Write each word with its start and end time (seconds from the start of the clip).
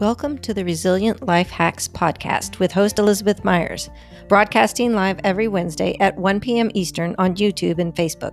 Welcome 0.00 0.38
to 0.38 0.54
the 0.54 0.64
Resilient 0.64 1.26
Life 1.26 1.50
Hacks 1.50 1.86
podcast 1.86 2.58
with 2.58 2.72
host 2.72 2.98
Elizabeth 2.98 3.44
Myers, 3.44 3.90
broadcasting 4.28 4.94
live 4.94 5.20
every 5.24 5.46
Wednesday 5.46 5.94
at 6.00 6.16
1 6.16 6.40
p.m. 6.40 6.70
Eastern 6.72 7.14
on 7.18 7.36
YouTube 7.36 7.78
and 7.78 7.94
Facebook. 7.94 8.32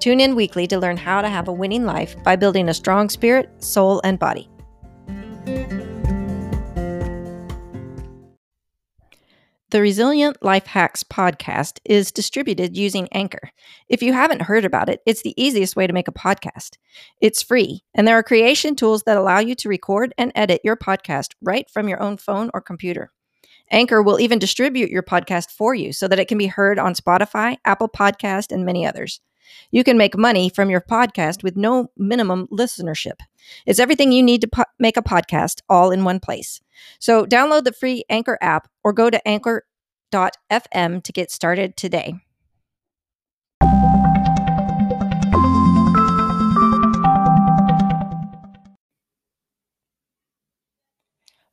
Tune 0.00 0.18
in 0.18 0.34
weekly 0.34 0.66
to 0.66 0.78
learn 0.78 0.96
how 0.96 1.20
to 1.20 1.28
have 1.28 1.48
a 1.48 1.52
winning 1.52 1.84
life 1.84 2.16
by 2.22 2.36
building 2.36 2.70
a 2.70 2.74
strong 2.74 3.10
spirit, 3.10 3.50
soul, 3.62 4.00
and 4.02 4.18
body. 4.18 4.48
The 9.74 9.82
Resilient 9.82 10.40
Life 10.40 10.66
Hacks 10.66 11.02
podcast 11.02 11.80
is 11.84 12.12
distributed 12.12 12.76
using 12.76 13.08
Anchor. 13.10 13.50
If 13.88 14.04
you 14.04 14.12
haven't 14.12 14.42
heard 14.42 14.64
about 14.64 14.88
it, 14.88 15.00
it's 15.04 15.22
the 15.22 15.34
easiest 15.36 15.74
way 15.74 15.88
to 15.88 15.92
make 15.92 16.06
a 16.06 16.12
podcast. 16.12 16.76
It's 17.20 17.42
free, 17.42 17.82
and 17.92 18.06
there 18.06 18.16
are 18.16 18.22
creation 18.22 18.76
tools 18.76 19.02
that 19.02 19.16
allow 19.16 19.40
you 19.40 19.56
to 19.56 19.68
record 19.68 20.14
and 20.16 20.30
edit 20.36 20.60
your 20.62 20.76
podcast 20.76 21.30
right 21.42 21.68
from 21.68 21.88
your 21.88 22.00
own 22.00 22.18
phone 22.18 22.52
or 22.54 22.60
computer. 22.60 23.10
Anchor 23.68 24.00
will 24.00 24.20
even 24.20 24.38
distribute 24.38 24.90
your 24.90 25.02
podcast 25.02 25.50
for 25.50 25.74
you 25.74 25.92
so 25.92 26.06
that 26.06 26.20
it 26.20 26.28
can 26.28 26.38
be 26.38 26.46
heard 26.46 26.78
on 26.78 26.94
Spotify, 26.94 27.56
Apple 27.64 27.88
Podcast, 27.88 28.52
and 28.52 28.64
many 28.64 28.86
others. 28.86 29.20
You 29.70 29.84
can 29.84 29.98
make 29.98 30.16
money 30.16 30.48
from 30.48 30.70
your 30.70 30.80
podcast 30.80 31.42
with 31.42 31.56
no 31.56 31.90
minimum 31.96 32.48
listenership. 32.48 33.20
It's 33.66 33.80
everything 33.80 34.12
you 34.12 34.22
need 34.22 34.40
to 34.42 34.48
po- 34.48 34.64
make 34.78 34.96
a 34.96 35.02
podcast 35.02 35.60
all 35.68 35.90
in 35.90 36.04
one 36.04 36.20
place. 36.20 36.60
So 36.98 37.26
download 37.26 37.64
the 37.64 37.72
free 37.72 38.04
Anchor 38.08 38.38
app 38.40 38.68
or 38.82 38.92
go 38.92 39.10
to 39.10 39.26
anchor.fm 39.28 41.02
to 41.02 41.12
get 41.12 41.30
started 41.30 41.76
today. 41.76 42.14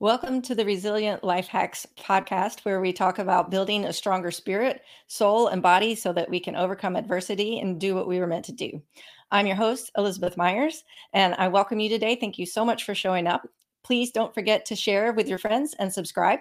Welcome 0.01 0.41
to 0.41 0.55
the 0.55 0.65
Resilient 0.65 1.23
Life 1.23 1.45
Hacks 1.45 1.85
podcast, 1.95 2.61
where 2.61 2.81
we 2.81 2.91
talk 2.91 3.19
about 3.19 3.51
building 3.51 3.85
a 3.85 3.93
stronger 3.93 4.31
spirit, 4.31 4.81
soul, 5.05 5.49
and 5.49 5.61
body 5.61 5.93
so 5.93 6.11
that 6.11 6.27
we 6.27 6.39
can 6.39 6.55
overcome 6.55 6.95
adversity 6.95 7.59
and 7.59 7.79
do 7.79 7.93
what 7.93 8.07
we 8.07 8.19
were 8.19 8.25
meant 8.25 8.45
to 8.45 8.51
do. 8.51 8.81
I'm 9.29 9.45
your 9.45 9.57
host, 9.57 9.91
Elizabeth 9.95 10.37
Myers, 10.37 10.85
and 11.13 11.35
I 11.35 11.49
welcome 11.49 11.79
you 11.79 11.87
today. 11.87 12.15
Thank 12.15 12.39
you 12.39 12.47
so 12.47 12.65
much 12.65 12.83
for 12.83 12.95
showing 12.95 13.27
up. 13.27 13.47
Please 13.83 14.09
don't 14.09 14.33
forget 14.33 14.65
to 14.65 14.75
share 14.75 15.13
with 15.13 15.27
your 15.27 15.37
friends 15.37 15.75
and 15.77 15.93
subscribe. 15.93 16.39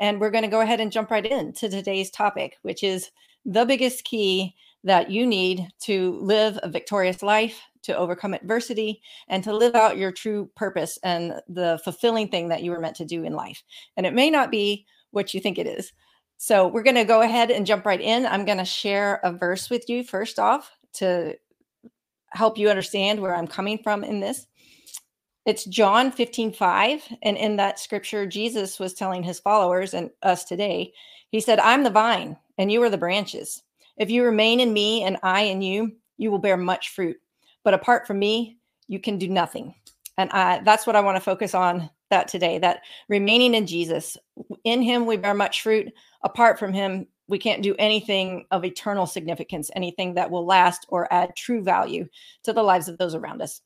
And 0.00 0.20
we're 0.20 0.32
going 0.32 0.42
to 0.42 0.50
go 0.50 0.62
ahead 0.62 0.80
and 0.80 0.90
jump 0.90 1.12
right 1.12 1.24
into 1.24 1.68
today's 1.68 2.10
topic, 2.10 2.56
which 2.62 2.82
is 2.82 3.12
the 3.44 3.64
biggest 3.64 4.02
key 4.02 4.56
that 4.82 5.12
you 5.12 5.24
need 5.24 5.68
to 5.82 6.18
live 6.20 6.58
a 6.64 6.68
victorious 6.68 7.22
life, 7.22 7.60
to 7.86 7.96
overcome 7.96 8.34
adversity, 8.34 9.00
and 9.28 9.42
to 9.42 9.54
live 9.54 9.74
out 9.74 9.96
your 9.96 10.12
true 10.12 10.50
purpose 10.54 10.98
and 11.02 11.40
the 11.48 11.80
fulfilling 11.82 12.28
thing 12.28 12.48
that 12.48 12.62
you 12.62 12.70
were 12.70 12.80
meant 12.80 12.96
to 12.96 13.04
do 13.04 13.24
in 13.24 13.32
life. 13.32 13.62
And 13.96 14.06
it 14.06 14.14
may 14.14 14.30
not 14.30 14.50
be 14.50 14.86
what 15.10 15.34
you 15.34 15.40
think 15.40 15.58
it 15.58 15.66
is. 15.66 15.92
So 16.38 16.68
we're 16.68 16.82
going 16.82 16.96
to 16.96 17.04
go 17.04 17.22
ahead 17.22 17.50
and 17.50 17.66
jump 17.66 17.86
right 17.86 18.00
in. 18.00 18.26
I'm 18.26 18.44
going 18.44 18.58
to 18.58 18.64
share 18.64 19.20
a 19.24 19.32
verse 19.32 19.70
with 19.70 19.88
you 19.88 20.04
first 20.04 20.38
off 20.38 20.70
to 20.94 21.36
help 22.30 22.58
you 22.58 22.68
understand 22.68 23.20
where 23.20 23.34
I'm 23.34 23.46
coming 23.46 23.78
from 23.78 24.04
in 24.04 24.20
this. 24.20 24.46
It's 25.46 25.64
John 25.64 26.10
15, 26.10 26.52
5. 26.52 27.02
And 27.22 27.36
in 27.36 27.56
that 27.56 27.78
scripture, 27.78 28.26
Jesus 28.26 28.78
was 28.78 28.92
telling 28.92 29.22
his 29.22 29.40
followers 29.40 29.94
and 29.94 30.10
us 30.22 30.44
today, 30.44 30.92
he 31.30 31.40
said, 31.40 31.60
I'm 31.60 31.84
the 31.84 31.90
vine 31.90 32.36
and 32.58 32.70
you 32.70 32.82
are 32.82 32.90
the 32.90 32.98
branches. 32.98 33.62
If 33.96 34.10
you 34.10 34.24
remain 34.24 34.60
in 34.60 34.72
me 34.72 35.04
and 35.04 35.16
I 35.22 35.42
in 35.42 35.62
you, 35.62 35.92
you 36.18 36.30
will 36.30 36.38
bear 36.38 36.56
much 36.56 36.90
fruit. 36.90 37.16
But 37.66 37.74
apart 37.74 38.06
from 38.06 38.20
me, 38.20 38.58
you 38.86 39.00
can 39.00 39.18
do 39.18 39.26
nothing. 39.26 39.74
And 40.18 40.30
I, 40.30 40.60
that's 40.60 40.86
what 40.86 40.94
I 40.94 41.00
want 41.00 41.16
to 41.16 41.20
focus 41.20 41.52
on 41.52 41.90
that 42.10 42.28
today 42.28 42.58
that 42.60 42.82
remaining 43.08 43.56
in 43.56 43.66
Jesus. 43.66 44.16
In 44.62 44.82
him, 44.82 45.04
we 45.04 45.16
bear 45.16 45.34
much 45.34 45.62
fruit. 45.62 45.92
Apart 46.22 46.60
from 46.60 46.72
him, 46.72 47.08
we 47.26 47.40
can't 47.40 47.64
do 47.64 47.74
anything 47.76 48.46
of 48.52 48.64
eternal 48.64 49.04
significance, 49.04 49.68
anything 49.74 50.14
that 50.14 50.30
will 50.30 50.46
last 50.46 50.86
or 50.90 51.12
add 51.12 51.34
true 51.34 51.60
value 51.60 52.06
to 52.44 52.52
the 52.52 52.62
lives 52.62 52.86
of 52.86 52.98
those 52.98 53.16
around 53.16 53.42
us. 53.42 53.60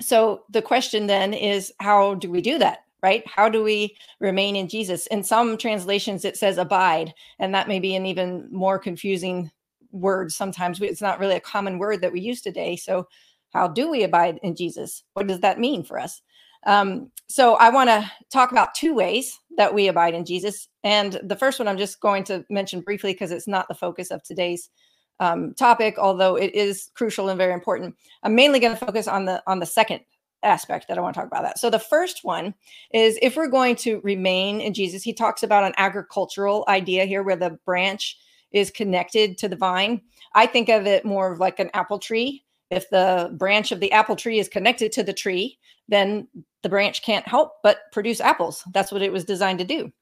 So 0.00 0.44
the 0.50 0.62
question 0.62 1.08
then 1.08 1.34
is 1.34 1.72
how 1.80 2.14
do 2.14 2.30
we 2.30 2.40
do 2.40 2.58
that? 2.58 2.84
Right? 3.02 3.26
How 3.26 3.48
do 3.48 3.60
we 3.64 3.96
remain 4.20 4.54
in 4.54 4.68
Jesus? 4.68 5.08
In 5.08 5.24
some 5.24 5.58
translations, 5.58 6.24
it 6.24 6.36
says 6.36 6.58
abide, 6.58 7.12
and 7.40 7.52
that 7.56 7.66
may 7.66 7.80
be 7.80 7.96
an 7.96 8.06
even 8.06 8.46
more 8.52 8.78
confusing 8.78 9.50
word 9.92 10.32
sometimes. 10.32 10.80
It's 10.80 11.02
not 11.02 11.18
really 11.18 11.36
a 11.36 11.40
common 11.40 11.78
word 11.78 12.00
that 12.02 12.12
we 12.12 12.20
use 12.20 12.40
today. 12.40 12.76
So, 12.76 13.08
how 13.52 13.68
do 13.68 13.90
we 13.90 14.02
abide 14.02 14.38
in 14.42 14.54
Jesus? 14.54 15.02
What 15.14 15.26
does 15.26 15.40
that 15.40 15.58
mean 15.58 15.82
for 15.82 15.98
us? 15.98 16.20
Um, 16.66 17.10
so 17.28 17.54
I 17.54 17.70
want 17.70 17.88
to 17.88 18.10
talk 18.30 18.50
about 18.50 18.74
two 18.74 18.92
ways 18.92 19.38
that 19.56 19.72
we 19.72 19.88
abide 19.88 20.14
in 20.14 20.24
Jesus. 20.24 20.68
And 20.84 21.18
the 21.22 21.36
first 21.36 21.58
one 21.58 21.68
I'm 21.68 21.78
just 21.78 22.00
going 22.00 22.24
to 22.24 22.44
mention 22.50 22.80
briefly 22.80 23.12
because 23.12 23.30
it's 23.30 23.48
not 23.48 23.68
the 23.68 23.74
focus 23.74 24.10
of 24.10 24.22
today's 24.22 24.68
um, 25.20 25.54
topic, 25.54 25.96
although 25.96 26.36
it 26.36 26.54
is 26.54 26.90
crucial 26.94 27.28
and 27.28 27.38
very 27.38 27.54
important. 27.54 27.94
I'm 28.22 28.34
mainly 28.34 28.58
going 28.58 28.76
to 28.76 28.84
focus 28.84 29.08
on 29.08 29.24
the 29.24 29.42
on 29.46 29.60
the 29.60 29.66
second 29.66 30.00
aspect 30.42 30.88
that 30.88 30.98
I 30.98 31.00
want 31.00 31.14
to 31.14 31.20
talk 31.20 31.28
about 31.28 31.42
that. 31.42 31.58
So 31.58 31.70
the 31.70 31.78
first 31.78 32.20
one 32.22 32.54
is 32.92 33.18
if 33.22 33.36
we're 33.36 33.48
going 33.48 33.76
to 33.76 34.00
remain 34.04 34.60
in 34.60 34.74
Jesus, 34.74 35.02
he 35.02 35.12
talks 35.12 35.42
about 35.42 35.64
an 35.64 35.72
agricultural 35.76 36.64
idea 36.68 37.06
here 37.06 37.22
where 37.22 37.36
the 37.36 37.58
branch 37.64 38.18
is 38.56 38.70
connected 38.70 39.38
to 39.38 39.48
the 39.48 39.56
vine. 39.56 40.00
I 40.34 40.46
think 40.46 40.68
of 40.68 40.86
it 40.86 41.04
more 41.04 41.32
of 41.32 41.40
like 41.40 41.58
an 41.58 41.70
apple 41.74 41.98
tree. 41.98 42.44
If 42.70 42.90
the 42.90 43.34
branch 43.34 43.72
of 43.72 43.80
the 43.80 43.92
apple 43.92 44.16
tree 44.16 44.38
is 44.38 44.48
connected 44.48 44.92
to 44.92 45.02
the 45.02 45.12
tree, 45.12 45.58
then 45.88 46.26
the 46.62 46.68
branch 46.68 47.02
can't 47.02 47.26
help 47.26 47.62
but 47.62 47.78
produce 47.92 48.20
apples. 48.20 48.64
That's 48.72 48.90
what 48.90 49.02
it 49.02 49.12
was 49.12 49.24
designed 49.24 49.60
to 49.60 49.64
do. 49.64 49.92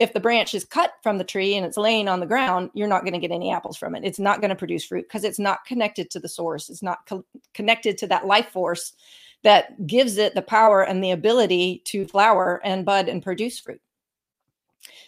If 0.00 0.12
the 0.12 0.20
branch 0.20 0.54
is 0.54 0.64
cut 0.64 0.92
from 1.02 1.18
the 1.18 1.24
tree 1.24 1.54
and 1.56 1.66
it's 1.66 1.76
laying 1.76 2.08
on 2.08 2.20
the 2.20 2.26
ground, 2.26 2.70
you're 2.74 2.88
not 2.88 3.02
going 3.02 3.12
to 3.12 3.18
get 3.18 3.30
any 3.30 3.52
apples 3.52 3.76
from 3.76 3.94
it. 3.94 4.04
It's 4.04 4.18
not 4.18 4.40
going 4.40 4.48
to 4.48 4.56
produce 4.56 4.84
fruit 4.84 5.06
because 5.06 5.24
it's 5.24 5.38
not 5.38 5.64
connected 5.64 6.10
to 6.10 6.20
the 6.20 6.28
source. 6.28 6.70
It's 6.70 6.82
not 6.82 7.06
co- 7.06 7.24
connected 7.52 7.98
to 7.98 8.06
that 8.08 8.26
life 8.26 8.48
force 8.48 8.94
that 9.42 9.86
gives 9.86 10.16
it 10.16 10.34
the 10.34 10.42
power 10.42 10.82
and 10.82 11.04
the 11.04 11.10
ability 11.10 11.82
to 11.84 12.06
flower 12.06 12.60
and 12.64 12.84
bud 12.84 13.08
and 13.08 13.22
produce 13.22 13.58
fruit. 13.60 13.80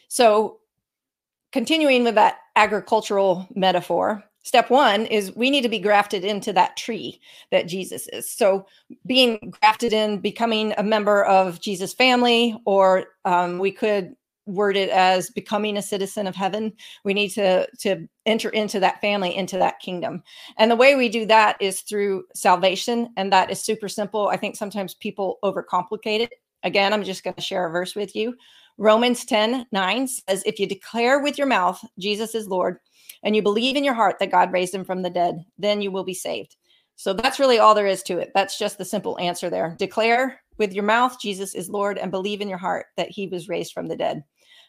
So, 0.09 0.59
continuing 1.53 2.05
with 2.05 2.15
that 2.17 2.39
agricultural 2.57 3.47
metaphor, 3.55 4.25
step 4.43 4.71
one 4.71 5.07
is 5.07 5.35
we 5.37 5.51
need 5.51 5.63
to 5.63 5.69
be 5.69 5.79
grafted 5.79 6.25
into 6.25 6.53
that 6.55 6.77
tree 6.77 7.21
that 7.53 7.69
Jesus 7.69 8.09
is. 8.13 8.31
So, 8.31 8.67
being 9.07 9.55
grafted 9.61 9.93
in, 9.93 10.19
becoming 10.19 10.73
a 10.77 10.83
member 10.83 11.25
of 11.25 11.61
Jesus' 11.61 11.95
family, 11.95 12.57
or 12.65 13.07
um, 13.25 13.59
we 13.59 13.71
could 13.71 14.17
word 14.47 14.77
it 14.77 14.89
as 14.91 15.29
becoming 15.31 15.77
a 15.77 15.83
citizen 15.83 16.27
of 16.27 16.37
heaven. 16.37 16.73
We 17.05 17.15
need 17.15 17.31
to 17.31 17.67
to 17.81 18.09
enter 18.25 18.49
into 18.51 18.81
that 18.81 19.01
family, 19.01 19.37
into 19.37 19.59
that 19.59 19.81
kingdom. 19.81 20.23
And 20.57 20.71
the 20.71 20.77
way 20.77 20.95
we 20.95 21.09
do 21.09 21.27
that 21.27 21.57
is 21.61 21.81
through 21.83 22.25
salvation, 22.35 23.11
and 23.17 23.33
that 23.33 23.51
is 23.51 23.63
super 23.63 23.89
simple. 23.89 24.29
I 24.29 24.37
think 24.37 24.57
sometimes 24.57 24.95
people 24.95 25.39
overcomplicate 25.45 26.21
it. 26.21 26.35
Again, 26.63 26.93
I'm 26.93 27.05
just 27.05 27.23
going 27.23 27.35
to 27.35 27.43
share 27.43 27.67
a 27.67 27.71
verse 27.71 27.95
with 27.95 28.17
you. 28.17 28.35
Romans 28.79 29.25
10 29.25 29.67
9 29.73 30.09
says, 30.09 30.43
If 30.45 30.59
you 30.59 30.67
declare 30.67 31.21
with 31.21 31.39
your 31.39 31.47
mouth 31.47 31.83
Jesus 31.99 32.35
is 32.35 32.49
Lord 32.49 32.79
and 33.23 33.35
you 33.35 33.43
believe 33.43 33.77
in 33.77 33.85
your 33.85 33.95
heart 33.95 34.17
that 34.21 34.31
God 34.31 34.53
raised 34.53 34.75
him 34.75 34.85
from 34.85 35.03
the 35.03 35.11
dead, 35.11 35.45
then 35.59 35.81
you 35.81 35.91
will 35.91 36.05
be 36.05 36.15
saved. 36.15 36.57
So 36.97 37.13
that's 37.13 37.39
really 37.39 37.59
all 37.59 37.75
there 37.75 37.87
is 37.87 38.03
to 38.05 38.19
it. 38.19 38.33
That's 38.35 38.59
just 38.59 38.79
the 38.79 38.85
simple 38.85 39.19
answer 39.19 39.51
there. 39.51 39.77
Declare 39.79 40.41
with 40.59 40.73
your 40.73 40.85
mouth 40.85 41.21
Jesus 41.21 41.55
is 41.55 41.69
Lord 41.69 41.99
and 41.99 42.11
believe 42.11 42.41
in 42.41 42.49
your 42.49 42.59
heart 42.59 42.87
that 42.97 43.11
he 43.11 43.27
was 43.27 43.49
raised 43.49 43.73
from 43.73 43.89
the 43.89 43.97
dead. 43.97 44.25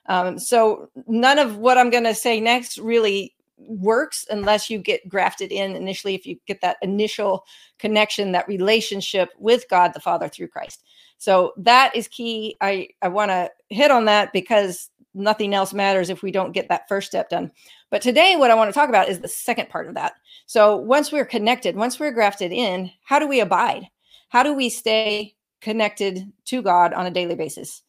Um, 0.08 0.40
so 0.40 0.90
none 1.08 1.40
of 1.40 1.58
what 1.58 1.78
I'm 1.78 1.90
going 1.90 2.04
to 2.04 2.16
say 2.16 2.40
next 2.40 2.78
really 2.78 3.34
works 3.58 4.26
unless 4.30 4.70
you 4.70 4.78
get 4.78 5.08
grafted 5.10 5.52
in 5.52 5.76
initially, 5.76 6.16
if 6.16 6.26
you 6.26 6.38
get 6.46 6.62
that 6.62 6.78
initial 6.82 7.44
connection, 7.80 8.32
that 8.32 8.48
relationship 8.48 9.30
with 9.38 9.66
God 9.70 9.94
the 9.94 10.00
Father 10.00 10.30
through 10.30 10.48
Christ. 10.50 10.84
So 11.18 11.54
that 11.58 11.96
is 11.96 12.08
key. 12.08 12.56
I, 12.62 12.90
I 13.02 13.08
want 13.08 13.32
to 13.32 13.50
hit 13.70 13.92
on 13.92 14.06
that 14.06 14.34
because 14.34 14.90
nothing 15.14 15.54
else 15.54 15.74
matters 15.74 16.10
if 16.10 16.22
we 16.22 16.32
don't 16.32 16.52
get 16.52 16.70
that 16.70 16.88
first 16.88 17.08
step 17.08 17.30
done. 17.30 17.52
But 17.90 18.02
today, 18.02 18.36
what 18.36 18.52
I 18.52 18.56
want 18.56 18.70
to 18.70 18.74
talk 18.74 18.90
about 18.90 19.10
is 19.10 19.20
the 19.20 19.28
second 19.28 19.70
part 19.70 19.88
of 19.88 19.96
that. 19.96 20.14
So 20.46 20.76
once 20.78 21.12
we're 21.12 21.26
connected, 21.26 21.76
once 21.76 22.00
we're 22.00 22.12
grafted 22.12 22.52
in, 22.52 22.92
how 23.04 23.20
do 23.20 23.28
we 23.28 23.40
abide? 23.40 23.88
How 24.30 24.44
do 24.44 24.54
we 24.54 24.70
stay 24.70 25.36
connected 25.62 26.32
to 26.46 26.62
God 26.62 26.94
on 26.94 27.06
a 27.06 27.12
daily 27.12 27.36
basis? 27.36 27.82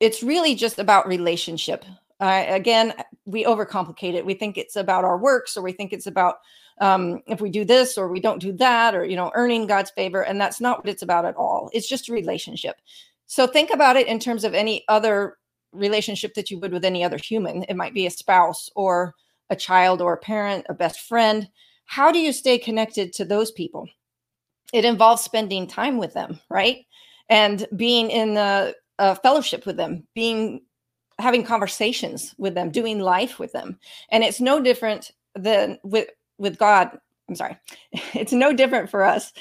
It's 0.00 0.22
really 0.22 0.54
just 0.54 0.78
about 0.78 1.06
relationship. 1.06 1.84
Uh, 2.20 2.44
again, 2.48 2.94
we 3.24 3.44
overcomplicate 3.44 4.14
it. 4.14 4.26
We 4.26 4.34
think 4.34 4.56
it's 4.56 4.76
about 4.76 5.04
our 5.04 5.18
works, 5.18 5.56
or 5.56 5.62
we 5.62 5.72
think 5.72 5.92
it's 5.92 6.06
about 6.06 6.36
um, 6.80 7.22
if 7.26 7.40
we 7.40 7.50
do 7.50 7.64
this 7.64 7.96
or 7.96 8.08
we 8.08 8.20
don't 8.20 8.40
do 8.40 8.52
that, 8.54 8.94
or 8.94 9.04
you 9.04 9.16
know, 9.16 9.30
earning 9.34 9.66
God's 9.66 9.90
favor, 9.90 10.22
and 10.22 10.40
that's 10.40 10.60
not 10.60 10.78
what 10.78 10.88
it's 10.88 11.02
about 11.02 11.24
at 11.24 11.36
all. 11.36 11.70
It's 11.72 11.88
just 11.88 12.08
a 12.08 12.12
relationship. 12.12 12.76
So 13.26 13.46
think 13.46 13.70
about 13.70 13.96
it 13.96 14.06
in 14.06 14.18
terms 14.18 14.44
of 14.44 14.54
any 14.54 14.84
other 14.88 15.38
relationship 15.72 16.34
that 16.34 16.50
you 16.50 16.58
would 16.60 16.72
with 16.72 16.84
any 16.84 17.04
other 17.04 17.18
human. 17.18 17.64
It 17.64 17.74
might 17.76 17.94
be 17.94 18.06
a 18.06 18.10
spouse 18.10 18.70
or 18.76 19.14
a 19.50 19.56
child 19.56 20.00
or 20.00 20.14
a 20.14 20.18
parent, 20.18 20.66
a 20.68 20.74
best 20.74 21.00
friend. 21.00 21.48
How 21.86 22.10
do 22.10 22.18
you 22.18 22.32
stay 22.32 22.58
connected 22.58 23.12
to 23.14 23.24
those 23.24 23.50
people? 23.50 23.88
It 24.72 24.84
involves 24.84 25.22
spending 25.22 25.66
time 25.66 25.98
with 25.98 26.14
them, 26.14 26.40
right? 26.48 26.86
And 27.28 27.66
being 27.76 28.10
in 28.10 28.34
the 28.34 28.74
uh, 28.98 29.14
fellowship 29.16 29.66
with 29.66 29.76
them, 29.76 30.06
being 30.14 30.62
having 31.18 31.44
conversations 31.44 32.34
with 32.38 32.54
them, 32.54 32.70
doing 32.70 32.98
life 32.98 33.38
with 33.38 33.52
them. 33.52 33.78
And 34.10 34.24
it's 34.24 34.40
no 34.40 34.60
different 34.60 35.12
than 35.34 35.78
with 35.82 36.08
with 36.38 36.58
God. 36.58 36.98
I'm 37.28 37.36
sorry. 37.36 37.56
It's 38.14 38.32
no 38.32 38.52
different 38.52 38.90
for 38.90 39.02
us 39.04 39.32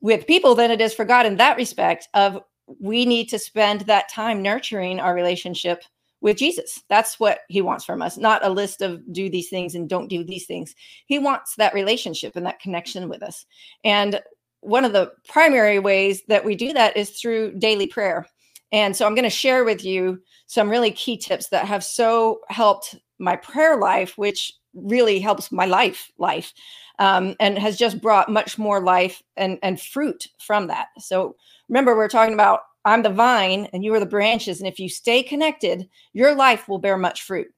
with 0.00 0.26
people 0.26 0.54
than 0.54 0.70
it 0.70 0.80
is 0.80 0.94
for 0.94 1.04
God 1.04 1.26
in 1.26 1.36
that 1.36 1.56
respect 1.56 2.08
of 2.14 2.42
we 2.80 3.06
need 3.06 3.28
to 3.30 3.38
spend 3.38 3.82
that 3.82 4.08
time 4.08 4.42
nurturing 4.42 5.00
our 5.00 5.14
relationship 5.14 5.82
with 6.20 6.36
Jesus. 6.36 6.82
That's 6.88 7.20
what 7.20 7.40
he 7.48 7.60
wants 7.60 7.84
from 7.84 8.02
us, 8.02 8.16
not 8.16 8.44
a 8.44 8.48
list 8.48 8.82
of 8.82 9.00
do 9.12 9.30
these 9.30 9.48
things 9.48 9.74
and 9.74 9.88
don't 9.88 10.08
do 10.08 10.24
these 10.24 10.46
things. 10.46 10.74
He 11.06 11.18
wants 11.18 11.54
that 11.56 11.74
relationship 11.74 12.36
and 12.36 12.46
that 12.46 12.60
connection 12.60 13.08
with 13.08 13.22
us. 13.22 13.46
And 13.84 14.20
one 14.60 14.84
of 14.84 14.92
the 14.92 15.12
primary 15.28 15.78
ways 15.78 16.22
that 16.28 16.44
we 16.44 16.56
do 16.56 16.72
that 16.72 16.96
is 16.96 17.10
through 17.10 17.58
daily 17.58 17.86
prayer. 17.86 18.26
And 18.72 18.96
so 18.96 19.06
I'm 19.06 19.14
going 19.14 19.24
to 19.24 19.30
share 19.30 19.64
with 19.64 19.84
you 19.84 20.20
some 20.46 20.68
really 20.68 20.90
key 20.90 21.16
tips 21.16 21.48
that 21.50 21.66
have 21.66 21.84
so 21.84 22.40
helped 22.48 22.96
my 23.18 23.36
prayer 23.36 23.76
life, 23.76 24.16
which 24.16 24.52
really 24.74 25.18
helps 25.20 25.50
my 25.50 25.64
life 25.64 26.10
life 26.18 26.52
um, 26.98 27.34
and 27.40 27.58
has 27.58 27.76
just 27.76 28.00
brought 28.00 28.30
much 28.30 28.58
more 28.58 28.80
life 28.80 29.22
and, 29.36 29.58
and 29.62 29.80
fruit 29.80 30.28
from 30.38 30.66
that. 30.66 30.88
So 30.98 31.36
remember, 31.68 31.96
we're 31.96 32.08
talking 32.08 32.34
about 32.34 32.60
I'm 32.84 33.02
the 33.02 33.10
vine 33.10 33.68
and 33.72 33.84
you 33.84 33.92
are 33.94 34.00
the 34.00 34.06
branches. 34.06 34.60
And 34.60 34.68
if 34.68 34.78
you 34.78 34.88
stay 34.88 35.22
connected, 35.22 35.88
your 36.12 36.34
life 36.34 36.68
will 36.68 36.78
bear 36.78 36.96
much 36.96 37.22
fruit. 37.22 37.48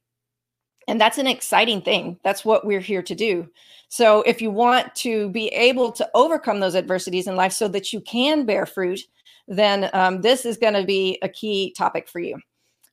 And 0.89 0.99
that's 0.99 1.19
an 1.19 1.27
exciting 1.27 1.83
thing. 1.83 2.19
That's 2.25 2.47
what 2.47 2.67
we're 2.67 2.81
here 2.81 3.03
to 3.03 3.15
do. 3.15 3.47
So 3.91 4.23
if 4.23 4.41
you 4.41 4.51
want 4.51 4.95
to 4.97 5.29
be 5.31 5.49
able 5.49 5.93
to 5.93 6.09
overcome 6.15 6.61
those 6.61 6.75
adversities 6.75 7.27
in 7.27 7.37
life 7.37 7.53
so 7.53 7.69
that 7.69 7.93
you 7.93 8.01
can 8.01 8.47
bear 8.47 8.65
fruit, 8.65 9.01
then 9.47 9.91
um, 9.93 10.23
this 10.23 10.47
is 10.47 10.57
going 10.57 10.75
to 10.75 10.85
be 10.85 11.19
a 11.23 11.29
key 11.29 11.75
topic 11.77 12.09
for 12.09 12.21
you. 12.21 12.39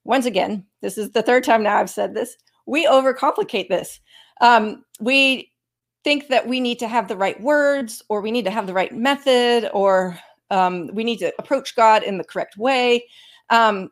Once 0.04 0.26
again, 0.26 0.66
this 0.82 0.98
is 0.98 1.12
the 1.12 1.24
third 1.24 1.44
time 1.44 1.64
now 1.64 1.78
I've 1.78 1.90
said 1.90 2.14
this. 2.14 2.36
We 2.66 2.88
overcomplicate 2.88 3.70
this. 3.70 4.00
Um, 4.42 4.84
we 5.00 5.52
think 6.04 6.28
that 6.28 6.48
we 6.48 6.60
need 6.60 6.80
to 6.80 6.88
have 6.88 7.08
the 7.08 7.18
right 7.18 7.40
words 7.42 8.02
or 8.10 8.22
we 8.22 8.32
need 8.32 8.46
to 8.46 8.52
have 8.52 8.68
the 8.68 8.74
right 8.74 8.94
method 8.94 9.70
or 9.74 10.20
um, 10.52 10.90
we 10.94 11.04
need 11.04 11.18
to 11.18 11.34
approach 11.40 11.76
God 11.76 12.04
in 12.04 12.18
the 12.18 12.24
correct 12.24 12.58
way. 12.58 13.06
Um, 13.50 13.90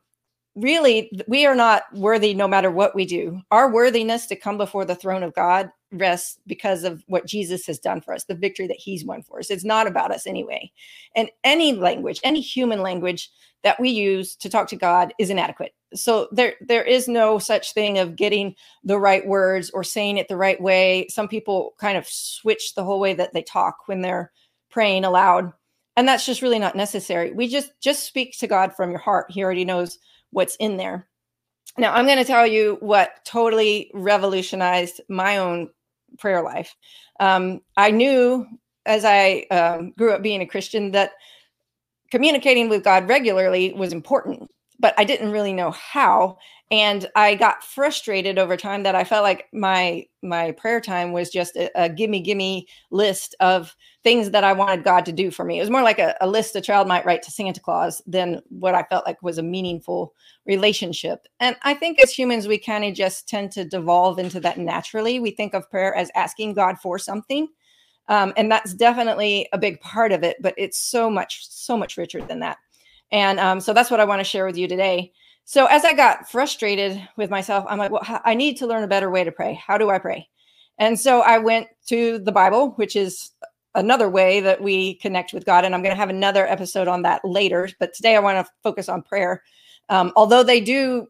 really, 0.56 1.12
we 1.28 1.46
are 1.46 1.56
not 1.56 1.84
worthy 1.94 2.34
no 2.34 2.48
matter 2.48 2.70
what 2.70 2.96
we 2.96 3.06
do. 3.06 3.42
Our 3.52 3.72
worthiness 3.72 4.28
to 4.28 4.36
come 4.36 4.58
before 4.58 4.86
the 4.86 4.96
throne 4.96 5.24
of 5.24 5.34
God 5.34 5.70
rests 5.92 6.40
because 6.48 6.84
of 6.84 7.04
what 7.08 7.28
Jesus 7.28 7.66
has 7.68 7.80
done 7.80 8.02
for 8.02 8.14
us, 8.14 8.26
the 8.26 8.36
victory 8.36 8.68
that 8.68 8.80
he's 8.80 9.06
won 9.06 9.22
for 9.22 9.40
us. 9.40 9.50
It's 9.50 9.64
not 9.64 9.88
about 9.88 10.12
us 10.12 10.28
anyway. 10.28 10.72
And 11.16 11.30
any 11.44 11.74
language, 11.74 12.20
any 12.24 12.42
human 12.42 12.82
language 12.82 13.30
that 13.64 13.80
we 13.80 13.90
use 13.90 14.36
to 14.38 14.50
talk 14.50 14.68
to 14.70 14.76
God 14.76 15.14
is 15.20 15.30
inadequate. 15.30 15.74
So 15.94 16.28
there 16.32 16.56
there 16.60 16.84
is 16.84 17.08
no 17.08 17.40
such 17.40 17.74
thing 17.74 17.98
of 17.98 18.16
getting 18.16 18.56
the 18.84 19.00
right 19.00 19.26
words 19.26 19.70
or 19.70 19.84
saying 19.84 20.18
it 20.18 20.28
the 20.28 20.38
right 20.38 20.60
way. 20.60 21.08
Some 21.10 21.28
people 21.28 21.74
kind 21.80 21.98
of 21.98 22.08
switch 22.08 22.74
the 22.76 22.84
whole 22.84 23.00
way 23.00 23.14
that 23.14 23.34
they 23.34 23.44
talk 23.44 23.78
when 23.86 24.02
they're 24.02 24.32
praying 24.70 25.06
aloud. 25.06 25.52
And 25.96 26.08
that's 26.08 26.26
just 26.26 26.42
really 26.42 26.60
not 26.60 26.76
necessary. 26.76 27.32
We 27.32 27.48
just 27.48 27.72
just 27.80 28.04
speak 28.04 28.38
to 28.40 28.48
God 28.48 28.76
from 28.76 28.90
your 28.90 29.00
heart. 29.00 29.28
He 29.30 29.44
already 29.44 29.66
knows 29.66 30.00
what's 30.34 30.56
in 30.58 30.78
there. 30.78 31.08
Now, 31.78 31.94
I'm 31.94 32.06
going 32.06 32.18
to 32.18 32.26
tell 32.26 32.46
you 32.46 32.78
what 32.82 33.24
totally 33.26 33.90
revolutionized 33.94 35.02
my 35.10 35.38
own 35.38 35.70
prayer 36.20 36.44
life. 36.44 36.76
Um, 37.20 37.62
I 37.78 37.92
knew 37.92 38.46
as 38.86 39.06
I 39.06 39.46
um, 39.50 39.94
grew 39.98 40.12
up 40.12 40.22
being 40.22 40.42
a 40.42 40.46
Christian 40.46 40.92
that 40.92 41.12
communicating 42.12 42.70
with 42.70 42.84
God 42.84 43.08
regularly 43.08 43.74
was 43.74 43.94
important, 43.94 44.52
but 44.80 44.94
I 44.98 45.04
didn't 45.04 45.32
really 45.32 45.54
know 45.54 45.72
how. 45.72 46.38
And 46.74 47.08
I 47.16 47.36
got 47.36 47.64
frustrated 47.64 48.40
over 48.40 48.58
time 48.58 48.82
that 48.82 48.96
I 48.96 49.04
felt 49.04 49.22
like 49.22 49.48
my 49.54 50.08
my 50.24 50.54
prayer 50.54 50.82
time 50.82 51.12
was 51.12 51.30
just 51.30 51.56
a, 51.56 51.70
a 51.80 51.88
gimme 51.88 52.20
gimme 52.20 52.68
list 52.90 53.36
of 53.40 53.76
things 54.04 54.32
that 54.32 54.44
I 54.44 54.54
wanted 54.54 54.84
God 54.84 55.06
to 55.06 55.12
do 55.12 55.30
for 55.30 55.46
me. 55.46 55.58
It 55.58 55.62
was 55.62 55.70
more 55.70 55.84
like 55.84 56.00
a, 56.00 56.16
a 56.20 56.28
list 56.28 56.56
a 56.56 56.62
child 56.62 56.88
might 56.88 57.06
write 57.06 57.22
to 57.24 57.32
Santa 57.32 57.60
Claus 57.60 58.02
than 58.08 58.42
what 58.50 58.74
I 58.74 58.82
felt 58.90 59.06
like 59.06 59.22
was 59.22 59.38
a 59.38 59.44
meaningful 59.44 60.16
relationship. 60.48 61.28
And 61.40 61.56
I 61.62 61.76
think 61.76 62.02
as 62.02 62.12
humans, 62.12 62.48
we 62.48 62.58
kind 62.58 62.84
of 62.84 62.96
just 62.96 63.30
tend 63.30 63.52
to 63.52 63.66
devolve 63.66 64.18
into 64.18 64.40
that 64.40 64.58
naturally. 64.58 65.20
We 65.20 65.30
think 65.30 65.54
of 65.54 65.70
prayer 65.70 65.94
as 65.94 66.10
asking 66.16 66.56
God 66.56 66.80
for 66.80 66.98
something. 66.98 67.50
Um, 68.08 68.34
and 68.36 68.52
that's 68.52 68.74
definitely 68.74 69.48
a 69.54 69.60
big 69.60 69.80
part 69.80 70.12
of 70.12 70.24
it, 70.24 70.38
but 70.42 70.56
it's 70.58 70.80
so 70.80 71.08
much, 71.08 71.46
so 71.48 71.78
much 71.78 71.98
richer 71.98 72.22
than 72.24 72.40
that. 72.40 72.58
And 73.12 73.40
um, 73.40 73.60
so 73.60 73.74
that's 73.74 73.92
what 73.92 74.00
I 74.00 74.06
want 74.06 74.22
to 74.22 74.24
share 74.24 74.48
with 74.48 74.58
you 74.58 74.68
today. 74.68 75.12
So 75.46 75.66
as 75.66 75.84
I 75.84 75.94
got 75.94 76.30
frustrated 76.30 77.08
with 77.18 77.30
myself, 77.30 77.66
I'm 77.68 77.78
like, 77.78 77.92
well, 77.92 78.22
I 78.24 78.34
need 78.34 78.58
to 78.58 78.68
learn 78.68 78.84
a 78.84 78.88
better 78.88 79.10
way 79.10 79.24
to 79.24 79.32
pray. 79.32 79.54
How 79.54 79.78
do 79.78 79.90
I 79.90 80.00
pray? 80.00 80.30
And 80.78 81.00
so 81.00 81.22
I 81.22 81.38
went 81.38 81.68
to 81.88 82.20
the 82.20 82.32
Bible, 82.32 82.72
which 82.72 82.96
is 82.96 83.32
another 83.76 84.10
way 84.10 84.40
that 84.40 84.62
we 84.62 84.96
connect 84.96 85.34
with 85.34 85.46
God. 85.46 85.66
And 85.66 85.76
I'm 85.76 85.82
going 85.82 85.94
to 85.94 86.00
have 86.00 86.10
another 86.10 86.48
episode 86.48 86.88
on 86.88 87.02
that 87.04 87.22
later. 87.24 87.70
But 87.80 87.94
today 87.94 88.16
I 88.16 88.20
want 88.20 88.46
to 88.46 88.52
focus 88.64 88.90
on 88.90 89.02
prayer. 89.02 89.44
Um, 89.90 90.14
although 90.16 90.44
they 90.44 90.62
do, 90.62 91.08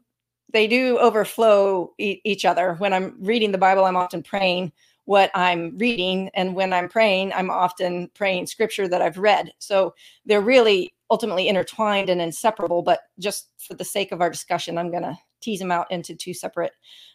they 0.52 0.68
do 0.68 0.98
overflow 1.00 1.94
e- 2.00 2.22
each 2.24 2.46
other. 2.46 2.76
When 2.76 2.94
I'm 2.94 3.16
reading 3.20 3.52
the 3.52 3.58
Bible, 3.58 3.86
I'm 3.86 3.96
often 3.96 4.24
praying 4.24 4.72
what 5.06 5.30
I'm 5.34 5.78
reading. 5.78 6.30
And 6.34 6.56
when 6.56 6.74
I'm 6.74 6.88
praying, 6.88 7.34
I'm 7.34 7.50
often 7.50 8.10
praying 8.14 8.48
scripture 8.48 8.88
that 8.88 9.02
I've 9.02 9.18
read. 9.18 9.52
So 9.60 9.94
they're 10.26 10.42
really 10.42 10.93
ultimately 11.10 11.48
intertwined 11.48 12.10
and 12.10 12.22
inseparable. 12.22 12.82
But 12.82 13.02
just 13.20 13.50
for 13.58 13.74
the 13.74 13.86
sake 13.86 14.12
of 14.12 14.22
our 14.22 14.30
discussion, 14.30 14.78
I'm 14.78 14.92
going 14.92 15.04
to 15.04 15.18
tease 15.42 15.60
them 15.60 15.72
out 15.72 15.92
into 15.92 16.16
two 16.16 16.34
separate 16.34 16.72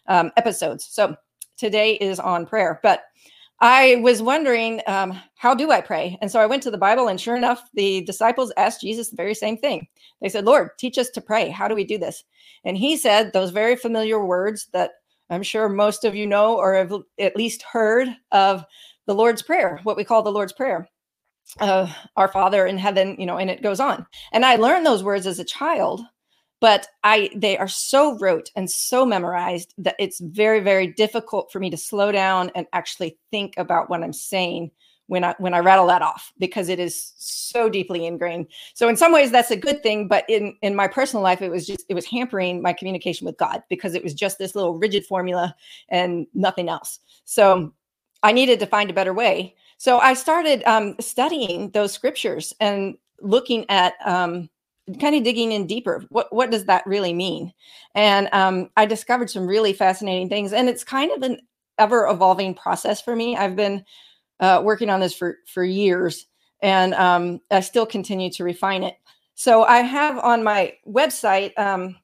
um, 0.07 0.31
episodes. 0.37 0.87
So 0.89 1.15
today 1.57 1.93
is 1.95 2.19
on 2.19 2.45
prayer. 2.45 2.79
But 2.83 3.03
I 3.61 3.97
was 3.97 4.21
wondering, 4.21 4.81
um, 4.87 5.19
how 5.35 5.53
do 5.53 5.69
I 5.71 5.81
pray? 5.81 6.17
And 6.21 6.31
so 6.31 6.39
I 6.39 6.45
went 6.45 6.63
to 6.63 6.71
the 6.71 6.77
Bible, 6.77 7.09
and 7.09 7.19
sure 7.19 7.35
enough, 7.35 7.69
the 7.73 8.01
disciples 8.03 8.53
asked 8.55 8.81
Jesus 8.81 9.09
the 9.09 9.17
very 9.17 9.33
same 9.33 9.57
thing. 9.57 9.85
They 10.21 10.29
said, 10.29 10.45
Lord, 10.45 10.69
teach 10.77 10.97
us 10.97 11.09
to 11.09 11.21
pray. 11.21 11.49
How 11.49 11.67
do 11.67 11.75
we 11.75 11.83
do 11.83 11.97
this? 11.97 12.23
And 12.63 12.77
he 12.77 12.95
said 12.95 13.33
those 13.33 13.51
very 13.51 13.75
familiar 13.75 14.23
words 14.23 14.67
that 14.71 14.91
I'm 15.29 15.43
sure 15.43 15.67
most 15.67 16.05
of 16.05 16.15
you 16.15 16.25
know 16.25 16.55
or 16.55 16.73
have 16.73 16.93
at 17.19 17.35
least 17.35 17.61
heard 17.63 18.07
of 18.31 18.63
the 19.07 19.13
Lord's 19.13 19.41
Prayer, 19.41 19.79
what 19.83 19.97
we 19.97 20.05
call 20.05 20.23
the 20.23 20.31
Lord's 20.31 20.53
Prayer. 20.53 20.87
Uh, 21.59 21.91
our 22.15 22.27
Father 22.27 22.67
in 22.67 22.77
heaven, 22.77 23.15
you 23.17 23.25
know, 23.25 23.37
and 23.37 23.49
it 23.49 23.63
goes 23.63 23.79
on. 23.79 24.05
And 24.31 24.45
I 24.45 24.55
learned 24.55 24.85
those 24.85 25.03
words 25.03 25.25
as 25.25 25.39
a 25.39 25.43
child 25.43 26.01
but 26.59 26.87
i 27.03 27.29
they 27.35 27.57
are 27.57 27.67
so 27.67 28.17
rote 28.19 28.51
and 28.55 28.69
so 28.69 29.05
memorized 29.05 29.73
that 29.77 29.95
it's 29.99 30.19
very 30.19 30.59
very 30.59 30.87
difficult 30.87 31.51
for 31.51 31.59
me 31.59 31.69
to 31.69 31.77
slow 31.77 32.11
down 32.11 32.51
and 32.55 32.67
actually 32.73 33.17
think 33.31 33.53
about 33.57 33.89
what 33.89 34.03
i'm 34.03 34.13
saying 34.13 34.71
when 35.07 35.23
i 35.23 35.35
when 35.39 35.53
i 35.53 35.59
rattle 35.59 35.87
that 35.87 36.01
off 36.01 36.31
because 36.37 36.69
it 36.69 36.79
is 36.79 37.13
so 37.17 37.69
deeply 37.69 38.05
ingrained 38.05 38.47
so 38.73 38.87
in 38.87 38.97
some 38.97 39.11
ways 39.11 39.31
that's 39.31 39.51
a 39.51 39.57
good 39.57 39.81
thing 39.81 40.07
but 40.07 40.25
in 40.29 40.55
in 40.61 40.75
my 40.75 40.87
personal 40.87 41.23
life 41.23 41.41
it 41.41 41.49
was 41.49 41.65
just 41.65 41.85
it 41.89 41.93
was 41.93 42.05
hampering 42.05 42.61
my 42.61 42.73
communication 42.73 43.25
with 43.25 43.37
god 43.37 43.63
because 43.69 43.95
it 43.95 44.03
was 44.03 44.13
just 44.13 44.37
this 44.37 44.55
little 44.55 44.77
rigid 44.77 45.05
formula 45.05 45.55
and 45.89 46.27
nothing 46.33 46.69
else 46.69 46.99
so 47.25 47.73
i 48.23 48.31
needed 48.31 48.59
to 48.59 48.65
find 48.65 48.89
a 48.89 48.93
better 48.93 49.13
way 49.13 49.55
so 49.79 49.97
i 49.97 50.13
started 50.13 50.61
um, 50.67 50.95
studying 50.99 51.71
those 51.71 51.91
scriptures 51.91 52.53
and 52.59 52.95
looking 53.21 53.65
at 53.69 53.95
um, 54.05 54.47
kind 54.99 55.15
of 55.15 55.23
digging 55.23 55.51
in 55.51 55.67
deeper. 55.67 56.03
What 56.09 56.33
what 56.33 56.51
does 56.51 56.65
that 56.65 56.85
really 56.87 57.13
mean? 57.13 57.53
And 57.95 58.29
um, 58.31 58.69
I 58.77 58.85
discovered 58.85 59.29
some 59.29 59.45
really 59.45 59.73
fascinating 59.73 60.29
things, 60.29 60.53
and 60.53 60.69
it's 60.69 60.83
kind 60.83 61.11
of 61.11 61.21
an 61.21 61.39
ever 61.77 62.07
evolving 62.07 62.55
process 62.55 63.01
for 63.01 63.15
me. 63.15 63.37
I've 63.37 63.55
been 63.55 63.85
uh, 64.39 64.61
working 64.63 64.89
on 64.89 64.99
this 64.99 65.13
for 65.13 65.37
for 65.47 65.63
years, 65.63 66.25
and 66.61 66.93
um, 66.95 67.41
I 67.51 67.59
still 67.59 67.85
continue 67.85 68.29
to 68.31 68.43
refine 68.43 68.83
it. 68.83 68.95
So 69.35 69.63
I 69.63 69.77
have 69.77 70.17
on 70.19 70.43
my 70.43 70.73
website. 70.87 71.57
Um, 71.57 71.97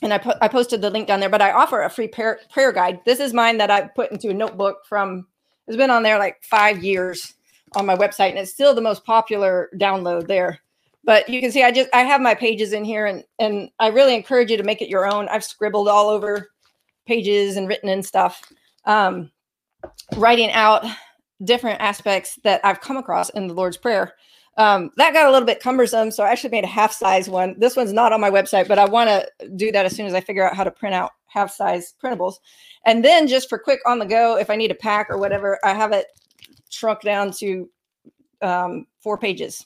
and 0.00 0.14
I, 0.14 0.18
po- 0.18 0.38
I 0.40 0.46
posted 0.46 0.80
the 0.80 0.90
link 0.90 1.08
down 1.08 1.18
there, 1.18 1.28
but 1.28 1.42
I 1.42 1.50
offer 1.50 1.82
a 1.82 1.90
free 1.90 2.06
prayer, 2.06 2.38
prayer 2.52 2.70
guide. 2.70 3.00
This 3.04 3.18
is 3.18 3.34
mine 3.34 3.58
that 3.58 3.68
I 3.68 3.80
put 3.80 4.12
into 4.12 4.28
a 4.28 4.32
notebook 4.32 4.86
from, 4.88 5.26
it's 5.68 5.76
been 5.76 5.90
on 5.90 6.02
there 6.02 6.18
like 6.18 6.42
five 6.42 6.82
years 6.82 7.34
on 7.76 7.86
my 7.86 7.94
website, 7.94 8.30
and 8.30 8.38
it's 8.38 8.50
still 8.50 8.74
the 8.74 8.80
most 8.80 9.04
popular 9.04 9.70
download 9.76 10.26
there 10.26 10.60
but 11.08 11.26
you 11.26 11.40
can 11.40 11.50
see 11.50 11.62
I 11.62 11.72
just 11.72 11.88
I 11.94 12.02
have 12.02 12.20
my 12.20 12.34
pages 12.34 12.74
in 12.74 12.84
here 12.84 13.06
and 13.06 13.24
and 13.38 13.70
I 13.78 13.88
really 13.88 14.14
encourage 14.14 14.50
you 14.50 14.58
to 14.58 14.62
make 14.62 14.82
it 14.82 14.90
your 14.90 15.10
own. 15.10 15.26
I've 15.30 15.42
scribbled 15.42 15.88
all 15.88 16.10
over 16.10 16.50
pages 17.06 17.56
and 17.56 17.66
written 17.66 17.88
and 17.88 18.04
stuff, 18.04 18.42
um, 18.84 19.30
writing 20.16 20.50
out 20.50 20.84
different 21.42 21.80
aspects 21.80 22.38
that 22.44 22.60
I've 22.62 22.82
come 22.82 22.98
across 22.98 23.30
in 23.30 23.46
the 23.46 23.54
Lord's 23.54 23.78
Prayer. 23.78 24.12
Um, 24.58 24.90
that 24.96 25.14
got 25.14 25.26
a 25.26 25.30
little 25.30 25.46
bit 25.46 25.60
cumbersome, 25.60 26.10
so 26.10 26.24
I 26.24 26.30
actually 26.30 26.50
made 26.50 26.64
a 26.64 26.66
half 26.68 26.92
size 26.92 27.28
one. 27.30 27.54
This 27.58 27.76
one's 27.76 27.92
not 27.92 28.12
on 28.12 28.20
my 28.20 28.30
website, 28.30 28.68
but 28.68 28.78
I 28.78 28.84
want 28.84 29.08
to 29.08 29.48
do 29.56 29.72
that 29.72 29.86
as 29.86 29.94
soon 29.94 30.04
as 30.04 30.14
I 30.14 30.20
figure 30.20 30.46
out 30.46 30.56
how 30.56 30.64
to 30.64 30.70
print 30.70 30.94
out 30.94 31.12
half 31.26 31.50
size 31.50 31.94
printables. 32.02 32.34
And 32.84 33.04
then 33.04 33.28
just 33.28 33.48
for 33.48 33.58
quick 33.58 33.78
on 33.86 33.98
the 33.98 34.04
go, 34.04 34.36
if 34.36 34.50
I 34.50 34.56
need 34.56 34.70
a 34.70 34.74
pack 34.74 35.08
or 35.10 35.18
whatever, 35.18 35.58
I 35.64 35.74
have 35.74 35.92
it 35.92 36.06
shrunk 36.70 37.02
down 37.02 37.30
to 37.38 37.70
um, 38.42 38.86
four 39.00 39.16
pages 39.16 39.64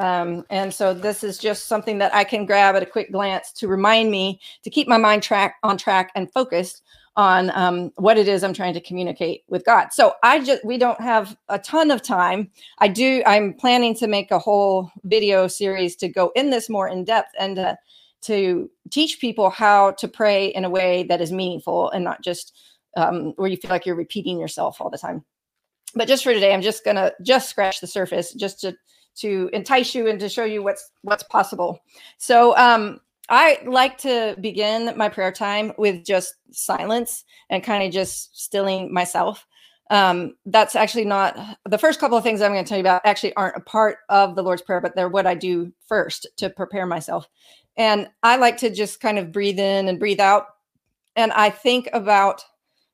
Um, 0.00 0.44
and 0.50 0.74
so 0.74 0.92
this 0.92 1.22
is 1.22 1.38
just 1.38 1.66
something 1.66 1.98
that 1.98 2.14
I 2.14 2.24
can 2.24 2.46
grab 2.46 2.74
at 2.74 2.82
a 2.82 2.86
quick 2.86 3.12
glance 3.12 3.52
to 3.52 3.68
remind 3.68 4.10
me 4.10 4.40
to 4.62 4.70
keep 4.70 4.88
my 4.88 4.96
mind 4.96 5.22
track 5.22 5.56
on 5.62 5.78
track 5.78 6.10
and 6.14 6.32
focused 6.32 6.82
on 7.16 7.50
um, 7.54 7.92
what 7.96 8.18
it 8.18 8.26
is 8.26 8.42
I'm 8.42 8.52
trying 8.52 8.74
to 8.74 8.80
communicate 8.80 9.44
with 9.48 9.64
God. 9.64 9.92
So 9.92 10.14
I 10.22 10.42
just 10.42 10.64
we 10.64 10.78
don't 10.78 11.00
have 11.00 11.36
a 11.48 11.58
ton 11.58 11.90
of 11.90 12.02
time. 12.02 12.50
I 12.78 12.88
do. 12.88 13.22
I'm 13.26 13.54
planning 13.54 13.94
to 13.96 14.06
make 14.06 14.30
a 14.30 14.38
whole 14.38 14.90
video 15.04 15.46
series 15.46 15.96
to 15.96 16.08
go 16.08 16.32
in 16.34 16.50
this 16.50 16.68
more 16.68 16.88
in 16.88 17.04
depth 17.04 17.30
and 17.38 17.58
uh, 17.58 17.76
to 18.22 18.70
teach 18.90 19.20
people 19.20 19.50
how 19.50 19.92
to 19.92 20.08
pray 20.08 20.46
in 20.48 20.64
a 20.64 20.70
way 20.70 21.04
that 21.04 21.20
is 21.20 21.30
meaningful 21.30 21.90
and 21.90 22.02
not 22.02 22.22
just 22.22 22.56
um, 22.96 23.32
where 23.36 23.48
you 23.48 23.56
feel 23.56 23.70
like 23.70 23.86
you're 23.86 23.94
repeating 23.94 24.38
yourself 24.38 24.80
all 24.80 24.90
the 24.90 24.98
time. 24.98 25.24
But 25.94 26.08
just 26.08 26.24
for 26.24 26.32
today, 26.32 26.52
I'm 26.52 26.62
just 26.62 26.84
gonna 26.84 27.12
just 27.22 27.48
scratch 27.48 27.80
the 27.80 27.86
surface, 27.86 28.32
just 28.34 28.60
to 28.62 28.76
to 29.16 29.48
entice 29.52 29.94
you 29.94 30.08
and 30.08 30.18
to 30.18 30.28
show 30.28 30.44
you 30.44 30.62
what's 30.62 30.90
what's 31.02 31.22
possible. 31.24 31.80
So 32.18 32.56
um, 32.56 33.00
I 33.28 33.60
like 33.64 33.98
to 33.98 34.36
begin 34.40 34.96
my 34.96 35.08
prayer 35.08 35.32
time 35.32 35.72
with 35.78 36.04
just 36.04 36.34
silence 36.50 37.24
and 37.48 37.64
kind 37.64 37.82
of 37.84 37.92
just 37.92 38.38
stilling 38.38 38.92
myself. 38.92 39.46
Um, 39.90 40.34
that's 40.46 40.76
actually 40.76 41.04
not 41.04 41.38
the 41.68 41.78
first 41.78 42.00
couple 42.00 42.16
of 42.16 42.24
things 42.24 42.40
I'm 42.40 42.52
going 42.52 42.64
to 42.64 42.68
tell 42.68 42.78
you 42.78 42.82
about 42.82 43.02
actually 43.04 43.34
aren't 43.34 43.56
a 43.56 43.60
part 43.60 43.98
of 44.08 44.34
the 44.34 44.42
Lord's 44.42 44.62
Prayer, 44.62 44.80
but 44.80 44.94
they're 44.94 45.08
what 45.08 45.26
I 45.26 45.34
do 45.34 45.72
first 45.86 46.26
to 46.38 46.50
prepare 46.50 46.86
myself. 46.86 47.28
And 47.76 48.08
I 48.22 48.36
like 48.36 48.58
to 48.58 48.70
just 48.70 49.00
kind 49.00 49.18
of 49.18 49.32
breathe 49.32 49.58
in 49.58 49.88
and 49.88 49.98
breathe 49.98 50.20
out. 50.20 50.46
And 51.16 51.32
I 51.32 51.50
think 51.50 51.88
about, 51.92 52.44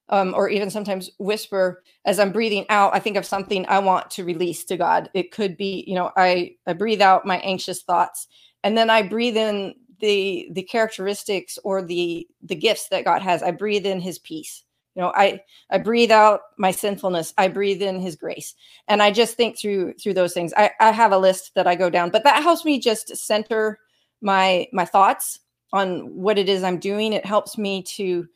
um, 0.09 0.35
or 0.35 0.49
even 0.49 0.71
sometimes 0.71 1.11
whisper 1.19 1.83
as 2.05 2.19
I'm 2.19 2.33
breathing 2.33 2.67
out, 2.69 2.95
I 2.95 2.99
think 2.99 3.17
of 3.17 3.27
something 3.27 3.67
I 3.69 3.79
want 3.79 4.11
to 4.13 4.25
release 4.25 4.65
to 4.67 4.77
God. 4.77 5.11
It 5.15 5.33
could 5.33 5.57
be, 5.57 5.85
you 5.87 5.95
know, 5.95 6.11
I, 6.17 6.57
I 6.67 6.73
breathe 6.73 7.03
out 7.03 7.27
my 7.27 7.39
anxious 7.39 7.83
thoughts 7.83 8.27
and 8.63 8.77
then 8.77 8.91
I 8.91 9.03
breathe 9.03 9.37
in 9.37 9.75
the 10.00 10.49
the 10.52 10.62
characteristics 10.62 11.59
or 11.64 11.83
the 11.83 12.26
the 12.42 12.54
gifts 12.54 12.88
that 12.88 13.04
God 13.04 13.23
has. 13.23 13.42
I 13.42 13.50
breathe 13.50 13.87
in 13.87 14.00
his 14.00 14.19
peace. 14.19 14.64
You 14.95 15.02
know, 15.02 15.12
I 15.14 15.40
I 15.71 15.78
breathe 15.78 16.11
out 16.11 16.40
my 16.59 16.71
sinfulness. 16.71 17.33
I 17.38 17.49
breathe 17.49 17.83
in 17.83 18.00
his 18.00 18.16
grace. 18.16 18.54
And 18.88 19.02
I 19.02 19.11
just 19.12 19.37
think 19.37 19.59
through 19.59 19.95
through 19.95 20.14
those 20.14 20.35
things. 20.35 20.52
I, 20.57 20.71
I 20.80 20.90
have 20.90 21.12
a 21.12 21.19
list 21.19 21.52
that 21.54 21.66
I 21.66 21.75
go 21.75 21.90
down, 21.90 22.11
but 22.11 22.25
that 22.25 22.42
helps 22.42 22.64
me 22.64 22.80
just 22.80 23.16
center 23.16 23.78
my 24.21 24.66
my 24.73 24.85
thoughts 24.85 25.40
on 25.73 26.14
what 26.14 26.38
it 26.38 26.49
is 26.49 26.64
I'm 26.64 26.78
doing. 26.78 27.12
It 27.12 27.25
helps 27.25 27.57
me 27.57 27.83
to 27.83 28.26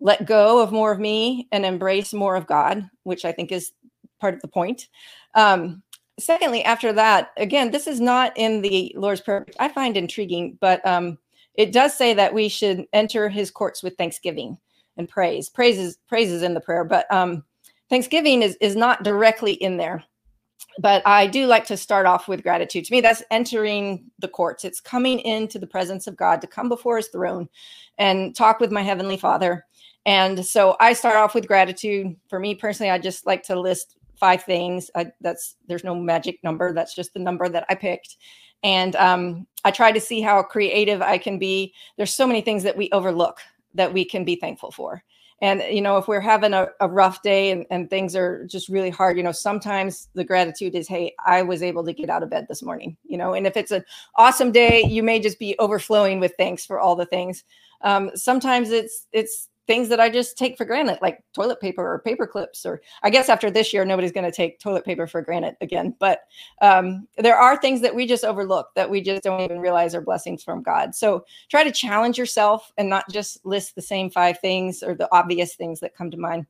let 0.00 0.26
go 0.26 0.60
of 0.60 0.72
more 0.72 0.92
of 0.92 0.98
me 0.98 1.48
and 1.52 1.64
embrace 1.64 2.12
more 2.12 2.36
of 2.36 2.46
God, 2.46 2.88
which 3.04 3.24
I 3.24 3.32
think 3.32 3.52
is 3.52 3.72
part 4.20 4.34
of 4.34 4.42
the 4.42 4.48
point. 4.48 4.88
Um, 5.34 5.82
secondly, 6.22 6.64
after 6.64 6.92
that, 6.92 7.32
again, 7.36 7.70
this 7.70 7.86
is 7.86 8.00
not 8.00 8.32
in 8.36 8.62
the 8.62 8.94
Lord's 8.96 9.20
Prayer. 9.20 9.46
I 9.58 9.68
find 9.68 9.96
intriguing, 9.96 10.58
but 10.60 10.84
um, 10.86 11.18
it 11.54 11.72
does 11.72 11.96
say 11.96 12.14
that 12.14 12.34
we 12.34 12.48
should 12.48 12.86
enter 12.92 13.28
His 13.28 13.50
courts 13.50 13.82
with 13.82 13.96
thanksgiving 13.96 14.56
and 14.96 15.08
praise. 15.08 15.48
Praises 15.48 15.98
praises 16.08 16.42
in 16.42 16.54
the 16.54 16.60
prayer, 16.60 16.84
but 16.84 17.12
um, 17.12 17.44
thanksgiving 17.90 18.42
is 18.42 18.56
is 18.60 18.76
not 18.76 19.02
directly 19.02 19.52
in 19.52 19.76
there. 19.76 20.04
But 20.78 21.06
I 21.06 21.26
do 21.26 21.46
like 21.46 21.66
to 21.66 21.76
start 21.76 22.06
off 22.06 22.28
with 22.28 22.42
gratitude. 22.42 22.86
To 22.86 22.92
me, 22.92 23.02
that's 23.02 23.22
entering 23.30 24.10
the 24.20 24.28
courts. 24.28 24.64
It's 24.64 24.80
coming 24.80 25.18
into 25.20 25.58
the 25.58 25.66
presence 25.66 26.06
of 26.06 26.16
God 26.16 26.40
to 26.40 26.46
come 26.46 26.68
before 26.68 26.96
His 26.96 27.08
throne 27.08 27.48
and 27.98 28.34
talk 28.34 28.58
with 28.58 28.72
my 28.72 28.82
heavenly 28.82 29.18
Father. 29.18 29.66
And 30.06 30.44
so 30.44 30.76
I 30.80 30.94
start 30.94 31.16
off 31.16 31.34
with 31.34 31.46
gratitude. 31.46 32.16
For 32.28 32.40
me 32.40 32.54
personally, 32.54 32.90
I 32.90 32.98
just 32.98 33.26
like 33.26 33.42
to 33.44 33.60
list 33.60 33.96
five 34.22 34.44
things. 34.44 34.88
I, 34.94 35.10
that's 35.20 35.56
there's 35.66 35.82
no 35.82 35.96
magic 35.96 36.38
number. 36.44 36.72
That's 36.72 36.94
just 36.94 37.12
the 37.12 37.18
number 37.18 37.48
that 37.48 37.66
I 37.68 37.74
picked. 37.74 38.18
And 38.62 38.94
um, 38.94 39.48
I 39.64 39.72
try 39.72 39.90
to 39.90 40.00
see 40.00 40.20
how 40.20 40.40
creative 40.44 41.02
I 41.02 41.18
can 41.18 41.40
be. 41.40 41.74
There's 41.96 42.14
so 42.14 42.24
many 42.24 42.40
things 42.40 42.62
that 42.62 42.76
we 42.76 42.88
overlook 42.92 43.40
that 43.74 43.92
we 43.92 44.04
can 44.04 44.24
be 44.24 44.36
thankful 44.36 44.70
for. 44.70 45.02
And 45.40 45.60
you 45.68 45.80
know, 45.80 45.96
if 45.96 46.06
we're 46.06 46.20
having 46.20 46.54
a, 46.54 46.68
a 46.78 46.88
rough 46.88 47.20
day 47.22 47.50
and, 47.50 47.66
and 47.68 47.90
things 47.90 48.14
are 48.14 48.46
just 48.46 48.68
really 48.68 48.90
hard, 48.90 49.16
you 49.16 49.24
know, 49.24 49.32
sometimes 49.32 50.08
the 50.14 50.22
gratitude 50.22 50.76
is, 50.76 50.86
hey, 50.86 51.16
I 51.26 51.42
was 51.42 51.64
able 51.64 51.84
to 51.84 51.92
get 51.92 52.08
out 52.08 52.22
of 52.22 52.30
bed 52.30 52.46
this 52.48 52.62
morning. 52.62 52.96
You 53.02 53.18
know, 53.18 53.34
and 53.34 53.44
if 53.44 53.56
it's 53.56 53.72
an 53.72 53.84
awesome 54.14 54.52
day, 54.52 54.84
you 54.84 55.02
may 55.02 55.18
just 55.18 55.40
be 55.40 55.56
overflowing 55.58 56.20
with 56.20 56.34
thanks 56.38 56.64
for 56.64 56.78
all 56.78 56.94
the 56.94 57.06
things. 57.06 57.42
Um, 57.80 58.12
sometimes 58.14 58.70
it's 58.70 59.08
it's 59.10 59.48
things 59.66 59.88
that 59.88 60.00
I 60.00 60.10
just 60.10 60.36
take 60.36 60.56
for 60.56 60.64
granted, 60.64 60.98
like 61.00 61.22
toilet 61.34 61.60
paper 61.60 61.82
or 61.82 62.00
paper 62.00 62.26
clips. 62.26 62.66
Or 62.66 62.82
I 63.02 63.10
guess 63.10 63.28
after 63.28 63.50
this 63.50 63.72
year, 63.72 63.84
nobody's 63.84 64.12
going 64.12 64.24
to 64.24 64.32
take 64.32 64.58
toilet 64.58 64.84
paper 64.84 65.06
for 65.06 65.22
granted 65.22 65.56
again. 65.60 65.94
But 65.98 66.20
um, 66.60 67.06
there 67.18 67.36
are 67.36 67.56
things 67.56 67.80
that 67.82 67.94
we 67.94 68.06
just 68.06 68.24
overlook 68.24 68.68
that 68.74 68.90
we 68.90 69.00
just 69.00 69.22
don't 69.22 69.40
even 69.40 69.60
realize 69.60 69.94
are 69.94 70.00
blessings 70.00 70.42
from 70.42 70.62
God. 70.62 70.94
So 70.94 71.24
try 71.48 71.64
to 71.64 71.70
challenge 71.70 72.18
yourself 72.18 72.72
and 72.76 72.88
not 72.88 73.08
just 73.10 73.44
list 73.46 73.74
the 73.74 73.82
same 73.82 74.10
five 74.10 74.38
things 74.40 74.82
or 74.82 74.94
the 74.94 75.08
obvious 75.12 75.54
things 75.54 75.80
that 75.80 75.94
come 75.94 76.10
to 76.10 76.16
mind. 76.16 76.46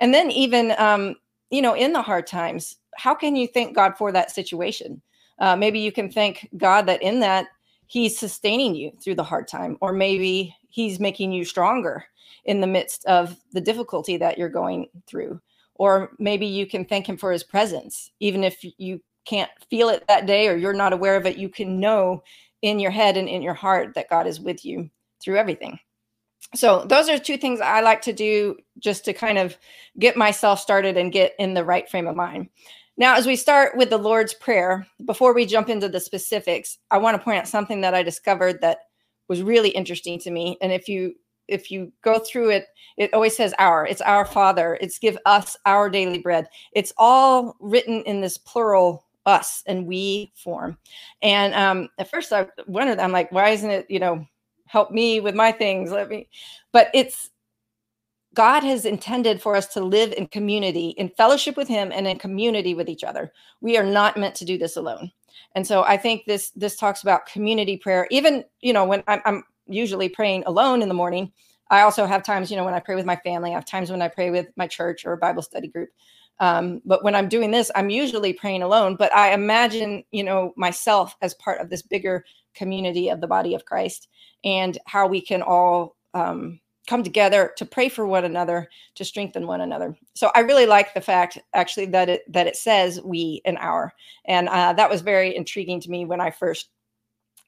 And 0.00 0.12
then 0.12 0.30
even, 0.30 0.74
um, 0.78 1.16
you 1.50 1.62
know, 1.62 1.74
in 1.74 1.92
the 1.92 2.02
hard 2.02 2.26
times, 2.26 2.76
how 2.96 3.14
can 3.14 3.36
you 3.36 3.46
thank 3.46 3.74
God 3.74 3.96
for 3.96 4.10
that 4.12 4.30
situation? 4.30 5.00
Uh, 5.38 5.54
maybe 5.54 5.78
you 5.78 5.92
can 5.92 6.10
thank 6.10 6.48
God 6.56 6.86
that 6.86 7.02
in 7.02 7.20
that 7.20 7.46
He's 7.88 8.18
sustaining 8.18 8.74
you 8.74 8.90
through 9.02 9.14
the 9.14 9.22
hard 9.22 9.46
time, 9.46 9.78
or 9.80 9.92
maybe 9.92 10.54
He's 10.76 11.00
making 11.00 11.32
you 11.32 11.46
stronger 11.46 12.04
in 12.44 12.60
the 12.60 12.66
midst 12.66 13.02
of 13.06 13.34
the 13.52 13.62
difficulty 13.62 14.18
that 14.18 14.36
you're 14.36 14.50
going 14.50 14.88
through. 15.06 15.40
Or 15.76 16.10
maybe 16.18 16.44
you 16.44 16.66
can 16.66 16.84
thank 16.84 17.08
him 17.08 17.16
for 17.16 17.32
his 17.32 17.42
presence, 17.42 18.10
even 18.20 18.44
if 18.44 18.62
you 18.76 19.00
can't 19.24 19.50
feel 19.70 19.88
it 19.88 20.06
that 20.06 20.26
day 20.26 20.48
or 20.48 20.54
you're 20.54 20.74
not 20.74 20.92
aware 20.92 21.16
of 21.16 21.24
it, 21.24 21.38
you 21.38 21.48
can 21.48 21.80
know 21.80 22.22
in 22.60 22.78
your 22.78 22.90
head 22.90 23.16
and 23.16 23.26
in 23.26 23.40
your 23.40 23.54
heart 23.54 23.94
that 23.94 24.10
God 24.10 24.26
is 24.26 24.38
with 24.38 24.66
you 24.66 24.90
through 25.24 25.38
everything. 25.38 25.78
So, 26.54 26.84
those 26.84 27.08
are 27.08 27.18
two 27.18 27.38
things 27.38 27.62
I 27.62 27.80
like 27.80 28.02
to 28.02 28.12
do 28.12 28.58
just 28.78 29.06
to 29.06 29.14
kind 29.14 29.38
of 29.38 29.56
get 29.98 30.14
myself 30.14 30.60
started 30.60 30.98
and 30.98 31.10
get 31.10 31.32
in 31.38 31.54
the 31.54 31.64
right 31.64 31.88
frame 31.88 32.06
of 32.06 32.16
mind. 32.16 32.50
Now, 32.98 33.16
as 33.16 33.26
we 33.26 33.34
start 33.34 33.78
with 33.78 33.88
the 33.88 33.96
Lord's 33.96 34.34
Prayer, 34.34 34.86
before 35.06 35.32
we 35.32 35.46
jump 35.46 35.70
into 35.70 35.88
the 35.88 36.00
specifics, 36.00 36.76
I 36.90 36.98
want 36.98 37.16
to 37.16 37.24
point 37.24 37.38
out 37.38 37.48
something 37.48 37.80
that 37.80 37.94
I 37.94 38.02
discovered 38.02 38.60
that 38.60 38.80
was 39.28 39.42
really 39.42 39.70
interesting 39.70 40.18
to 40.20 40.30
me. 40.30 40.58
And 40.60 40.72
if 40.72 40.88
you 40.88 41.14
if 41.48 41.70
you 41.70 41.92
go 42.02 42.18
through 42.18 42.50
it, 42.50 42.66
it 42.96 43.14
always 43.14 43.36
says 43.36 43.54
our. 43.58 43.86
It's 43.86 44.00
our 44.00 44.24
Father. 44.24 44.78
It's 44.80 44.98
give 44.98 45.16
us 45.26 45.56
our 45.64 45.88
daily 45.88 46.18
bread. 46.18 46.48
It's 46.72 46.92
all 46.98 47.56
written 47.60 48.02
in 48.02 48.20
this 48.20 48.36
plural 48.36 49.04
us 49.26 49.62
and 49.66 49.86
we 49.86 50.32
form. 50.34 50.78
And 51.22 51.54
um, 51.54 51.88
at 51.98 52.10
first 52.10 52.32
I 52.32 52.48
wondered, 52.66 52.98
I'm 52.98 53.12
like, 53.12 53.30
why 53.32 53.50
isn't 53.50 53.70
it, 53.70 53.86
you 53.88 53.98
know, 53.98 54.26
help 54.66 54.90
me 54.90 55.20
with 55.20 55.34
my 55.34 55.52
things? 55.52 55.90
Let 55.90 56.08
me, 56.08 56.28
but 56.72 56.88
it's 56.94 57.30
God 58.34 58.62
has 58.64 58.84
intended 58.84 59.40
for 59.40 59.56
us 59.56 59.66
to 59.68 59.82
live 59.82 60.12
in 60.12 60.26
community, 60.26 60.90
in 60.90 61.08
fellowship 61.08 61.56
with 61.56 61.68
Him, 61.68 61.90
and 61.90 62.06
in 62.06 62.18
community 62.18 62.74
with 62.74 62.88
each 62.88 63.02
other. 63.02 63.32
We 63.62 63.78
are 63.78 63.84
not 63.84 64.18
meant 64.18 64.34
to 64.36 64.44
do 64.44 64.58
this 64.58 64.76
alone. 64.76 65.10
And 65.54 65.66
so 65.66 65.82
I 65.82 65.96
think 65.96 66.24
this 66.26 66.50
this 66.50 66.76
talks 66.76 67.02
about 67.02 67.26
community 67.26 67.76
prayer. 67.76 68.06
Even 68.10 68.44
you 68.60 68.72
know 68.72 68.84
when 68.84 69.02
I'm, 69.06 69.20
I'm 69.24 69.44
usually 69.66 70.08
praying 70.08 70.44
alone 70.46 70.82
in 70.82 70.88
the 70.88 70.94
morning. 70.94 71.32
I 71.70 71.80
also 71.80 72.06
have 72.06 72.22
times, 72.22 72.50
you 72.50 72.56
know, 72.56 72.64
when 72.64 72.74
I 72.74 72.80
pray 72.80 72.94
with 72.94 73.06
my 73.06 73.16
family, 73.16 73.50
I 73.50 73.54
have 73.54 73.64
times 73.64 73.90
when 73.90 74.02
I 74.02 74.08
pray 74.08 74.30
with 74.30 74.46
my 74.56 74.68
church 74.68 75.04
or 75.04 75.16
Bible 75.16 75.42
study 75.42 75.66
group. 75.66 75.90
Um, 76.38 76.82
but 76.84 77.02
when 77.02 77.14
I'm 77.14 77.28
doing 77.28 77.50
this, 77.50 77.70
I'm 77.74 77.90
usually 77.90 78.32
praying 78.32 78.62
alone. 78.62 78.96
But 78.96 79.14
I 79.14 79.32
imagine, 79.32 80.04
you 80.12 80.22
know, 80.22 80.52
myself 80.56 81.16
as 81.22 81.34
part 81.34 81.60
of 81.60 81.70
this 81.70 81.82
bigger 81.82 82.24
community 82.54 83.08
of 83.08 83.20
the 83.20 83.26
body 83.26 83.54
of 83.54 83.64
Christ 83.64 84.08
and 84.44 84.78
how 84.86 85.06
we 85.06 85.20
can 85.20 85.42
all 85.42 85.96
um, 86.14 86.60
come 86.86 87.02
together 87.02 87.52
to 87.56 87.66
pray 87.66 87.88
for 87.88 88.06
one 88.06 88.24
another, 88.24 88.68
to 88.94 89.04
strengthen 89.04 89.46
one 89.46 89.60
another. 89.60 89.96
So 90.14 90.30
I 90.34 90.40
really 90.40 90.66
like 90.66 90.94
the 90.94 91.00
fact, 91.00 91.38
actually, 91.54 91.86
that 91.86 92.08
it 92.08 92.32
that 92.32 92.46
it 92.46 92.56
says 92.56 93.00
we 93.04 93.42
and 93.44 93.58
our, 93.58 93.92
and 94.26 94.48
uh, 94.48 94.72
that 94.74 94.90
was 94.90 95.00
very 95.00 95.34
intriguing 95.34 95.80
to 95.80 95.90
me 95.90 96.04
when 96.04 96.20
I 96.20 96.30
first 96.30 96.70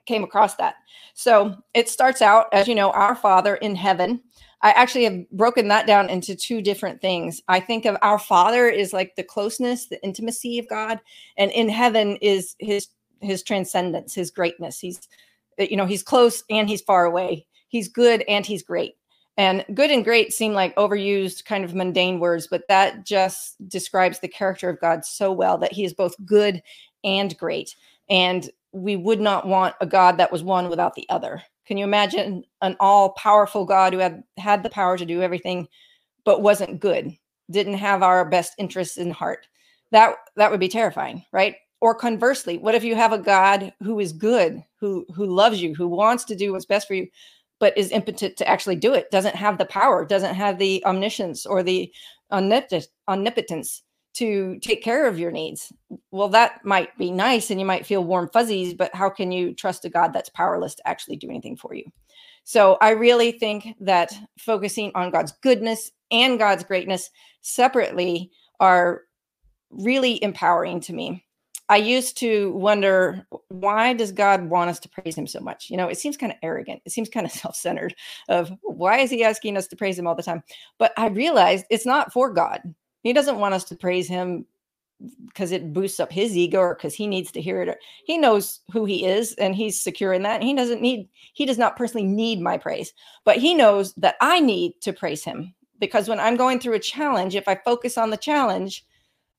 came 0.07 0.25
across 0.25 0.54
that. 0.57 0.76
So 1.14 1.57
it 1.75 1.88
starts 1.88 2.23
out, 2.23 2.47
as 2.52 2.66
you 2.66 2.75
know, 2.75 2.90
our 2.92 3.14
Father 3.14 3.57
in 3.57 3.75
heaven. 3.75 4.23
I 4.62 4.73
actually 4.73 5.04
have 5.04 5.30
broken 5.30 5.68
that 5.68 5.87
down 5.87 6.11
into 6.11 6.35
two 6.35 6.61
different 6.61 7.00
things. 7.00 7.40
I 7.47 7.61
think 7.61 7.85
of 7.85 7.97
our 8.02 8.18
Father 8.18 8.68
is 8.68 8.92
like 8.92 9.14
the 9.14 9.23
closeness, 9.23 9.87
the 9.87 10.02
intimacy 10.02 10.59
of 10.59 10.68
God, 10.68 10.99
and 11.37 11.50
in 11.52 11.68
heaven 11.68 12.16
is 12.16 12.57
his 12.59 12.88
his 13.21 13.42
transcendence, 13.42 14.14
his 14.14 14.30
greatness. 14.30 14.80
He's 14.80 15.09
you 15.59 15.76
know, 15.76 15.87
he's 15.87 16.02
close 16.02 16.45
and 16.50 16.68
he's 16.68 16.83
far 16.83 17.04
away. 17.04 17.47
He's 17.68 17.88
good 17.88 18.23
and 18.28 18.47
he's 18.47 18.62
great. 18.62 18.95
And 19.38 19.64
good 19.73 19.92
and 19.92 20.04
great 20.04 20.33
seem 20.33 20.52
like 20.52 20.75
overused, 20.75 21.45
kind 21.45 21.64
of 21.64 21.73
mundane 21.73 22.18
words, 22.18 22.49
but 22.49 22.66
that 22.66 23.07
just 23.07 23.57
describes 23.68 24.18
the 24.18 24.26
character 24.26 24.68
of 24.68 24.80
God 24.80 25.04
so 25.04 25.30
well 25.30 25.57
that 25.59 25.73
he 25.73 25.85
is 25.85 25.95
both 25.95 26.14
good 26.26 26.61
and 27.04 27.38
great. 27.38 27.76
And 28.11 28.50
we 28.73 28.97
would 28.97 29.21
not 29.21 29.47
want 29.47 29.76
a 29.80 29.87
God 29.87 30.18
that 30.18 30.33
was 30.33 30.42
one 30.42 30.68
without 30.68 30.97
the 30.97 31.09
other. 31.09 31.40
Can 31.66 31.78
you 31.78 31.85
imagine 31.85 32.42
an 32.62 32.76
all 32.80 33.11
powerful 33.11 33.64
God 33.64 33.92
who 33.92 34.00
had 34.00 34.25
had 34.38 34.64
the 34.64 34.71
power 34.71 34.99
to 34.99 35.07
do 35.07 35.23
everything, 35.23 35.68
but 36.25 36.42
wasn't 36.42 36.80
good, 36.80 37.16
didn't 37.49 37.75
have 37.75 38.02
our 38.02 38.28
best 38.28 38.54
interests 38.59 38.99
in 38.99 39.12
heart? 39.12 39.47
That 39.92 40.16
that 40.35 40.50
would 40.50 40.61
be 40.61 40.68
terrifying, 40.68 41.25
right? 41.33 41.54
or 41.80 41.95
conversely, 41.95 42.59
what 42.59 42.75
if 42.75 42.83
you 42.83 42.97
have 42.97 43.12
a 43.12 43.18
God 43.18 43.73
who 43.83 44.00
is 44.00 44.12
good, 44.12 44.62
who 44.80 45.07
who 45.14 45.26
loves 45.26 45.62
you, 45.62 45.75
who 45.75 45.88
wants 45.88 46.25
to 46.25 46.35
do 46.35 46.52
what's 46.52 46.66
best 46.66 46.88
for 46.88 46.95
you, 46.95 47.07
but 47.61 47.77
is 47.77 47.91
impotent 47.91 48.37
to 48.37 48.49
actually 48.49 48.77
do 48.77 48.95
it, 48.95 49.11
doesn't 49.11 49.35
have 49.35 49.59
the 49.59 49.67
power, 49.67 50.05
doesn't 50.05 50.35
have 50.35 50.59
the 50.59 50.85
omniscience 50.85 51.45
or 51.45 51.62
the 51.62 51.93
omnipotence 52.31 53.83
to 54.15 54.59
take 54.61 54.83
care 54.83 55.07
of 55.07 55.19
your 55.19 55.31
needs. 55.31 55.73
Well, 56.11 56.29
that 56.31 56.65
might 56.65 56.97
be 56.99 57.11
nice 57.11 57.50
and 57.50 57.61
you 57.61 57.67
might 57.67 57.87
feel 57.87 58.05
warm 58.05 58.29
fuzzies, 58.33 58.75
but 58.75 58.95
how 58.95 59.11
can 59.11 59.31
you 59.31 59.55
trust 59.55 59.85
a 59.85 59.88
God 59.88 60.12
that's 60.12 60.29
powerless 60.31 60.75
to 60.77 60.88
actually 60.88 61.17
do 61.17 61.31
anything 61.31 61.57
for 61.57 61.75
you? 61.75 61.85
So 62.45 62.79
I 62.81 62.91
really 62.91 63.33
think 63.33 63.77
that 63.81 64.12
focusing 64.38 64.91
on 64.95 65.11
God's 65.11 65.33
goodness 65.43 65.91
and 66.11 66.38
God's 66.38 66.65
greatness 66.65 67.11
separately 67.43 68.31
are 68.59 69.03
really 69.71 70.23
empowering 70.23 70.81
to 70.81 70.93
me. 70.93 71.25
I 71.69 71.77
used 71.77 72.17
to 72.19 72.53
wonder 72.53 73.27
why 73.49 73.93
does 73.93 74.13
God 74.13 74.49
want 74.49 74.71
us 74.71 74.79
to 74.81 74.89
praise 74.89 75.17
him 75.17 75.27
so 75.27 75.41
much? 75.41 75.69
You 75.71 75.77
know, 75.77 75.89
it 75.89 75.99
seems 75.99 76.17
kind 76.17 76.33
of 76.33 76.39
arrogant. 76.43 76.81
It 76.85 76.93
seems 76.93 77.09
kind 77.09 77.27
of 77.27 77.33
self-centered 77.45 77.95
of 78.29 78.53
why 78.63 78.99
is 78.99 79.11
he 79.11 79.25
asking 79.25 79.57
us 79.57 79.67
to 79.69 79.77
praise 79.77 79.99
him 79.99 80.07
all 80.07 80.15
the 80.15 80.23
time? 80.23 80.43
But 80.79 80.93
I 80.97 81.09
realized 81.09 81.67
it's 81.71 81.87
not 81.87 82.13
for 82.13 82.33
God. 82.33 82.63
He 83.03 83.13
doesn't 83.13 83.39
want 83.39 83.55
us 83.55 83.65
to 83.65 83.77
praise 83.77 84.09
him 84.09 84.47
because 85.27 85.53
it 85.53 85.73
boosts 85.73 86.01
up 86.01 86.11
his 86.11 86.37
ego 86.37 86.59
or 86.59 86.75
because 86.75 86.95
he 86.95 87.07
needs 87.07 87.31
to 87.33 87.41
hear 87.41 87.63
it. 87.63 87.79
He 88.05 88.19
knows 88.19 88.61
who 88.73 88.85
he 88.85 89.07
is 89.07 89.35
and 89.35 89.55
he's 89.55 89.81
secure 89.81 90.13
in 90.13 90.23
that. 90.23 90.43
He 90.43 90.55
doesn't 90.55 90.83
need, 90.83 91.09
he 91.35 91.47
does 91.47 91.59
not 91.59 91.77
personally 91.77 92.07
need 92.07 92.41
my 92.41 92.59
praise, 92.59 92.93
but 93.25 93.37
he 93.37 93.55
knows 93.55 93.95
that 93.95 94.17
I 94.21 94.41
need 94.41 94.81
to 94.81 94.93
praise 94.93 95.23
him 95.23 95.55
because 95.79 96.09
when 96.09 96.19
I'm 96.19 96.37
going 96.37 96.59
through 96.59 96.75
a 96.75 96.81
challenge, 96.81 97.37
if 97.37 97.47
I 97.47 97.55
focus 97.55 97.97
on 97.97 98.11
the 98.11 98.17
challenge, 98.17 98.85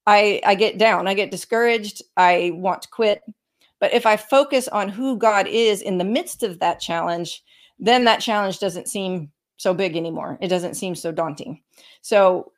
I, 0.10 0.42
I 0.44 0.56
get 0.56 0.80
down, 0.80 1.08
I 1.08 1.14
get 1.14 1.30
discouraged, 1.30 2.02
I 2.18 2.52
want 2.56 2.82
to 2.82 2.90
quit. 2.90 3.22
But 3.80 3.94
if 3.94 4.08
I 4.08 4.18
focus 4.18 4.68
on 4.68 4.90
who 4.90 5.18
God 5.20 5.46
is 5.46 5.84
in 5.84 6.00
the 6.00 6.04
midst 6.04 6.42
of 6.42 6.58
that 6.60 6.80
challenge, 6.80 7.44
then 7.78 8.06
that 8.06 8.20
challenge 8.20 8.58
doesn't 8.58 8.88
seem 8.88 9.32
so 9.58 9.72
big 9.72 9.96
anymore. 9.96 10.40
It 10.42 10.48
doesn't 10.48 10.74
seem 10.74 10.96
so 10.96 11.12
daunting. 11.12 11.62
So 12.02 12.52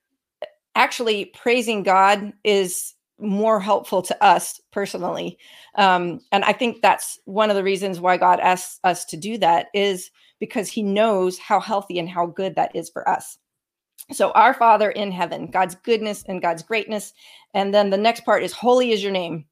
actually 0.76 1.26
praising 1.26 1.84
God 1.84 2.32
is 2.46 2.96
more 3.20 3.60
helpful 3.60 4.02
to 4.02 4.24
us 4.24 4.62
personally. 4.72 5.38
Um, 5.76 6.22
and 6.32 6.46
I 6.46 6.54
think 6.54 6.82
that's 6.82 7.20
one 7.26 7.50
of 7.50 7.58
the 7.58 7.66
reasons 7.66 8.00
why 8.00 8.16
God 8.16 8.40
asks 8.40 8.80
us 8.86 9.04
to 9.06 9.18
do 9.18 9.38
that 9.40 9.68
is 9.74 10.10
because 10.40 10.70
he 10.70 10.84
knows 10.84 11.38
how 11.38 11.60
healthy 11.60 12.00
and 12.00 12.08
how 12.08 12.28
good 12.28 12.56
that 12.56 12.74
is 12.74 12.90
for 12.90 13.08
us. 13.10 13.38
So, 14.12 14.32
our 14.32 14.54
Father 14.54 14.92
in 14.92 15.12
heaven, 15.12 15.48
God's 15.48 15.76
goodness 15.76 16.24
and 16.28 16.42
God's 16.42 16.64
greatness. 16.64 17.14
And 17.54 17.74
then 17.74 17.90
the 17.90 17.98
next 17.98 18.26
part 18.26 18.44
is 18.44 18.54
holy 18.54 18.92
is 18.92 19.04
your 19.04 19.12
name. 19.12 19.46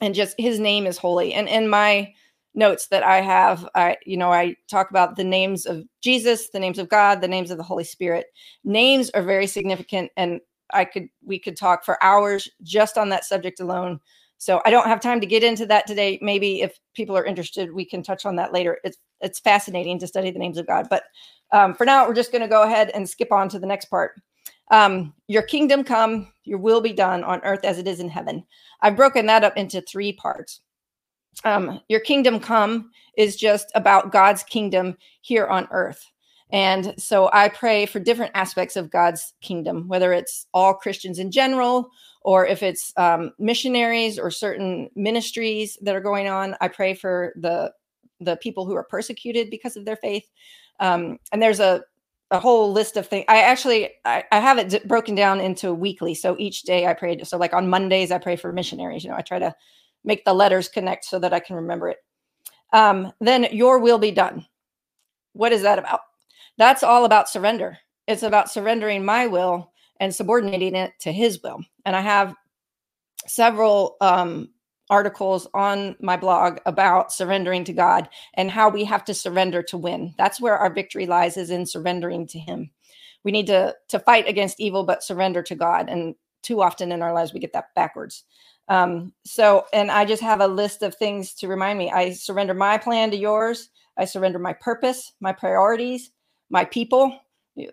And 0.00 0.14
just 0.14 0.34
his 0.38 0.60
name 0.60 0.86
is 0.86 0.98
holy. 0.98 1.34
And 1.34 1.48
in 1.48 1.68
my 1.68 2.12
notes 2.54 2.88
that 2.88 3.02
I 3.02 3.20
have, 3.20 3.68
I, 3.74 3.96
you 4.04 4.16
know, 4.16 4.32
I 4.32 4.56
talk 4.70 4.90
about 4.90 5.16
the 5.16 5.24
names 5.24 5.66
of 5.66 5.84
Jesus, 6.02 6.50
the 6.50 6.60
names 6.60 6.78
of 6.78 6.88
God, 6.88 7.20
the 7.20 7.28
names 7.28 7.50
of 7.50 7.58
the 7.58 7.64
Holy 7.64 7.84
Spirit. 7.84 8.26
Names 8.64 9.10
are 9.10 9.22
very 9.22 9.46
significant. 9.46 10.10
And 10.16 10.40
I 10.72 10.84
could, 10.84 11.08
we 11.24 11.38
could 11.38 11.56
talk 11.56 11.84
for 11.84 12.02
hours 12.02 12.48
just 12.62 12.98
on 12.98 13.08
that 13.08 13.24
subject 13.24 13.60
alone. 13.60 14.00
So 14.38 14.62
I 14.64 14.70
don't 14.70 14.86
have 14.86 15.00
time 15.00 15.20
to 15.20 15.26
get 15.26 15.42
into 15.42 15.66
that 15.66 15.86
today. 15.86 16.18
Maybe 16.22 16.62
if 16.62 16.78
people 16.94 17.16
are 17.16 17.24
interested, 17.24 17.72
we 17.72 17.84
can 17.84 18.02
touch 18.02 18.24
on 18.24 18.36
that 18.36 18.52
later. 18.52 18.78
It's, 18.84 18.98
it's 19.20 19.40
fascinating 19.40 19.98
to 19.98 20.06
study 20.06 20.30
the 20.30 20.38
names 20.38 20.58
of 20.58 20.66
God, 20.66 20.86
but 20.88 21.04
um, 21.50 21.74
for 21.74 21.84
now, 21.84 22.06
we're 22.06 22.14
just 22.14 22.32
going 22.32 22.42
to 22.42 22.48
go 22.48 22.62
ahead 22.62 22.90
and 22.90 23.08
skip 23.08 23.32
on 23.32 23.48
to 23.50 23.58
the 23.58 23.66
next 23.66 23.86
part. 23.86 24.20
Um, 24.70 25.14
your 25.26 25.42
kingdom 25.42 25.84
come, 25.84 26.32
your 26.44 26.58
will 26.58 26.80
be 26.80 26.92
done 26.92 27.24
on 27.24 27.40
earth 27.44 27.64
as 27.64 27.78
it 27.78 27.88
is 27.88 28.00
in 28.00 28.08
heaven. 28.08 28.44
I've 28.80 28.96
broken 28.96 29.26
that 29.26 29.44
up 29.44 29.56
into 29.56 29.80
three 29.80 30.12
parts. 30.12 30.60
Um, 31.44 31.80
your 31.88 32.00
kingdom 32.00 32.40
come 32.40 32.90
is 33.16 33.36
just 33.36 33.70
about 33.74 34.12
God's 34.12 34.42
kingdom 34.42 34.96
here 35.20 35.46
on 35.46 35.68
earth. 35.70 36.04
And 36.50 36.94
so 36.98 37.28
I 37.32 37.48
pray 37.48 37.86
for 37.86 38.00
different 38.00 38.32
aspects 38.34 38.76
of 38.76 38.90
God's 38.90 39.34
kingdom, 39.40 39.86
whether 39.86 40.12
it's 40.12 40.46
all 40.54 40.74
Christians 40.74 41.18
in 41.18 41.30
general, 41.30 41.90
or 42.22 42.46
if 42.46 42.62
it's 42.62 42.92
um, 42.96 43.32
missionaries 43.38 44.18
or 44.18 44.30
certain 44.30 44.88
ministries 44.94 45.78
that 45.82 45.94
are 45.94 46.00
going 46.00 46.28
on. 46.28 46.56
I 46.60 46.68
pray 46.68 46.94
for 46.94 47.32
the 47.36 47.72
the 48.20 48.36
people 48.36 48.66
who 48.66 48.74
are 48.74 48.84
persecuted 48.84 49.48
because 49.48 49.76
of 49.76 49.84
their 49.84 49.96
faith. 49.96 50.28
Um, 50.80 51.18
and 51.30 51.40
there's 51.40 51.60
a, 51.60 51.82
a 52.30 52.38
whole 52.38 52.72
list 52.72 52.96
of 52.96 53.06
things. 53.06 53.24
I 53.28 53.40
actually 53.40 53.90
I, 54.04 54.24
I 54.30 54.40
have 54.40 54.58
it 54.58 54.86
broken 54.86 55.14
down 55.14 55.40
into 55.40 55.72
weekly. 55.72 56.14
So 56.14 56.36
each 56.38 56.62
day 56.62 56.86
I 56.86 56.94
pray. 56.94 57.22
So 57.24 57.38
like 57.38 57.54
on 57.54 57.70
Mondays 57.70 58.10
I 58.10 58.18
pray 58.18 58.36
for 58.36 58.52
missionaries. 58.52 59.04
You 59.04 59.10
know, 59.10 59.16
I 59.16 59.22
try 59.22 59.38
to 59.38 59.54
make 60.04 60.24
the 60.24 60.34
letters 60.34 60.68
connect 60.68 61.04
so 61.04 61.18
that 61.18 61.32
I 61.32 61.40
can 61.40 61.56
remember 61.56 61.88
it. 61.88 61.98
Um, 62.72 63.12
then 63.20 63.48
your 63.52 63.78
will 63.78 63.98
be 63.98 64.10
done. 64.10 64.46
What 65.32 65.52
is 65.52 65.62
that 65.62 65.78
about? 65.78 66.00
That's 66.58 66.82
all 66.82 67.04
about 67.04 67.28
surrender. 67.28 67.78
It's 68.06 68.22
about 68.22 68.50
surrendering 68.50 69.04
my 69.04 69.26
will 69.26 69.72
and 70.00 70.14
subordinating 70.14 70.74
it 70.74 70.92
to 71.00 71.12
His 71.12 71.42
will. 71.42 71.60
And 71.84 71.96
I 71.96 72.00
have 72.00 72.34
several 73.26 73.96
um, 74.00 74.50
articles 74.90 75.46
on 75.54 75.96
my 76.00 76.16
blog 76.16 76.58
about 76.66 77.12
surrendering 77.12 77.64
to 77.64 77.72
God 77.72 78.08
and 78.34 78.50
how 78.50 78.68
we 78.68 78.84
have 78.84 79.04
to 79.04 79.14
surrender 79.14 79.62
to 79.64 79.78
win. 79.78 80.14
That's 80.16 80.40
where 80.40 80.56
our 80.56 80.72
victory 80.72 81.06
lies 81.06 81.36
is 81.36 81.50
in 81.50 81.66
surrendering 81.66 82.26
to 82.28 82.38
him. 82.38 82.70
We 83.24 83.32
need 83.32 83.46
to 83.48 83.74
to 83.88 83.98
fight 83.98 84.28
against 84.28 84.60
evil 84.60 84.84
but 84.84 85.02
surrender 85.02 85.42
to 85.42 85.54
God 85.54 85.88
and 85.88 86.14
too 86.42 86.62
often 86.62 86.92
in 86.92 87.02
our 87.02 87.12
lives 87.12 87.32
we 87.32 87.40
get 87.40 87.52
that 87.52 87.74
backwards. 87.74 88.24
Um, 88.68 89.12
so 89.24 89.66
and 89.72 89.90
I 89.90 90.04
just 90.04 90.22
have 90.22 90.40
a 90.40 90.46
list 90.46 90.82
of 90.82 90.94
things 90.94 91.34
to 91.34 91.48
remind 91.48 91.78
me. 91.78 91.90
I 91.90 92.12
surrender 92.12 92.54
my 92.54 92.78
plan 92.78 93.10
to 93.10 93.16
yours. 93.16 93.70
I 93.96 94.04
surrender 94.04 94.38
my 94.38 94.52
purpose, 94.54 95.12
my 95.20 95.32
priorities, 95.32 96.12
my 96.50 96.64
people, 96.64 97.18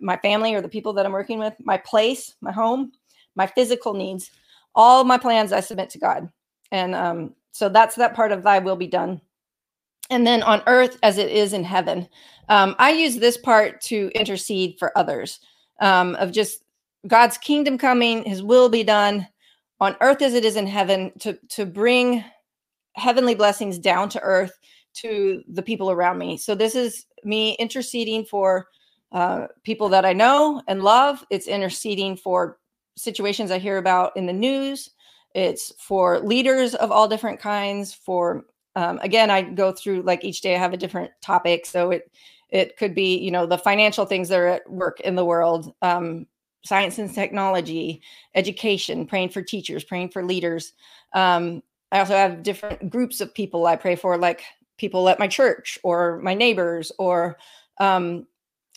my 0.00 0.16
family 0.18 0.54
or 0.54 0.60
the 0.60 0.68
people 0.68 0.92
that 0.94 1.06
I'm 1.06 1.12
working 1.12 1.38
with, 1.38 1.54
my 1.60 1.78
place, 1.78 2.34
my 2.40 2.52
home, 2.52 2.92
my 3.36 3.46
physical 3.46 3.94
needs. 3.94 4.30
All 4.74 5.04
my 5.04 5.16
plans 5.16 5.52
I 5.52 5.60
submit 5.60 5.88
to 5.90 5.98
God 5.98 6.28
and 6.72 6.94
um, 6.94 7.34
so 7.52 7.68
that's 7.68 7.96
that 7.96 8.14
part 8.14 8.32
of 8.32 8.42
thy 8.42 8.58
will 8.58 8.76
be 8.76 8.86
done. 8.86 9.20
And 10.10 10.26
then 10.26 10.42
on 10.42 10.62
earth 10.66 10.98
as 11.02 11.18
it 11.18 11.30
is 11.30 11.52
in 11.52 11.64
heaven. 11.64 12.08
Um, 12.48 12.76
I 12.78 12.90
use 12.90 13.16
this 13.16 13.36
part 13.36 13.80
to 13.82 14.10
intercede 14.14 14.76
for 14.78 14.96
others 14.96 15.40
um, 15.80 16.14
of 16.16 16.30
just 16.30 16.64
God's 17.06 17.38
kingdom 17.38 17.78
coming, 17.78 18.24
his 18.24 18.42
will 18.42 18.68
be 18.68 18.84
done 18.84 19.26
on 19.80 19.96
earth 20.00 20.22
as 20.22 20.34
it 20.34 20.44
is 20.44 20.56
in 20.56 20.66
heaven 20.66 21.12
to, 21.20 21.38
to 21.50 21.66
bring 21.66 22.24
heavenly 22.94 23.34
blessings 23.34 23.78
down 23.78 24.08
to 24.10 24.20
earth 24.20 24.52
to 24.94 25.42
the 25.48 25.62
people 25.62 25.90
around 25.90 26.18
me. 26.18 26.36
So 26.36 26.54
this 26.54 26.74
is 26.74 27.06
me 27.24 27.52
interceding 27.58 28.24
for 28.24 28.68
uh, 29.12 29.46
people 29.62 29.88
that 29.90 30.04
I 30.04 30.12
know 30.12 30.62
and 30.66 30.82
love. 30.82 31.24
It's 31.30 31.46
interceding 31.46 32.16
for 32.16 32.58
situations 32.96 33.50
I 33.50 33.58
hear 33.58 33.76
about 33.76 34.16
in 34.16 34.26
the 34.26 34.32
news. 34.32 34.90
It's 35.36 35.70
for 35.78 36.18
leaders 36.20 36.74
of 36.74 36.90
all 36.90 37.08
different 37.08 37.38
kinds. 37.38 37.92
For 37.92 38.46
um, 38.74 38.98
again, 39.02 39.30
I 39.30 39.42
go 39.42 39.70
through 39.70 40.00
like 40.02 40.24
each 40.24 40.40
day 40.40 40.54
I 40.54 40.58
have 40.58 40.72
a 40.72 40.78
different 40.78 41.10
topic. 41.20 41.66
So 41.66 41.90
it 41.90 42.10
it 42.48 42.78
could 42.78 42.94
be 42.94 43.18
you 43.18 43.30
know 43.30 43.44
the 43.44 43.58
financial 43.58 44.06
things 44.06 44.30
that 44.30 44.38
are 44.38 44.46
at 44.46 44.70
work 44.70 44.98
in 45.00 45.14
the 45.14 45.26
world, 45.26 45.74
um, 45.82 46.26
science 46.64 46.98
and 46.98 47.12
technology, 47.14 48.00
education, 48.34 49.06
praying 49.06 49.28
for 49.28 49.42
teachers, 49.42 49.84
praying 49.84 50.08
for 50.08 50.24
leaders. 50.24 50.72
Um, 51.12 51.62
I 51.92 51.98
also 51.98 52.14
have 52.14 52.42
different 52.42 52.88
groups 52.88 53.20
of 53.20 53.34
people 53.34 53.66
I 53.66 53.76
pray 53.76 53.94
for, 53.94 54.16
like 54.16 54.42
people 54.78 55.06
at 55.10 55.18
my 55.18 55.28
church 55.28 55.78
or 55.82 56.18
my 56.22 56.32
neighbors 56.32 56.92
or 56.98 57.36
um, 57.78 58.26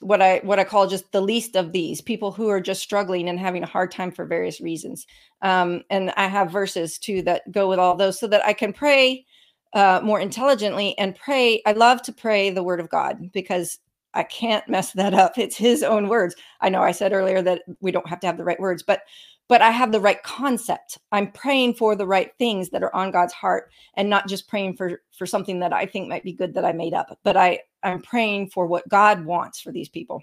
what 0.01 0.21
I 0.21 0.39
what 0.43 0.59
I 0.59 0.63
call 0.63 0.87
just 0.87 1.11
the 1.11 1.21
least 1.21 1.55
of 1.55 1.71
these 1.71 2.01
people 2.01 2.31
who 2.31 2.47
are 2.49 2.61
just 2.61 2.81
struggling 2.81 3.27
and 3.27 3.39
having 3.39 3.63
a 3.63 3.67
hard 3.67 3.91
time 3.91 4.11
for 4.11 4.25
various 4.25 4.61
reasons. 4.61 5.05
Um, 5.41 5.83
and 5.89 6.11
I 6.15 6.27
have 6.27 6.51
verses 6.51 6.97
too 6.97 7.21
that 7.23 7.51
go 7.51 7.67
with 7.67 7.79
all 7.79 7.95
those 7.95 8.19
so 8.19 8.27
that 8.27 8.45
I 8.45 8.53
can 8.53 8.73
pray 8.73 9.25
uh, 9.73 10.01
more 10.03 10.19
intelligently 10.19 10.97
and 10.97 11.15
pray. 11.15 11.61
I 11.65 11.73
love 11.73 12.01
to 12.03 12.13
pray 12.13 12.49
the 12.49 12.63
word 12.63 12.79
of 12.79 12.89
God 12.89 13.31
because 13.31 13.79
I 14.13 14.23
can't 14.23 14.67
mess 14.67 14.93
that 14.93 15.13
up. 15.13 15.37
It's 15.37 15.57
his 15.57 15.83
own 15.83 16.07
words. 16.07 16.35
I 16.61 16.69
know 16.69 16.81
I 16.81 16.91
said 16.91 17.13
earlier 17.13 17.41
that 17.41 17.63
we 17.81 17.91
don't 17.91 18.07
have 18.09 18.19
to 18.21 18.27
have 18.27 18.37
the 18.37 18.43
right 18.45 18.59
words, 18.59 18.83
but 18.83 19.01
but 19.47 19.63
I 19.63 19.71
have 19.71 19.91
the 19.91 19.99
right 19.99 20.21
concept. 20.21 20.99
I'm 21.11 21.31
praying 21.31 21.73
for 21.73 21.95
the 21.95 22.05
right 22.05 22.31
things 22.37 22.69
that 22.69 22.83
are 22.83 22.95
on 22.95 23.09
God's 23.09 23.33
heart 23.33 23.71
and 23.95 24.07
not 24.07 24.27
just 24.27 24.47
praying 24.47 24.77
for 24.77 25.01
for 25.17 25.25
something 25.25 25.59
that 25.59 25.73
I 25.73 25.85
think 25.85 26.07
might 26.07 26.23
be 26.23 26.33
good 26.33 26.53
that 26.53 26.65
I 26.65 26.71
made 26.71 26.93
up, 26.93 27.17
but 27.23 27.35
I 27.35 27.59
I'm 27.83 28.01
praying 28.01 28.49
for 28.49 28.67
what 28.67 28.87
God 28.89 29.25
wants 29.25 29.59
for 29.59 29.71
these 29.71 29.89
people. 29.89 30.21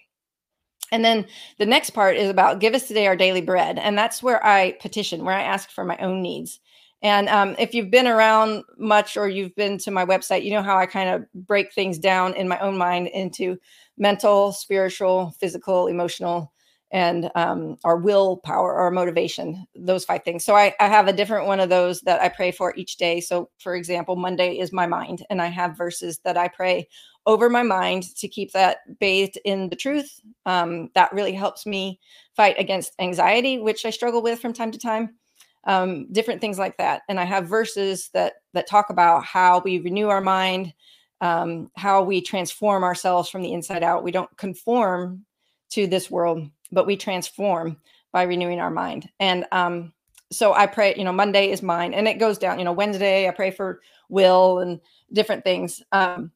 And 0.92 1.05
then 1.05 1.27
the 1.59 1.66
next 1.66 1.90
part 1.90 2.16
is 2.16 2.31
about 2.31 2.61
give 2.61 2.75
us 2.75 2.87
today 2.87 3.07
our 3.07 3.16
daily 3.16 3.40
bread. 3.40 3.79
And 3.79 3.99
that's 3.99 4.23
where 4.23 4.45
I 4.45 4.73
petition, 4.81 5.25
where 5.25 5.35
I 5.35 5.42
ask 5.42 5.71
for 5.71 5.85
my 5.85 5.97
own 5.99 6.23
needs. 6.23 6.61
And 7.03 7.29
um, 7.29 7.55
if 7.59 7.75
you've 7.75 7.90
been 7.90 8.07
around 8.07 8.64
much 8.79 9.16
or 9.16 9.29
you've 9.29 9.55
been 9.55 9.79
to 9.79 9.90
my 9.90 10.05
website, 10.05 10.45
you 10.45 10.53
know 10.53 10.62
how 10.62 10.79
I 10.79 10.87
kind 10.87 11.11
of 11.11 11.47
break 11.47 11.73
things 11.73 11.99
down 11.99 12.35
in 12.35 12.49
my 12.49 12.59
own 12.61 12.79
mind 12.79 13.09
into 13.09 13.59
mental, 13.99 14.53
spiritual, 14.53 15.35
physical, 15.38 15.88
emotional, 15.88 16.53
and 16.92 17.31
um, 17.35 17.77
our 17.85 17.97
willpower, 17.97 18.75
our 18.75 18.90
motivation, 18.90 19.66
those 19.75 20.05
five 20.05 20.23
things. 20.23 20.45
So 20.45 20.55
I, 20.55 20.75
I 20.81 20.88
have 20.88 21.09
a 21.09 21.12
different 21.12 21.47
one 21.47 21.61
of 21.61 21.69
those 21.69 22.01
that 22.03 22.23
I 22.23 22.29
pray 22.29 22.53
for 22.53 22.75
each 22.77 22.97
day. 22.97 23.21
So, 23.21 23.51
for 23.59 23.75
example, 23.75 24.16
Monday 24.16 24.59
is 24.59 24.73
my 24.73 24.87
mind, 24.87 25.27
and 25.29 25.42
I 25.42 25.47
have 25.47 25.77
verses 25.77 26.21
that 26.25 26.37
I 26.37 26.49
pray 26.49 26.88
over 27.27 27.51
my 27.51 27.62
mind 27.62 28.15
to 28.17 28.29
keep 28.29 28.53
that 28.53 28.99
bathed 29.01 29.39
in 29.45 29.69
the 29.69 29.77
truth. 29.77 30.21
Um, 30.47 30.91
that 30.95 31.12
really 31.12 31.33
helps 31.33 31.67
me 31.67 32.01
fight 32.35 32.57
against 32.59 32.95
anxiety, 33.01 33.59
which 33.59 33.85
I 33.85 33.91
struggle 33.91 34.23
with 34.23 34.41
from 34.41 34.53
time 34.53 34.71
to 34.71 34.79
time. 34.79 35.17
Um, 35.65 36.07
different 36.12 36.41
things 36.41 36.59
like 36.59 36.77
that. 36.77 37.03
And 37.09 37.19
I 37.19 37.25
have 37.25 37.49
verses 37.49 38.11
that 38.15 38.35
that 38.53 38.69
talk 38.69 38.91
about 38.91 39.25
how 39.25 39.61
we 39.65 39.81
renew 39.81 40.09
our 40.09 40.21
mind, 40.21 40.73
um, 41.21 41.71
how 41.77 42.05
we 42.05 42.21
transform 42.21 42.85
ourselves 42.85 43.29
from 43.29 43.43
the 43.43 43.53
inside 43.53 43.83
out. 43.83 44.05
We 44.05 44.12
don't 44.12 44.35
conform 44.37 45.25
to 45.71 45.89
this 45.89 46.09
world, 46.09 46.49
but 46.71 46.87
we 46.87 46.97
transform 46.97 47.79
by 48.12 48.23
renewing 48.23 48.61
our 48.61 48.71
mind. 48.71 49.09
And 49.19 49.45
um, 49.51 49.93
so 50.31 50.53
I 50.53 50.67
pray, 50.67 50.95
you 50.97 51.05
know, 51.05 51.12
Monday 51.12 51.51
is 51.51 51.62
mine, 51.62 51.95
and 51.95 52.07
it 52.07 52.21
goes 52.21 52.39
down. 52.39 52.61
You 52.61 52.65
know, 52.65 52.73
Wednesday 52.73 53.29
I 53.29 53.33
pray 53.33 53.51
for 53.51 53.81
Will 54.09 54.61
and 54.61 54.81
different 55.12 55.43
things. 55.43 55.83
Um, 55.91 56.31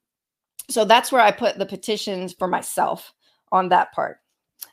so 0.70 0.84
that's 0.84 1.12
where 1.12 1.20
I 1.20 1.30
put 1.30 1.58
the 1.58 1.66
petitions 1.66 2.32
for 2.32 2.48
myself 2.48 3.12
on 3.52 3.68
that 3.70 3.92
part. 3.92 4.18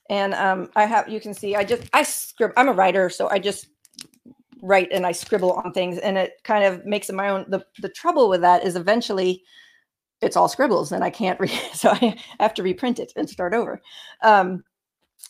And 0.10 0.33
um, 0.33 0.69
I 0.75 0.86
have, 0.86 1.10
you 1.10 1.19
can 1.19 1.33
see, 1.33 1.55
I 1.55 1.63
just, 1.63 1.89
I 1.93 2.03
scribble, 2.03 2.53
I'm 2.57 2.69
a 2.69 2.73
writer, 2.73 3.10
so 3.10 3.29
I 3.29 3.39
just 3.39 3.67
write 4.62 4.89
and 4.91 5.05
I 5.05 5.12
scribble 5.12 5.53
on 5.53 5.71
things 5.71 5.97
and 5.99 6.17
it 6.17 6.33
kind 6.43 6.63
of 6.63 6.86
makes 6.86 7.10
it 7.10 7.15
my 7.15 7.29
own. 7.29 7.45
The, 7.49 7.65
the 7.81 7.89
trouble 7.89 8.29
with 8.29 8.41
that 8.41 8.63
is 8.63 8.75
eventually 8.75 9.43
it's 10.21 10.36
all 10.36 10.47
scribbles 10.47 10.91
and 10.91 11.03
I 11.03 11.10
can't 11.10 11.39
read. 11.41 11.51
So 11.73 11.91
I 11.91 12.17
have 12.39 12.53
to 12.55 12.63
reprint 12.63 12.99
it 12.99 13.13
and 13.15 13.29
start 13.29 13.53
over. 13.53 13.81
Um, 14.23 14.63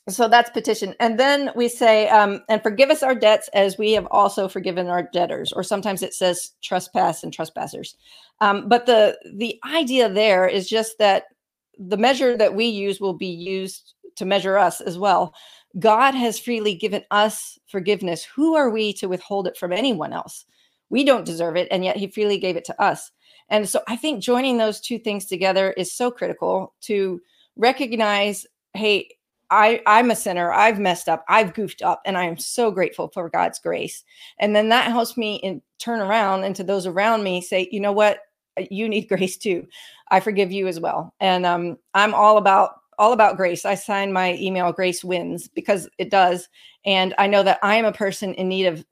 so 0.10 0.30
that's 0.30 0.50
petition. 0.50 0.96
And 1.00 1.20
then 1.20 1.52
we 1.56 1.68
say, 1.68 2.08
um, 2.10 2.42
and 2.48 2.64
forgive 2.64 2.90
us 2.90 3.04
our 3.04 3.16
debts 3.16 3.50
as 3.54 3.78
we 3.78 3.92
have 3.92 4.08
also 4.10 4.48
forgiven 4.48 4.88
our 4.88 5.04
debtors. 5.04 5.52
Or 5.52 5.64
sometimes 5.64 6.02
it 6.02 6.14
says 6.14 6.52
trespass 6.62 7.24
and 7.24 7.34
trespassers. 7.34 7.96
Um, 8.40 8.70
but 8.70 8.86
the 8.86 9.18
the 9.36 9.60
idea 9.66 10.10
there 10.10 10.48
is 10.48 10.70
just 10.70 10.98
that 11.00 11.26
the 11.78 11.98
measure 11.98 12.38
that 12.38 12.56
we 12.56 12.66
use 12.66 13.02
will 13.02 13.14
be 13.14 13.28
used 13.28 13.94
to 14.16 14.26
measure 14.26 14.58
us 14.58 14.80
as 14.82 14.98
well. 14.98 15.34
God 15.78 16.16
has 16.16 16.40
freely 16.40 16.74
given 16.74 17.04
us 17.12 17.60
forgiveness. 17.68 18.24
Who 18.24 18.56
are 18.56 18.70
we 18.70 18.94
to 18.94 19.08
withhold 19.08 19.48
it 19.48 19.58
from 19.58 19.74
anyone 19.74 20.14
else? 20.14 20.46
We 20.90 21.04
don't 21.04 21.26
deserve 21.26 21.58
it, 21.58 21.68
and 21.70 21.84
yet 21.84 21.98
He 21.98 22.08
freely 22.08 22.38
gave 22.38 22.56
it 22.56 22.66
to 22.66 22.82
us. 22.82 23.12
And 23.50 23.68
so 23.68 23.82
I 23.88 23.98
think 23.98 24.24
joining 24.24 24.58
those 24.58 24.80
two 24.80 25.00
things 25.00 25.26
together 25.26 25.72
is 25.72 25.94
so 25.94 26.12
critical 26.12 26.74
to 26.82 27.22
recognize 27.58 28.46
hey, 28.74 29.10
I, 29.50 29.82
I'm 29.86 30.12
a 30.12 30.16
sinner. 30.16 30.52
I've 30.52 30.80
messed 30.80 31.08
up. 31.08 31.24
I've 31.30 31.54
goofed 31.54 31.82
up, 31.82 32.02
and 32.06 32.18
I 32.18 32.26
am 32.26 32.38
so 32.38 32.72
grateful 32.72 33.10
for 33.10 33.30
God's 33.30 33.60
grace. 33.60 34.04
And 34.40 34.56
then 34.56 34.70
that 34.70 34.92
helps 34.92 35.18
me 35.18 35.36
in, 35.38 35.62
turn 35.80 36.00
around 36.00 36.44
and 36.44 36.56
to 36.56 36.64
those 36.64 36.86
around 36.86 37.24
me 37.24 37.42
say, 37.42 37.70
you 37.72 37.80
know 37.80 37.92
what, 37.92 38.20
you 38.70 38.90
need 38.90 39.08
grace 39.10 39.38
too. 39.38 39.68
I 40.10 40.20
forgive 40.20 40.52
you 40.52 40.68
as 40.68 40.80
well. 40.80 41.14
And 41.20 41.46
um, 41.46 41.78
I'm 41.94 42.14
all 42.14 42.38
about 42.38 42.72
all 43.00 43.14
about 43.14 43.38
grace. 43.38 43.64
I 43.64 43.76
sign 43.76 44.12
my 44.12 44.34
email 44.36 44.72
Grace 44.74 45.04
Wins 45.04 45.48
because 45.48 45.88
it 46.00 46.10
does. 46.10 46.50
And 46.84 47.14
I 47.20 47.28
know 47.28 47.44
that 47.44 47.60
I 47.62 47.76
am 47.76 47.86
a 47.86 47.92
person 47.92 48.34
in 48.34 48.48
need 48.50 48.66
of 48.66 48.84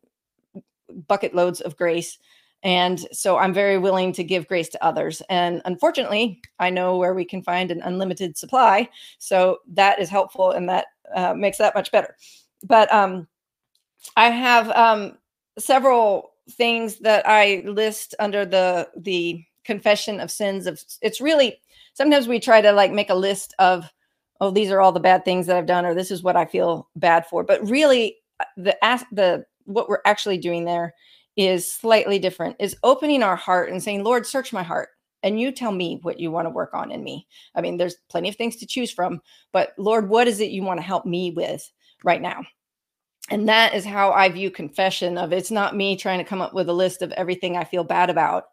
bucket 1.08 1.34
loads 1.34 1.60
of 1.62 1.76
grace. 1.76 2.20
And 2.66 3.08
so 3.12 3.38
I'm 3.38 3.54
very 3.54 3.78
willing 3.78 4.12
to 4.14 4.24
give 4.24 4.48
grace 4.48 4.70
to 4.70 4.84
others. 4.84 5.22
And 5.30 5.62
unfortunately, 5.66 6.42
I 6.60 6.72
know 6.72 6.98
where 6.98 7.14
we 7.14 7.24
can 7.24 7.44
find 7.44 7.70
an 7.70 7.82
unlimited 7.84 8.36
supply. 8.36 8.90
So 9.20 9.60
that 9.68 10.00
is 10.00 10.10
helpful 10.10 10.50
and 10.50 10.68
that 10.68 10.88
uh, 11.14 11.36
makes 11.36 11.60
that 11.60 11.76
much 11.76 11.92
better. 11.92 12.16
But 12.64 12.92
um, 12.92 13.28
I 14.18 14.32
have 14.32 14.70
um, 14.72 15.20
several 15.60 16.32
things 16.52 16.98
that 17.00 17.28
I 17.28 17.64
list 17.66 18.16
under 18.20 18.46
the 18.46 18.90
the 18.96 19.44
confession 19.64 20.20
of 20.20 20.30
sins 20.30 20.68
of 20.68 20.80
it's 21.02 21.20
really 21.20 21.60
sometimes 21.94 22.28
we 22.28 22.40
try 22.40 22.62
to 22.62 22.72
like 22.72 22.92
make 22.92 23.10
a 23.10 23.16
list 23.16 23.56
of 23.58 23.92
oh 24.42 24.52
these 24.52 24.70
are 24.70 24.80
all 24.80 24.92
the 24.92 25.00
bad 25.00 25.26
things 25.26 25.48
that 25.48 25.58
I've 25.58 25.66
done 25.66 25.88
or 25.88 25.96
this 25.96 26.12
is 26.12 26.22
what 26.22 26.36
I 26.36 26.46
feel 26.46 26.88
bad 26.96 27.26
for 27.26 27.44
but 27.44 27.68
really 27.68 28.18
uh, 28.40 28.46
the 28.58 28.86
ask 28.86 29.08
the 29.12 29.44
what 29.64 29.90
we're 29.90 30.02
actually 30.06 30.38
doing 30.38 30.66
there 30.66 30.94
is 31.36 31.72
slightly 31.72 32.20
different 32.20 32.56
is 32.60 32.78
opening 32.84 33.22
our 33.22 33.36
heart 33.36 33.70
and 33.70 33.84
saying 33.84 34.04
lord 34.04 34.26
search 34.26 34.54
my 34.54 34.64
heart 34.64 34.90
and 35.26 35.42
you 35.42 35.52
tell 35.52 35.72
me 35.72 36.00
what 36.04 36.20
you 36.20 36.30
want 36.30 36.46
to 36.46 36.52
work 36.52 36.76
on 36.76 36.92
in 36.92 37.04
me. 37.04 37.28
I 37.56 37.62
mean 37.62 37.78
there's 37.78 37.96
plenty 38.10 38.30
of 38.30 38.36
things 38.36 38.56
to 38.58 38.68
choose 38.68 38.92
from 38.92 39.20
but 39.52 39.74
lord 39.78 40.08
what 40.08 40.28
is 40.28 40.40
it 40.40 40.52
you 40.52 40.64
want 40.64 40.80
to 40.80 40.86
help 40.86 41.06
me 41.06 41.32
with 41.32 41.70
right 42.04 42.22
now? 42.22 42.46
And 43.30 43.50
that 43.50 43.74
is 43.74 43.84
how 43.84 44.12
i 44.12 44.30
view 44.30 44.52
confession 44.52 45.18
of 45.18 45.34
it's 45.34 45.52
not 45.52 45.76
me 45.76 45.98
trying 45.98 46.20
to 46.20 46.24
come 46.24 46.42
up 46.42 46.54
with 46.54 46.70
a 46.70 46.74
list 46.74 47.02
of 47.02 47.12
everything 47.14 47.58
i 47.58 47.64
feel 47.64 47.84
bad 47.84 48.10
about 48.10 48.46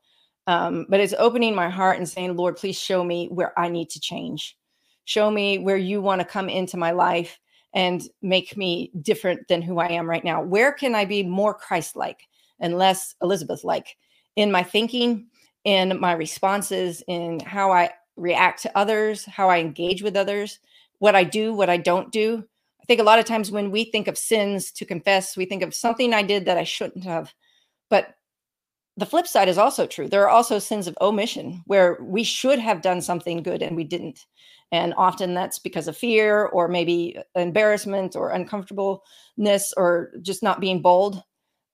um, 0.49 0.87
but 0.89 0.99
it's 0.99 1.15
opening 1.19 1.55
my 1.55 1.69
heart 1.69 1.99
and 1.99 2.09
saying 2.09 2.37
lord 2.37 2.57
please 2.57 2.79
show 2.79 3.05
me 3.05 3.29
where 3.29 3.57
i 3.59 3.69
need 3.69 3.91
to 3.91 4.01
change. 4.01 4.57
Show 5.05 5.31
me 5.31 5.59
where 5.59 5.77
you 5.77 6.01
want 6.01 6.21
to 6.21 6.27
come 6.27 6.49
into 6.49 6.77
my 6.77 6.93
life 6.93 7.39
and 7.75 8.03
make 8.23 8.57
me 8.57 8.93
different 9.03 9.47
than 9.49 9.61
who 9.61 9.79
i 9.79 9.89
am 9.89 10.09
right 10.09 10.25
now. 10.25 10.43
Where 10.43 10.73
can 10.73 10.95
i 10.95 11.05
be 11.05 11.23
more 11.23 11.53
christ-like 11.53 12.27
and 12.63 12.79
less 12.79 13.15
Elizabeth 13.21 13.65
like 13.65 13.97
in 14.37 14.51
my 14.51 14.63
thinking, 14.63 15.27
in 15.65 16.01
my 16.01 16.13
responses, 16.13 17.03
in 17.07 17.41
how 17.41 17.71
I 17.71 17.91
react 18.17 18.63
to 18.63 18.79
others, 18.79 19.25
how 19.27 19.51
I 19.51 19.59
engage 19.59 20.03
with 20.03 20.17
others, 20.17 20.59
what 20.99 21.15
I 21.15 21.25
do, 21.25 21.53
what 21.53 21.69
I 21.69 21.77
don't 21.77 22.11
do. 22.11 22.45
I 22.81 22.85
think 22.87 23.01
a 23.01 23.05
lot 23.05 23.19
of 23.19 23.25
times 23.25 23.51
when 23.51 23.71
we 23.71 23.85
think 23.85 24.09
of 24.09 24.19
sins 24.19 24.73
to 24.73 24.85
confess, 24.85 25.37
we 25.37 25.45
think 25.45 25.63
of 25.63 25.75
something 25.75 26.15
I 26.15 26.23
did 26.23 26.47
that 26.47 26.57
I 26.57 26.65
shouldn't 26.65 27.05
have. 27.05 27.33
But 27.91 28.15
the 28.97 29.07
flip 29.07 29.27
side 29.27 29.49
is 29.49 29.59
also 29.59 29.87
true. 29.87 30.09
There 30.09 30.23
are 30.23 30.29
also 30.29 30.59
sins 30.59 30.87
of 30.87 30.99
omission 31.01 31.63
where 31.67 31.99
we 32.03 32.25
should 32.25 32.59
have 32.59 32.83
done 32.83 33.01
something 33.01 33.43
good 33.43 33.63
and 33.63 33.77
we 33.77 33.85
didn't. 33.85 34.27
And 34.71 34.95
often 34.97 35.35
that's 35.35 35.59
because 35.59 35.89
of 35.89 35.97
fear 35.97 36.47
or 36.47 36.69
maybe 36.69 37.17
embarrassment 37.35 38.17
or 38.17 38.31
uncomfortableness 38.31 39.73
or 39.77 40.13
just 40.23 40.43
not 40.43 40.61
being 40.61 40.83
bold. 40.83 41.23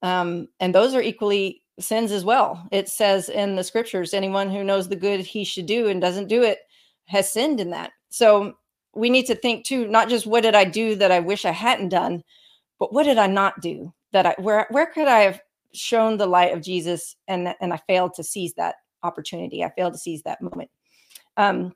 Um, 0.03 0.49
and 0.61 0.75
those 0.75 0.95
are 0.95 1.03
equally 1.03 1.63
sins 1.81 2.13
as 2.13 2.25
well. 2.25 2.67
It 2.71 2.89
says 2.89 3.29
in 3.29 3.57
the 3.57 3.65
scriptures, 3.65 4.15
anyone 4.15 4.51
who 4.51 4.65
knows 4.65 4.89
the 4.89 4.97
good 4.97 5.21
he 5.21 5.45
should 5.45 5.67
do 5.67 5.89
and 5.89 6.01
doesn't 6.01 6.29
do 6.29 6.43
it 6.43 6.59
has 7.07 7.33
sinned 7.33 7.61
in 7.61 7.71
that. 7.71 7.93
So 8.11 8.55
we 8.95 9.11
need 9.11 9.27
to 9.27 9.35
think 9.35 9.65
too, 9.65 9.89
not 9.89 10.09
just 10.09 10.27
what 10.27 10.43
did 10.43 10.55
I 10.55 10.65
do 10.65 10.95
that 10.97 11.13
I 11.13 11.21
wish 11.21 11.45
I 11.45 11.51
hadn't 11.51 11.91
done, 11.91 12.23
but 12.79 12.93
what 12.93 13.05
did 13.05 13.19
I 13.19 13.27
not 13.27 13.61
do 13.61 13.93
that 14.13 14.27
I 14.27 14.35
where 14.39 14.67
where 14.71 14.87
could 14.87 15.09
I 15.09 15.21
have 15.21 15.41
shown 15.75 16.17
the 16.17 16.27
light 16.27 16.53
of 16.53 16.63
Jesus 16.63 17.17
and 17.27 17.55
and 17.61 17.73
I 17.73 17.81
failed 17.87 18.15
to 18.15 18.25
seize 18.25 18.55
that 18.55 18.77
opportunity. 19.03 19.63
I 19.63 19.71
failed 19.71 19.93
to 19.93 19.99
seize 19.99 20.23
that 20.23 20.41
moment. 20.41 20.71
Um, 21.37 21.73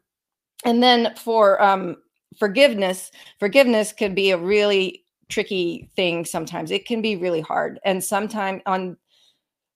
and 0.65 0.83
then 0.83 1.15
for 1.17 1.63
um, 1.63 1.97
forgiveness, 2.39 3.11
forgiveness 3.39 3.93
could 3.93 4.15
be 4.15 4.31
a 4.31 4.39
really 4.39 5.05
tricky 5.29 5.91
thing 5.97 6.25
sometimes. 6.25 6.71
It 6.71 6.87
can 6.87 7.03
be 7.03 7.17
really 7.17 7.41
hard. 7.41 7.79
And 7.85 8.03
sometimes 8.03 8.63
on 8.67 8.97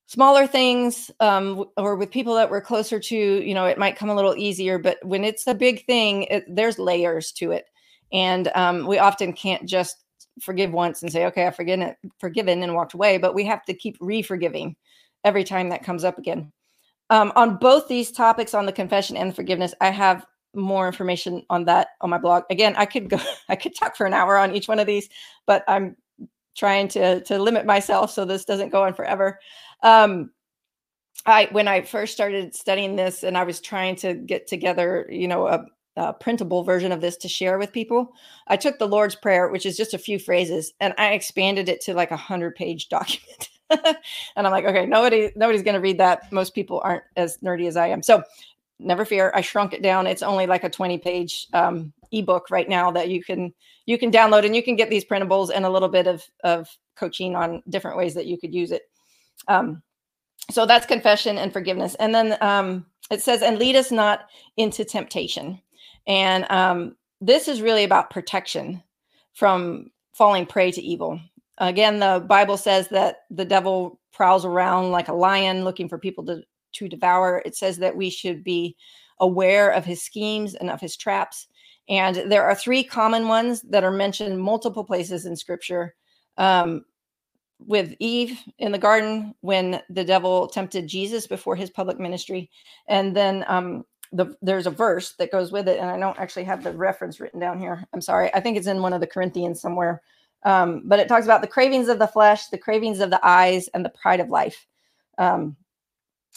smaller 0.06 0.46
things 0.46 1.10
um, 1.20 1.64
or 1.76 1.96
with 1.96 2.10
people 2.10 2.34
that 2.34 2.50
we're 2.50 2.60
closer 2.60 3.00
to, 3.00 3.16
you 3.16 3.54
know, 3.54 3.66
it 3.66 3.78
might 3.78 3.96
come 3.96 4.08
a 4.08 4.14
little 4.14 4.36
easier. 4.36 4.78
But 4.78 4.98
when 5.04 5.24
it's 5.24 5.46
a 5.46 5.54
big 5.54 5.84
thing, 5.86 6.24
it, 6.24 6.44
there's 6.48 6.78
layers 6.78 7.32
to 7.32 7.52
it. 7.52 7.66
And 8.12 8.50
um, 8.54 8.86
we 8.86 8.98
often 8.98 9.32
can't 9.32 9.66
just 9.68 10.04
forgive 10.40 10.72
once 10.72 11.02
and 11.02 11.10
say, 11.10 11.26
okay, 11.26 11.46
I've 11.46 11.56
forgiven, 11.56 11.82
it, 11.82 11.96
forgiven 12.20 12.62
and 12.62 12.74
walked 12.74 12.94
away. 12.94 13.18
But 13.18 13.34
we 13.34 13.44
have 13.46 13.64
to 13.64 13.74
keep 13.74 13.96
re 14.00 14.22
forgiving 14.22 14.76
every 15.24 15.44
time 15.44 15.70
that 15.70 15.84
comes 15.84 16.04
up 16.04 16.18
again. 16.18 16.52
Um, 17.10 17.32
on 17.36 17.56
both 17.56 17.88
these 17.88 18.10
topics, 18.10 18.54
on 18.54 18.66
the 18.66 18.72
confession 18.72 19.16
and 19.16 19.30
the 19.30 19.34
forgiveness, 19.34 19.74
I 19.80 19.90
have 19.90 20.26
more 20.56 20.86
information 20.86 21.44
on 21.50 21.64
that 21.66 21.90
on 22.00 22.10
my 22.10 22.18
blog. 22.18 22.44
Again, 22.50 22.74
I 22.76 22.86
could 22.86 23.08
go, 23.08 23.18
I 23.48 23.56
could 23.56 23.74
talk 23.74 23.96
for 23.96 24.06
an 24.06 24.14
hour 24.14 24.36
on 24.36 24.54
each 24.54 24.68
one 24.68 24.78
of 24.78 24.86
these, 24.86 25.08
but 25.46 25.64
I'm 25.68 25.96
trying 26.56 26.88
to 26.88 27.20
to 27.22 27.38
limit 27.38 27.66
myself 27.66 28.10
so 28.10 28.24
this 28.24 28.44
doesn't 28.44 28.70
go 28.70 28.82
on 28.82 28.94
forever. 28.94 29.38
Um, 29.82 30.30
I 31.26 31.48
when 31.52 31.68
I 31.68 31.82
first 31.82 32.12
started 32.12 32.54
studying 32.54 32.96
this 32.96 33.22
and 33.22 33.36
I 33.36 33.44
was 33.44 33.60
trying 33.60 33.96
to 33.96 34.14
get 34.14 34.46
together, 34.46 35.06
you 35.10 35.28
know, 35.28 35.46
a, 35.46 35.66
a 35.96 36.12
printable 36.12 36.62
version 36.62 36.92
of 36.92 37.00
this 37.00 37.16
to 37.18 37.28
share 37.28 37.58
with 37.58 37.72
people, 37.72 38.12
I 38.48 38.56
took 38.56 38.78
the 38.78 38.88
Lord's 38.88 39.14
Prayer, 39.14 39.48
which 39.48 39.66
is 39.66 39.76
just 39.76 39.94
a 39.94 39.98
few 39.98 40.18
phrases, 40.18 40.72
and 40.80 40.94
I 40.98 41.12
expanded 41.12 41.68
it 41.68 41.80
to 41.82 41.94
like 41.94 42.10
a 42.10 42.16
hundred 42.16 42.54
page 42.54 42.88
document. 42.90 43.50
and 43.70 44.46
I'm 44.46 44.52
like, 44.52 44.64
okay, 44.64 44.86
nobody 44.86 45.30
nobody's 45.36 45.62
going 45.62 45.74
to 45.74 45.80
read 45.80 45.98
that. 45.98 46.30
Most 46.32 46.54
people 46.54 46.80
aren't 46.84 47.04
as 47.16 47.38
nerdy 47.38 47.66
as 47.66 47.76
I 47.76 47.88
am. 47.88 48.02
So 48.02 48.22
never 48.78 49.04
fear 49.04 49.32
i 49.34 49.40
shrunk 49.40 49.72
it 49.72 49.82
down. 49.82 50.06
It's 50.06 50.22
only 50.22 50.46
like 50.46 50.64
a 50.64 50.70
20 50.70 50.98
page 50.98 51.46
um, 51.52 51.92
ebook 52.12 52.50
right 52.50 52.68
now 52.68 52.90
that 52.90 53.08
you 53.08 53.22
can 53.22 53.52
you 53.86 53.98
can 53.98 54.10
download 54.10 54.44
and 54.44 54.54
you 54.54 54.62
can 54.62 54.76
get 54.76 54.90
these 54.90 55.04
printables 55.04 55.50
and 55.54 55.64
a 55.64 55.70
little 55.70 55.88
bit 55.88 56.06
of 56.06 56.24
of 56.44 56.68
coaching 56.96 57.36
on 57.36 57.62
different 57.68 57.96
ways 57.96 58.14
that 58.14 58.26
you 58.26 58.38
could 58.38 58.54
use 58.54 58.72
it. 58.72 58.82
Um, 59.48 59.82
so 60.50 60.64
that's 60.64 60.86
confession 60.86 61.38
and 61.38 61.52
forgiveness. 61.52 61.94
And 61.96 62.14
then 62.14 62.38
um, 62.40 62.86
it 63.10 63.22
says 63.22 63.42
and 63.42 63.58
lead 63.58 63.76
us 63.76 63.90
not 63.90 64.26
into 64.56 64.84
temptation. 64.84 65.60
And 66.06 66.46
um, 66.50 66.96
this 67.20 67.48
is 67.48 67.62
really 67.62 67.84
about 67.84 68.10
protection 68.10 68.82
from 69.34 69.90
falling 70.14 70.46
prey 70.46 70.70
to 70.72 70.82
evil. 70.82 71.20
Again, 71.58 71.98
the 71.98 72.24
Bible 72.26 72.56
says 72.56 72.88
that 72.88 73.24
the 73.30 73.44
devil 73.44 73.98
prowls 74.12 74.44
around 74.44 74.92
like 74.92 75.08
a 75.08 75.14
lion 75.14 75.64
looking 75.64 75.88
for 75.88 75.98
people 75.98 76.24
to, 76.26 76.42
to 76.76 76.88
devour. 76.88 77.42
It 77.44 77.56
says 77.56 77.78
that 77.78 77.96
we 77.96 78.10
should 78.10 78.42
be 78.42 78.76
aware 79.20 79.70
of 79.70 79.84
his 79.84 80.02
schemes 80.02 80.54
and 80.54 80.70
of 80.70 80.80
his 80.80 80.96
traps. 80.96 81.46
And 81.88 82.30
there 82.30 82.44
are 82.44 82.54
three 82.54 82.82
common 82.82 83.28
ones 83.28 83.62
that 83.62 83.84
are 83.84 83.92
mentioned 83.92 84.40
multiple 84.40 84.84
places 84.84 85.26
in 85.26 85.36
scripture. 85.36 85.94
Um, 86.36 86.84
with 87.58 87.94
Eve 88.00 88.38
in 88.58 88.72
the 88.72 88.78
garden 88.78 89.34
when 89.40 89.80
the 89.88 90.04
devil 90.04 90.46
tempted 90.46 90.86
Jesus 90.86 91.26
before 91.26 91.56
his 91.56 91.70
public 91.70 91.98
ministry. 91.98 92.50
And 92.86 93.16
then 93.16 93.44
um, 93.48 93.84
the, 94.12 94.36
there's 94.42 94.66
a 94.66 94.70
verse 94.70 95.14
that 95.18 95.32
goes 95.32 95.52
with 95.52 95.68
it. 95.68 95.78
And 95.78 95.88
I 95.88 95.98
don't 95.98 96.18
actually 96.18 96.44
have 96.44 96.62
the 96.62 96.72
reference 96.72 97.20
written 97.20 97.40
down 97.40 97.58
here. 97.58 97.84
I'm 97.92 98.00
sorry. 98.00 98.32
I 98.34 98.40
think 98.40 98.56
it's 98.56 98.66
in 98.66 98.82
one 98.82 98.92
of 98.92 99.00
the 99.00 99.06
Corinthians 99.06 99.60
somewhere. 99.60 100.02
Um, 100.44 100.82
but 100.84 100.98
it 100.98 101.08
talks 101.08 101.24
about 101.24 101.40
the 101.40 101.48
cravings 101.48 101.88
of 101.88 101.98
the 101.98 102.06
flesh, 102.06 102.48
the 102.48 102.58
cravings 102.58 103.00
of 103.00 103.10
the 103.10 103.20
eyes, 103.26 103.68
and 103.68 103.84
the 103.84 103.92
pride 104.00 104.20
of 104.20 104.28
life. 104.28 104.66
Um, 105.18 105.56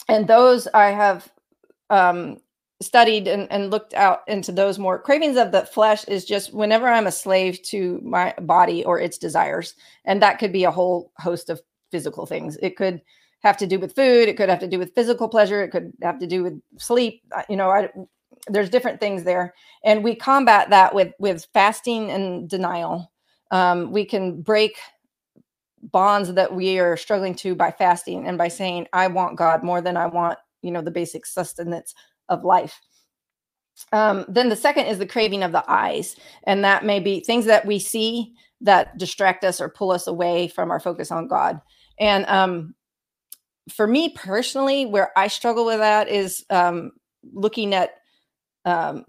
and 0.08 0.26
those 0.26 0.66
I 0.68 0.90
have 0.90 1.30
um, 1.90 2.38
studied 2.82 3.28
and, 3.28 3.50
and 3.50 3.70
looked 3.70 3.94
out 3.94 4.20
into 4.26 4.52
those 4.52 4.78
more. 4.78 4.98
Cravings 4.98 5.36
of 5.36 5.52
the 5.52 5.66
flesh 5.66 6.04
is 6.04 6.24
just 6.24 6.54
whenever 6.54 6.88
i'm 6.88 7.06
a 7.06 7.12
slave 7.12 7.62
to 7.62 8.00
my 8.02 8.34
body 8.40 8.84
or 8.84 8.98
its 8.98 9.18
desires 9.18 9.74
and 10.04 10.22
that 10.22 10.38
could 10.38 10.52
be 10.52 10.64
a 10.64 10.70
whole 10.70 11.12
host 11.18 11.50
of 11.50 11.60
physical 11.90 12.26
things. 12.26 12.56
It 12.62 12.76
could 12.76 13.02
have 13.42 13.56
to 13.56 13.66
do 13.66 13.78
with 13.78 13.94
food 13.94 14.28
it 14.28 14.36
could 14.36 14.48
have 14.50 14.60
to 14.60 14.68
do 14.68 14.78
with 14.78 14.94
physical 14.94 15.28
pleasure 15.28 15.62
it 15.62 15.70
could 15.70 15.92
have 16.02 16.18
to 16.18 16.26
do 16.26 16.42
with 16.42 16.60
sleep 16.78 17.22
you 17.48 17.56
know 17.56 17.70
I, 17.70 17.88
there's 18.48 18.70
different 18.70 19.00
things 19.00 19.24
there. 19.24 19.54
And 19.84 20.04
we 20.04 20.14
combat 20.14 20.70
that 20.70 20.94
with 20.94 21.12
with 21.18 21.46
fasting 21.52 22.10
and 22.10 22.48
denial. 22.48 23.10
Um, 23.50 23.92
we 23.92 24.04
can 24.04 24.42
break 24.42 24.76
bonds 25.92 26.32
that 26.34 26.54
we 26.54 26.78
are 26.78 26.96
struggling 26.96 27.34
to 27.34 27.54
by 27.54 27.70
fasting 27.70 28.26
and 28.26 28.38
by 28.38 28.48
saying 28.48 28.86
i 28.92 29.06
want 29.06 29.36
god 29.36 29.62
more 29.62 29.80
than 29.80 29.96
i 29.96 30.06
want 30.06 30.38
you 30.62 30.70
know 30.70 30.82
the 30.82 30.90
basic 30.90 31.26
sustenance 31.26 31.94
of 32.30 32.44
life. 32.44 32.80
Um, 33.92 34.24
then 34.28 34.48
the 34.48 34.56
second 34.56 34.86
is 34.86 34.98
the 34.98 35.06
craving 35.06 35.42
of 35.42 35.52
the 35.52 35.64
eyes. 35.70 36.16
And 36.44 36.64
that 36.64 36.84
may 36.84 37.00
be 37.00 37.20
things 37.20 37.46
that 37.46 37.66
we 37.66 37.78
see 37.78 38.34
that 38.60 38.96
distract 38.98 39.42
us 39.44 39.60
or 39.60 39.68
pull 39.68 39.90
us 39.90 40.06
away 40.06 40.48
from 40.48 40.70
our 40.70 40.80
focus 40.80 41.10
on 41.10 41.28
God. 41.28 41.60
And 41.98 42.26
um, 42.26 42.74
for 43.70 43.86
me 43.86 44.10
personally, 44.10 44.86
where 44.86 45.16
I 45.18 45.28
struggle 45.28 45.66
with 45.66 45.78
that 45.78 46.08
is 46.08 46.44
um, 46.50 46.92
looking 47.32 47.74
at 47.74 47.96
um, 48.66 49.06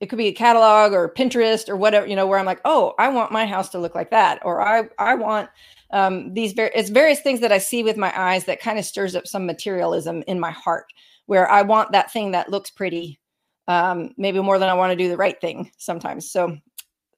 it 0.00 0.06
could 0.06 0.18
be 0.18 0.26
a 0.26 0.32
catalog 0.32 0.92
or 0.92 1.14
Pinterest 1.14 1.68
or 1.68 1.76
whatever, 1.76 2.04
you 2.08 2.16
know, 2.16 2.26
where 2.26 2.40
I'm 2.40 2.44
like, 2.44 2.60
oh, 2.64 2.94
I 2.98 3.08
want 3.08 3.30
my 3.30 3.46
house 3.46 3.68
to 3.70 3.78
look 3.78 3.94
like 3.94 4.10
that, 4.10 4.40
or 4.44 4.60
I 4.60 4.88
I 4.98 5.14
want 5.14 5.48
um, 5.90 6.34
these 6.34 6.52
very 6.52 6.70
it's 6.74 6.90
various 6.90 7.20
things 7.20 7.40
that 7.40 7.52
I 7.52 7.58
see 7.58 7.82
with 7.82 7.96
my 7.96 8.12
eyes 8.18 8.44
that 8.44 8.60
kind 8.60 8.78
of 8.78 8.84
stirs 8.84 9.16
up 9.16 9.26
some 9.26 9.46
materialism 9.46 10.22
in 10.26 10.38
my 10.38 10.50
heart 10.50 10.86
where 11.26 11.50
I 11.50 11.62
want 11.62 11.92
that 11.92 12.12
thing 12.12 12.30
that 12.32 12.50
looks 12.50 12.70
pretty, 12.70 13.20
um, 13.68 14.14
maybe 14.16 14.40
more 14.40 14.58
than 14.58 14.68
I 14.68 14.74
want 14.74 14.92
to 14.92 14.96
do 14.96 15.08
the 15.08 15.16
right 15.16 15.38
thing 15.40 15.70
sometimes. 15.76 16.30
So 16.30 16.56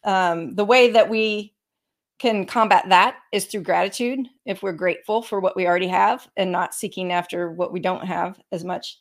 um, 0.05 0.55
the 0.55 0.65
way 0.65 0.91
that 0.91 1.09
we 1.09 1.55
can 2.19 2.45
combat 2.45 2.85
that 2.89 3.17
is 3.33 3.47
through 3.47 3.63
gratitude 3.63 4.29
if 4.45 4.63
we're 4.63 4.73
grateful 4.73 5.23
for 5.23 5.41
what 5.41 5.57
we 5.57 5.67
already 5.67 5.89
have 5.89 6.29
and 6.37 6.53
not 6.53 6.75
seeking 6.75 7.13
after 7.13 7.51
what 7.51 7.73
we 7.73 7.81
don't 7.81 8.05
have 8.05 8.39
as 8.53 8.63
much 8.63 8.99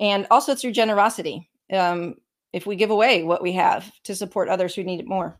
and 0.00 0.26
also 0.30 0.54
through 0.54 0.72
generosity 0.72 1.48
um, 1.72 2.14
if 2.52 2.66
we 2.66 2.74
give 2.74 2.90
away 2.90 3.22
what 3.22 3.40
we 3.42 3.52
have 3.52 3.92
to 4.02 4.16
support 4.16 4.48
others 4.48 4.74
who 4.74 4.82
need 4.82 4.98
it 4.98 5.06
more 5.06 5.38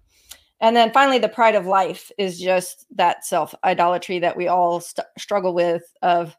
and 0.61 0.77
then 0.77 0.93
finally 0.93 1.19
the 1.19 1.29
pride 1.29 1.55
of 1.55 1.67
life 1.67 2.11
is 2.19 2.41
just 2.41 2.87
that 2.97 3.25
self 3.25 3.55
idolatry 3.65 4.19
that 4.19 4.37
we 4.37 4.49
all 4.49 4.81
st- 4.81 5.07
struggle 5.19 5.55
with 5.55 5.83
of 6.03 6.37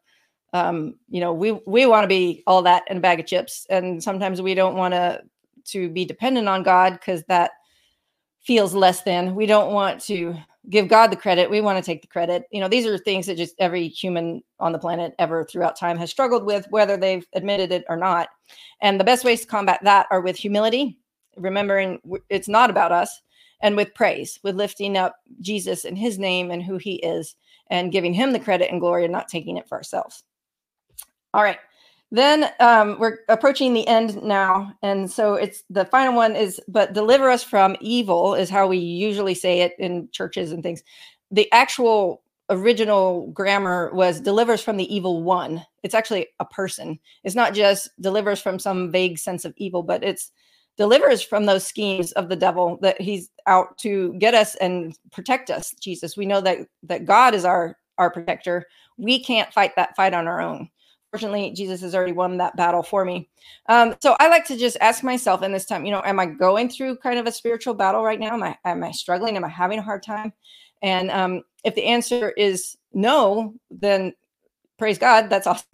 um, 0.52 0.94
you 1.08 1.20
know, 1.20 1.32
we 1.32 1.52
we 1.66 1.86
want 1.86 2.04
to 2.04 2.08
be 2.08 2.42
all 2.46 2.62
that 2.62 2.84
in 2.88 2.96
a 2.96 3.00
bag 3.00 3.20
of 3.20 3.26
chips, 3.26 3.66
and 3.68 4.02
sometimes 4.02 4.40
we 4.40 4.54
don't 4.54 4.76
want 4.76 4.94
to 4.94 5.20
to 5.66 5.90
be 5.90 6.04
dependent 6.04 6.48
on 6.48 6.62
God 6.62 6.94
because 6.94 7.22
that 7.24 7.50
feels 8.40 8.74
less 8.74 9.02
than. 9.02 9.34
We 9.34 9.44
don't 9.44 9.72
want 9.72 10.00
to 10.02 10.34
give 10.70 10.88
God 10.88 11.08
the 11.08 11.16
credit. 11.16 11.50
We 11.50 11.60
want 11.60 11.82
to 11.82 11.84
take 11.84 12.00
the 12.00 12.08
credit. 12.08 12.44
You 12.50 12.60
know, 12.60 12.68
these 12.68 12.86
are 12.86 12.96
things 12.96 13.26
that 13.26 13.36
just 13.36 13.54
every 13.58 13.88
human 13.88 14.42
on 14.58 14.72
the 14.72 14.78
planet 14.78 15.14
ever 15.18 15.44
throughout 15.44 15.78
time 15.78 15.98
has 15.98 16.10
struggled 16.10 16.44
with, 16.44 16.66
whether 16.70 16.96
they've 16.96 17.26
admitted 17.34 17.70
it 17.72 17.84
or 17.88 17.96
not. 17.96 18.28
And 18.80 18.98
the 18.98 19.04
best 19.04 19.24
ways 19.24 19.42
to 19.42 19.46
combat 19.46 19.80
that 19.82 20.06
are 20.10 20.22
with 20.22 20.36
humility, 20.36 20.98
remembering 21.36 22.00
it's 22.30 22.48
not 22.48 22.70
about 22.70 22.92
us, 22.92 23.20
and 23.60 23.76
with 23.76 23.94
praise, 23.94 24.38
with 24.42 24.56
lifting 24.56 24.96
up 24.96 25.16
Jesus 25.40 25.84
and 25.84 25.98
his 25.98 26.18
name 26.18 26.50
and 26.50 26.62
who 26.62 26.78
he 26.78 26.96
is, 26.96 27.34
and 27.70 27.92
giving 27.92 28.14
him 28.14 28.32
the 28.32 28.40
credit 28.40 28.70
and 28.70 28.80
glory 28.80 29.04
and 29.04 29.12
not 29.12 29.28
taking 29.28 29.56
it 29.56 29.68
for 29.68 29.76
ourselves. 29.76 30.24
All 31.34 31.42
right. 31.42 31.58
Then 32.10 32.50
um, 32.58 32.98
we're 32.98 33.18
approaching 33.28 33.74
the 33.74 33.86
end 33.86 34.22
now. 34.22 34.72
And 34.82 35.10
so 35.10 35.34
it's 35.34 35.62
the 35.68 35.84
final 35.84 36.14
one 36.14 36.36
is, 36.36 36.60
but 36.66 36.94
deliver 36.94 37.28
us 37.30 37.44
from 37.44 37.76
evil 37.80 38.34
is 38.34 38.48
how 38.48 38.66
we 38.66 38.78
usually 38.78 39.34
say 39.34 39.60
it 39.60 39.74
in 39.78 40.08
churches 40.10 40.52
and 40.52 40.62
things. 40.62 40.82
The 41.30 41.50
actual 41.52 42.22
original 42.48 43.26
grammar 43.32 43.90
was 43.92 44.22
delivers 44.22 44.62
from 44.62 44.78
the 44.78 44.94
evil 44.94 45.22
one. 45.22 45.62
It's 45.82 45.94
actually 45.94 46.28
a 46.40 46.46
person. 46.46 46.98
It's 47.24 47.34
not 47.34 47.52
just 47.52 47.90
delivers 48.00 48.40
from 48.40 48.58
some 48.58 48.90
vague 48.90 49.18
sense 49.18 49.44
of 49.44 49.52
evil, 49.58 49.82
but 49.82 50.02
it's 50.02 50.30
delivers 50.78 51.20
from 51.20 51.44
those 51.44 51.66
schemes 51.66 52.12
of 52.12 52.28
the 52.28 52.36
devil 52.36 52.78
that 52.80 53.00
he's 53.00 53.30
out 53.46 53.76
to 53.78 54.14
get 54.14 54.32
us 54.32 54.54
and 54.56 54.96
protect 55.10 55.50
us. 55.50 55.74
Jesus, 55.80 56.16
we 56.16 56.24
know 56.24 56.40
that 56.40 56.58
that 56.84 57.04
God 57.04 57.34
is 57.34 57.44
our 57.44 57.76
our 57.98 58.10
protector. 58.10 58.64
We 58.96 59.22
can't 59.22 59.52
fight 59.52 59.74
that 59.76 59.96
fight 59.96 60.14
on 60.14 60.26
our 60.26 60.40
own. 60.40 60.70
Fortunately 61.10 61.52
jesus 61.52 61.80
has 61.80 61.94
already 61.94 62.12
won 62.12 62.36
that 62.36 62.56
battle 62.56 62.82
for 62.82 63.04
me. 63.04 63.28
Um, 63.68 63.96
so 64.00 64.16
i 64.20 64.28
like 64.28 64.44
to 64.46 64.56
just 64.56 64.76
ask 64.80 65.02
myself 65.02 65.42
in 65.42 65.52
this 65.52 65.64
time 65.64 65.84
you 65.84 65.90
know 65.90 66.02
am 66.04 66.20
i 66.20 66.26
going 66.26 66.68
through 66.68 66.96
kind 66.98 67.18
of 67.18 67.26
a 67.26 67.32
spiritual 67.32 67.74
battle 67.74 68.04
right 68.04 68.20
now? 68.20 68.34
Am 68.34 68.42
i 68.42 68.56
am 68.64 68.84
i 68.84 68.92
struggling? 68.92 69.36
Am 69.36 69.44
i 69.44 69.48
having 69.48 69.78
a 69.78 69.82
hard 69.82 70.02
time? 70.02 70.32
And 70.82 71.10
um, 71.10 71.42
if 71.64 71.74
the 71.74 71.84
answer 71.84 72.30
is 72.30 72.76
no 72.92 73.54
then 73.70 74.12
praise 74.78 74.98
god 74.98 75.28
that's 75.28 75.46
awesome. 75.48 75.66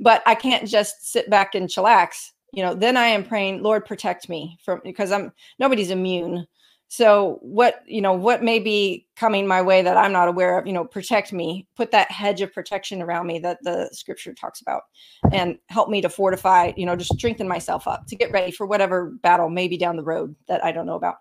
But 0.00 0.22
i 0.26 0.34
can't 0.34 0.68
just 0.68 1.10
sit 1.10 1.30
back 1.30 1.54
and 1.54 1.68
chillax 1.68 2.32
you 2.52 2.62
know 2.62 2.74
then 2.74 2.96
i 2.96 3.06
am 3.06 3.24
praying 3.24 3.62
lord 3.62 3.84
protect 3.84 4.28
me 4.28 4.58
from 4.64 4.80
because 4.84 5.12
i'm 5.12 5.32
nobody's 5.58 5.90
immune. 5.90 6.46
So 6.92 7.38
what 7.40 7.82
you 7.86 8.00
know 8.00 8.14
what 8.14 8.42
may 8.42 8.58
be 8.58 9.06
coming 9.14 9.46
my 9.46 9.62
way 9.62 9.80
that 9.80 9.96
i'm 9.96 10.10
not 10.10 10.26
aware 10.26 10.58
of 10.58 10.66
you 10.66 10.72
know 10.72 10.84
protect 10.84 11.32
me 11.32 11.68
put 11.76 11.92
that 11.92 12.10
hedge 12.10 12.40
of 12.40 12.52
protection 12.52 13.00
around 13.00 13.28
me 13.28 13.38
that 13.38 13.58
the 13.62 13.88
scripture 13.92 14.34
talks 14.34 14.60
about 14.60 14.82
and 15.30 15.56
help 15.68 15.88
me 15.88 16.00
to 16.00 16.08
fortify 16.08 16.72
you 16.76 16.84
know 16.84 16.96
to 16.96 17.04
strengthen 17.04 17.46
myself 17.46 17.86
up 17.86 18.06
to 18.08 18.16
get 18.16 18.32
ready 18.32 18.50
for 18.50 18.66
whatever 18.66 19.12
battle 19.22 19.48
may 19.48 19.68
be 19.68 19.78
down 19.78 19.94
the 19.96 20.02
road 20.02 20.34
that 20.48 20.64
i 20.64 20.72
don't 20.72 20.86
know 20.86 20.96
about. 20.96 21.18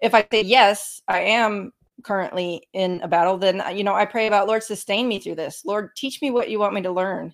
If 0.00 0.14
i 0.14 0.26
say 0.32 0.42
yes 0.42 1.00
i 1.06 1.20
am 1.20 1.72
currently 2.02 2.66
in 2.72 3.00
a 3.02 3.08
battle 3.08 3.38
then 3.38 3.62
you 3.76 3.84
know 3.84 3.94
i 3.94 4.04
pray 4.04 4.26
about 4.26 4.48
lord 4.48 4.64
sustain 4.64 5.06
me 5.06 5.20
through 5.20 5.36
this. 5.36 5.64
Lord 5.64 5.94
teach 5.94 6.20
me 6.20 6.32
what 6.32 6.50
you 6.50 6.58
want 6.58 6.74
me 6.74 6.82
to 6.82 6.90
learn 6.90 7.32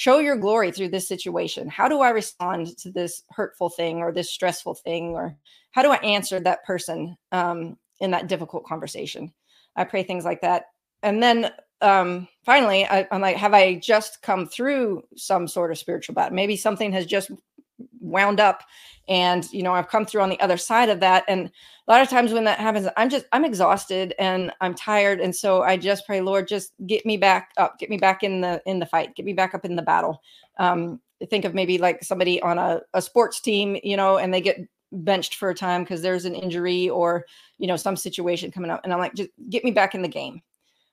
show 0.00 0.18
your 0.18 0.36
glory 0.36 0.72
through 0.72 0.88
this 0.88 1.06
situation. 1.06 1.68
How 1.68 1.86
do 1.86 2.00
i 2.00 2.08
respond 2.08 2.74
to 2.78 2.90
this 2.90 3.22
hurtful 3.28 3.68
thing 3.68 3.98
or 3.98 4.10
this 4.10 4.30
stressful 4.30 4.76
thing? 4.76 5.10
Or 5.10 5.36
how 5.72 5.82
do 5.82 5.90
i 5.90 5.96
answer 5.96 6.40
that 6.40 6.64
person 6.64 7.18
um, 7.32 7.76
in 8.00 8.10
that 8.12 8.26
difficult 8.26 8.64
conversation? 8.64 9.30
I 9.76 9.84
pray 9.84 10.02
things 10.02 10.24
like 10.24 10.40
that. 10.40 10.64
And 11.02 11.22
then 11.22 11.52
um, 11.82 12.28
finally 12.46 12.86
I, 12.86 13.06
i'm 13.10 13.22
like 13.22 13.36
have 13.36 13.54
i 13.54 13.74
just 13.74 14.20
come 14.20 14.46
through 14.46 15.02
some 15.16 15.46
sort 15.46 15.70
of 15.70 15.76
spiritual 15.76 16.14
battle? 16.14 16.34
Maybe 16.34 16.56
something 16.56 16.92
has 16.92 17.04
just 17.04 17.30
wound 18.00 18.40
up. 18.40 18.62
And 19.08 19.50
you 19.52 19.62
know 19.62 19.74
i've 19.74 19.88
come 19.88 20.06
through 20.06 20.20
on 20.20 20.28
the 20.28 20.40
other 20.40 20.56
side 20.56 20.88
of 20.88 21.00
that. 21.00 21.24
And 21.28 21.50
a 21.88 21.90
lot 21.90 22.02
of 22.02 22.08
times 22.08 22.32
when 22.32 22.44
that 22.44 22.58
happens 22.58 22.86
i'm 22.96 23.10
just 23.10 23.26
i'm 23.32 23.44
exhausted 23.44 24.14
and 24.18 24.52
i'm 24.60 24.74
tired. 24.74 25.20
And 25.20 25.34
so 25.34 25.62
i 25.62 25.76
just 25.76 26.06
pray 26.06 26.20
lord 26.20 26.48
just 26.48 26.72
get 26.86 27.04
me 27.04 27.16
back 27.16 27.50
up 27.56 27.78
get 27.78 27.90
me 27.90 27.96
back 27.96 28.22
in 28.22 28.40
the 28.40 28.62
in 28.66 28.78
the 28.78 28.86
fight 28.86 29.14
get 29.14 29.26
me 29.26 29.32
back 29.32 29.54
up 29.54 29.64
in 29.64 29.76
the 29.76 29.82
battle. 29.82 30.22
Um 30.58 31.00
think 31.28 31.44
of 31.44 31.54
maybe 31.54 31.76
like 31.76 32.02
somebody 32.02 32.40
on 32.42 32.58
a, 32.58 32.80
a 32.94 33.02
sports 33.02 33.40
team 33.40 33.76
you 33.82 33.96
know 33.96 34.16
and 34.16 34.32
they 34.32 34.40
get 34.40 34.58
benched 34.92 35.36
for 35.36 35.50
a 35.50 35.54
time 35.54 35.84
because 35.84 36.02
there's 36.02 36.24
an 36.24 36.34
injury 36.34 36.88
or 36.88 37.24
you 37.58 37.66
know 37.66 37.76
some 37.76 37.96
situation 37.96 38.50
coming 38.50 38.70
up. 38.70 38.80
And 38.84 38.92
i'm 38.92 38.98
like 38.98 39.14
just 39.14 39.30
get 39.48 39.64
me 39.64 39.70
back 39.70 39.94
in 39.94 40.02
the 40.02 40.08
game. 40.08 40.42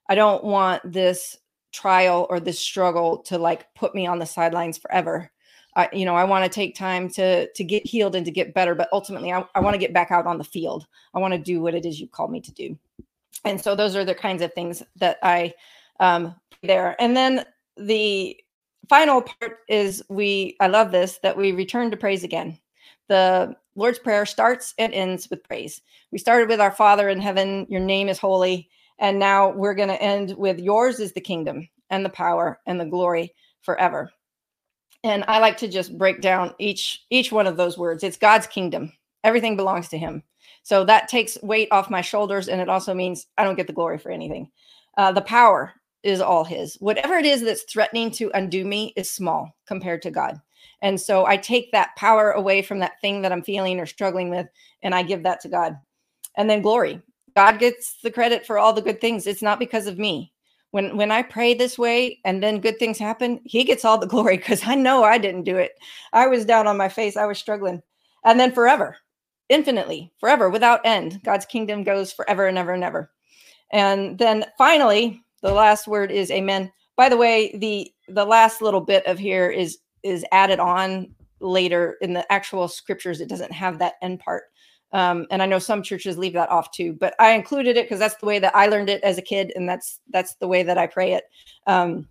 I 0.09 0.15
don't 0.15 0.43
want 0.43 0.81
this 0.89 1.37
trial 1.71 2.25
or 2.29 2.39
this 2.39 2.59
struggle 2.59 3.19
to 3.19 3.37
like 3.37 3.73
put 3.75 3.93
me 3.93 4.07
on 4.07 4.19
the 4.19 4.25
sidelines 4.25 4.77
forever 4.77 5.29
I, 5.77 5.87
you 5.93 6.05
know, 6.05 6.15
I 6.15 6.23
want 6.23 6.43
to 6.43 6.49
take 6.49 6.75
time 6.75 7.07
to 7.11 7.49
to 7.49 7.63
get 7.63 7.85
healed 7.85 8.15
and 8.15 8.25
to 8.25 8.31
get 8.31 8.53
better, 8.53 8.73
but 8.75 8.89
ultimately, 8.91 9.31
I, 9.31 9.45
I 9.55 9.59
want 9.59 9.75
to 9.75 9.79
get 9.79 9.93
back 9.93 10.11
out 10.11 10.25
on 10.25 10.39
the 10.39 10.43
field. 10.43 10.87
I 11.13 11.19
want 11.19 11.33
to 11.33 11.37
do 11.37 11.61
what 11.61 11.75
it 11.75 11.85
is 11.85 11.99
you 11.99 12.07
called 12.07 12.31
me 12.31 12.41
to 12.41 12.51
do, 12.51 12.77
and 13.45 13.61
so 13.61 13.75
those 13.75 13.95
are 13.95 14.03
the 14.03 14.15
kinds 14.15 14.41
of 14.41 14.53
things 14.53 14.81
that 14.95 15.19
I 15.21 15.53
um, 15.99 16.35
there. 16.63 16.95
And 16.99 17.15
then 17.15 17.45
the 17.77 18.35
final 18.89 19.21
part 19.21 19.59
is 19.69 20.03
we. 20.09 20.57
I 20.59 20.67
love 20.67 20.91
this 20.91 21.19
that 21.21 21.37
we 21.37 21.51
return 21.51 21.91
to 21.91 21.97
praise 21.97 22.23
again. 22.23 22.59
The 23.07 23.55
Lord's 23.75 23.99
Prayer 23.99 24.25
starts 24.25 24.73
and 24.79 24.91
ends 24.93 25.29
with 25.29 25.43
praise. 25.43 25.81
We 26.11 26.17
started 26.17 26.49
with 26.49 26.59
our 26.59 26.71
Father 26.71 27.07
in 27.07 27.21
heaven, 27.21 27.67
your 27.69 27.81
name 27.81 28.09
is 28.09 28.17
holy. 28.17 28.67
And 28.99 29.19
now 29.19 29.51
we're 29.51 29.75
going 29.75 29.89
to 29.89 30.01
end 30.01 30.35
with 30.37 30.59
yours 30.59 30.99
is 30.99 31.13
the 31.13 31.21
kingdom 31.21 31.69
and 31.91 32.03
the 32.03 32.09
power 32.09 32.59
and 32.65 32.79
the 32.79 32.85
glory 32.85 33.33
forever. 33.61 34.11
And 35.07 35.23
I 35.29 35.39
like 35.39 35.55
to 35.59 35.69
just 35.69 35.97
break 35.97 36.19
down 36.19 36.53
each 36.59 37.05
each 37.09 37.31
one 37.31 37.47
of 37.47 37.55
those 37.55 37.77
words. 37.77 38.03
It's 38.03 38.17
God's 38.17 38.45
kingdom. 38.45 38.91
Everything 39.23 39.55
belongs 39.55 39.87
to 39.89 39.97
him. 39.97 40.21
So 40.63 40.83
that 40.83 41.07
takes 41.07 41.41
weight 41.41 41.69
off 41.71 41.89
my 41.89 42.01
shoulders 42.01 42.49
and 42.49 42.59
it 42.59 42.67
also 42.67 42.93
means 42.93 43.27
I 43.37 43.45
don't 43.45 43.55
get 43.55 43.67
the 43.67 43.73
glory 43.73 43.99
for 43.99 44.11
anything. 44.11 44.51
Uh, 44.97 45.13
the 45.13 45.21
power 45.21 45.73
is 46.03 46.19
all 46.19 46.43
his. 46.43 46.75
Whatever 46.81 47.15
it 47.15 47.25
is 47.25 47.41
that's 47.41 47.63
threatening 47.63 48.11
to 48.11 48.31
undo 48.33 48.65
me 48.65 48.91
is 48.97 49.09
small 49.09 49.55
compared 49.65 50.01
to 50.01 50.11
God. 50.11 50.41
And 50.81 50.99
so 50.99 51.25
I 51.25 51.37
take 51.37 51.71
that 51.71 51.95
power 51.95 52.31
away 52.31 52.61
from 52.61 52.79
that 52.79 52.99
thing 52.99 53.21
that 53.21 53.31
I'm 53.31 53.43
feeling 53.43 53.79
or 53.79 53.85
struggling 53.85 54.29
with, 54.29 54.47
and 54.83 54.93
I 54.93 55.03
give 55.03 55.23
that 55.23 55.39
to 55.41 55.49
God. 55.49 55.77
And 56.35 56.49
then 56.49 56.61
glory. 56.61 57.01
God 57.33 57.59
gets 57.59 57.97
the 58.03 58.11
credit 58.11 58.45
for 58.45 58.57
all 58.57 58.73
the 58.73 58.81
good 58.81 58.99
things. 58.99 59.25
It's 59.25 59.41
not 59.41 59.57
because 59.57 59.87
of 59.87 59.97
me. 59.97 60.33
When 60.77 60.95
when 60.95 61.09
I 61.09 61.23
pray 61.23 61.55
this 61.55 61.79
way 61.79 62.19
and 62.23 62.43
then 62.43 62.61
good 62.61 62.77
things 62.77 62.99
happen, 62.99 63.41
he 63.45 63.63
gets 63.63 63.83
all 63.83 63.97
the 63.97 64.05
glory 64.13 64.37
because 64.37 64.61
I 64.63 64.75
know 64.75 65.03
I 65.03 65.17
didn't 65.17 65.41
do 65.41 65.57
it. 65.57 65.71
I 66.13 66.27
was 66.27 66.45
down 66.45 66.67
on 66.67 66.77
my 66.77 66.87
face. 66.87 67.17
I 67.17 67.25
was 67.25 67.39
struggling. 67.39 67.81
And 68.23 68.39
then 68.39 68.51
forever, 68.51 68.95
infinitely, 69.49 70.13
forever, 70.19 70.51
without 70.51 70.85
end. 70.85 71.19
God's 71.23 71.47
kingdom 71.47 71.83
goes 71.83 72.13
forever 72.13 72.45
and 72.45 72.59
ever 72.59 72.73
and 72.73 72.83
ever. 72.83 73.09
And 73.71 74.19
then 74.19 74.45
finally, 74.55 75.23
the 75.41 75.51
last 75.51 75.87
word 75.87 76.11
is 76.11 76.29
amen. 76.29 76.71
By 76.95 77.09
the 77.09 77.17
way, 77.17 77.57
the 77.57 77.91
the 78.07 78.25
last 78.25 78.61
little 78.61 78.81
bit 78.81 79.03
of 79.07 79.17
here 79.17 79.49
is 79.49 79.79
is 80.03 80.23
added 80.31 80.59
on 80.59 81.11
later 81.39 81.97
in 82.01 82.13
the 82.13 82.31
actual 82.31 82.67
scriptures. 82.67 83.19
It 83.19 83.29
doesn't 83.29 83.51
have 83.51 83.79
that 83.79 83.95
end 84.03 84.19
part. 84.19 84.43
Um, 84.93 85.27
and 85.31 85.41
I 85.41 85.45
know 85.45 85.59
some 85.59 85.83
churches 85.83 86.17
leave 86.17 86.33
that 86.33 86.49
off 86.49 86.71
too, 86.71 86.93
but 86.93 87.13
I 87.19 87.31
included 87.31 87.77
it 87.77 87.85
because 87.85 87.99
that's 87.99 88.15
the 88.15 88.25
way 88.25 88.39
that 88.39 88.55
I 88.55 88.67
learned 88.67 88.89
it 88.89 89.03
as 89.03 89.17
a 89.17 89.21
kid, 89.21 89.51
and 89.55 89.67
that's 89.67 89.99
that's 90.11 90.35
the 90.35 90.47
way 90.47 90.63
that 90.63 90.77
I 90.77 90.87
pray 90.87 91.13
it. 91.13 91.25
Um, 91.65 92.07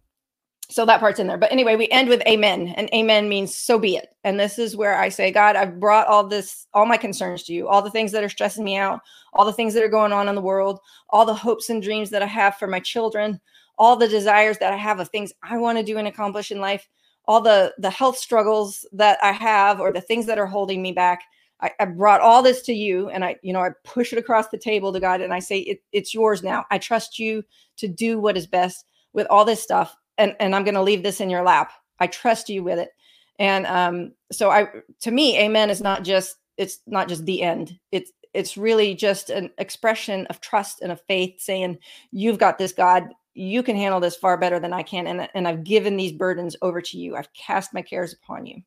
so 0.68 0.84
that 0.84 0.98
part's 0.98 1.20
in 1.20 1.28
there. 1.28 1.38
But 1.38 1.52
anyway, 1.52 1.76
we 1.76 1.88
end 1.88 2.08
with 2.08 2.22
amen, 2.26 2.74
and 2.76 2.92
amen 2.92 3.28
means 3.28 3.56
so 3.56 3.78
be 3.78 3.96
it. 3.96 4.08
And 4.24 4.38
this 4.38 4.58
is 4.58 4.76
where 4.76 4.98
I 4.98 5.08
say, 5.08 5.30
God, 5.30 5.56
I've 5.56 5.78
brought 5.78 6.08
all 6.08 6.26
this, 6.26 6.66
all 6.74 6.86
my 6.86 6.96
concerns 6.96 7.44
to 7.44 7.52
you, 7.52 7.68
all 7.68 7.82
the 7.82 7.90
things 7.90 8.12
that 8.12 8.24
are 8.24 8.28
stressing 8.28 8.64
me 8.64 8.76
out, 8.76 9.00
all 9.32 9.46
the 9.46 9.52
things 9.52 9.74
that 9.74 9.84
are 9.84 9.88
going 9.88 10.12
on 10.12 10.28
in 10.28 10.34
the 10.34 10.40
world, 10.40 10.80
all 11.10 11.24
the 11.24 11.34
hopes 11.34 11.70
and 11.70 11.82
dreams 11.82 12.10
that 12.10 12.22
I 12.22 12.26
have 12.26 12.56
for 12.56 12.66
my 12.66 12.80
children, 12.80 13.40
all 13.78 13.96
the 13.96 14.08
desires 14.08 14.58
that 14.58 14.72
I 14.72 14.76
have 14.76 14.98
of 14.98 15.08
things 15.08 15.32
I 15.42 15.56
want 15.56 15.78
to 15.78 15.84
do 15.84 15.98
and 15.98 16.08
accomplish 16.08 16.50
in 16.50 16.60
life 16.60 16.86
all 17.26 17.40
the 17.40 17.74
the 17.78 17.90
health 17.90 18.16
struggles 18.16 18.86
that 18.92 19.18
I 19.22 19.32
have 19.32 19.80
or 19.80 19.92
the 19.92 20.00
things 20.00 20.26
that 20.26 20.38
are 20.38 20.46
holding 20.46 20.82
me 20.82 20.92
back. 20.92 21.22
I, 21.60 21.70
I, 21.80 21.84
brought 21.86 22.20
all 22.20 22.42
this 22.42 22.62
to 22.62 22.74
you 22.74 23.08
and 23.08 23.24
I, 23.24 23.36
you 23.42 23.52
know, 23.52 23.60
I 23.60 23.70
push 23.84 24.12
it 24.12 24.18
across 24.18 24.48
the 24.48 24.58
table 24.58 24.92
to 24.92 25.00
God 25.00 25.20
and 25.20 25.32
I 25.32 25.38
say, 25.38 25.60
it, 25.60 25.82
it's 25.92 26.12
yours 26.12 26.42
now. 26.42 26.64
I 26.70 26.78
trust 26.78 27.18
you 27.18 27.42
to 27.78 27.88
do 27.88 28.18
what 28.18 28.36
is 28.36 28.46
best 28.46 28.86
with 29.12 29.26
all 29.30 29.44
this 29.44 29.62
stuff. 29.62 29.96
And, 30.18 30.36
and 30.38 30.54
I'm 30.54 30.64
going 30.64 30.74
to 30.74 30.82
leave 30.82 31.02
this 31.02 31.20
in 31.20 31.30
your 31.30 31.42
lap. 31.42 31.72
I 31.98 32.08
trust 32.08 32.48
you 32.48 32.62
with 32.62 32.78
it. 32.78 32.90
And 33.38 33.66
um, 33.66 34.12
so 34.32 34.50
I, 34.50 34.68
to 35.00 35.10
me, 35.10 35.38
amen 35.40 35.70
is 35.70 35.80
not 35.80 36.04
just, 36.04 36.36
it's 36.56 36.80
not 36.86 37.08
just 37.08 37.24
the 37.24 37.42
end. 37.42 37.78
It's, 37.90 38.12
it's 38.34 38.56
really 38.56 38.94
just 38.94 39.30
an 39.30 39.50
expression 39.58 40.26
of 40.26 40.40
trust 40.40 40.82
and 40.82 40.92
of 40.92 41.00
faith 41.02 41.40
saying, 41.40 41.78
you've 42.12 42.38
got 42.38 42.58
this, 42.58 42.72
God 42.72 43.08
you 43.36 43.62
can 43.62 43.76
handle 43.76 44.00
this 44.00 44.16
far 44.16 44.38
better 44.38 44.58
than 44.58 44.72
I 44.72 44.82
can. 44.82 45.06
And, 45.06 45.28
and 45.34 45.46
I've 45.46 45.62
given 45.62 45.96
these 45.96 46.12
burdens 46.12 46.56
over 46.62 46.80
to 46.80 46.98
you. 46.98 47.16
I've 47.16 47.32
cast 47.34 47.74
my 47.74 47.82
cares 47.82 48.14
upon 48.14 48.46
you. 48.46 48.62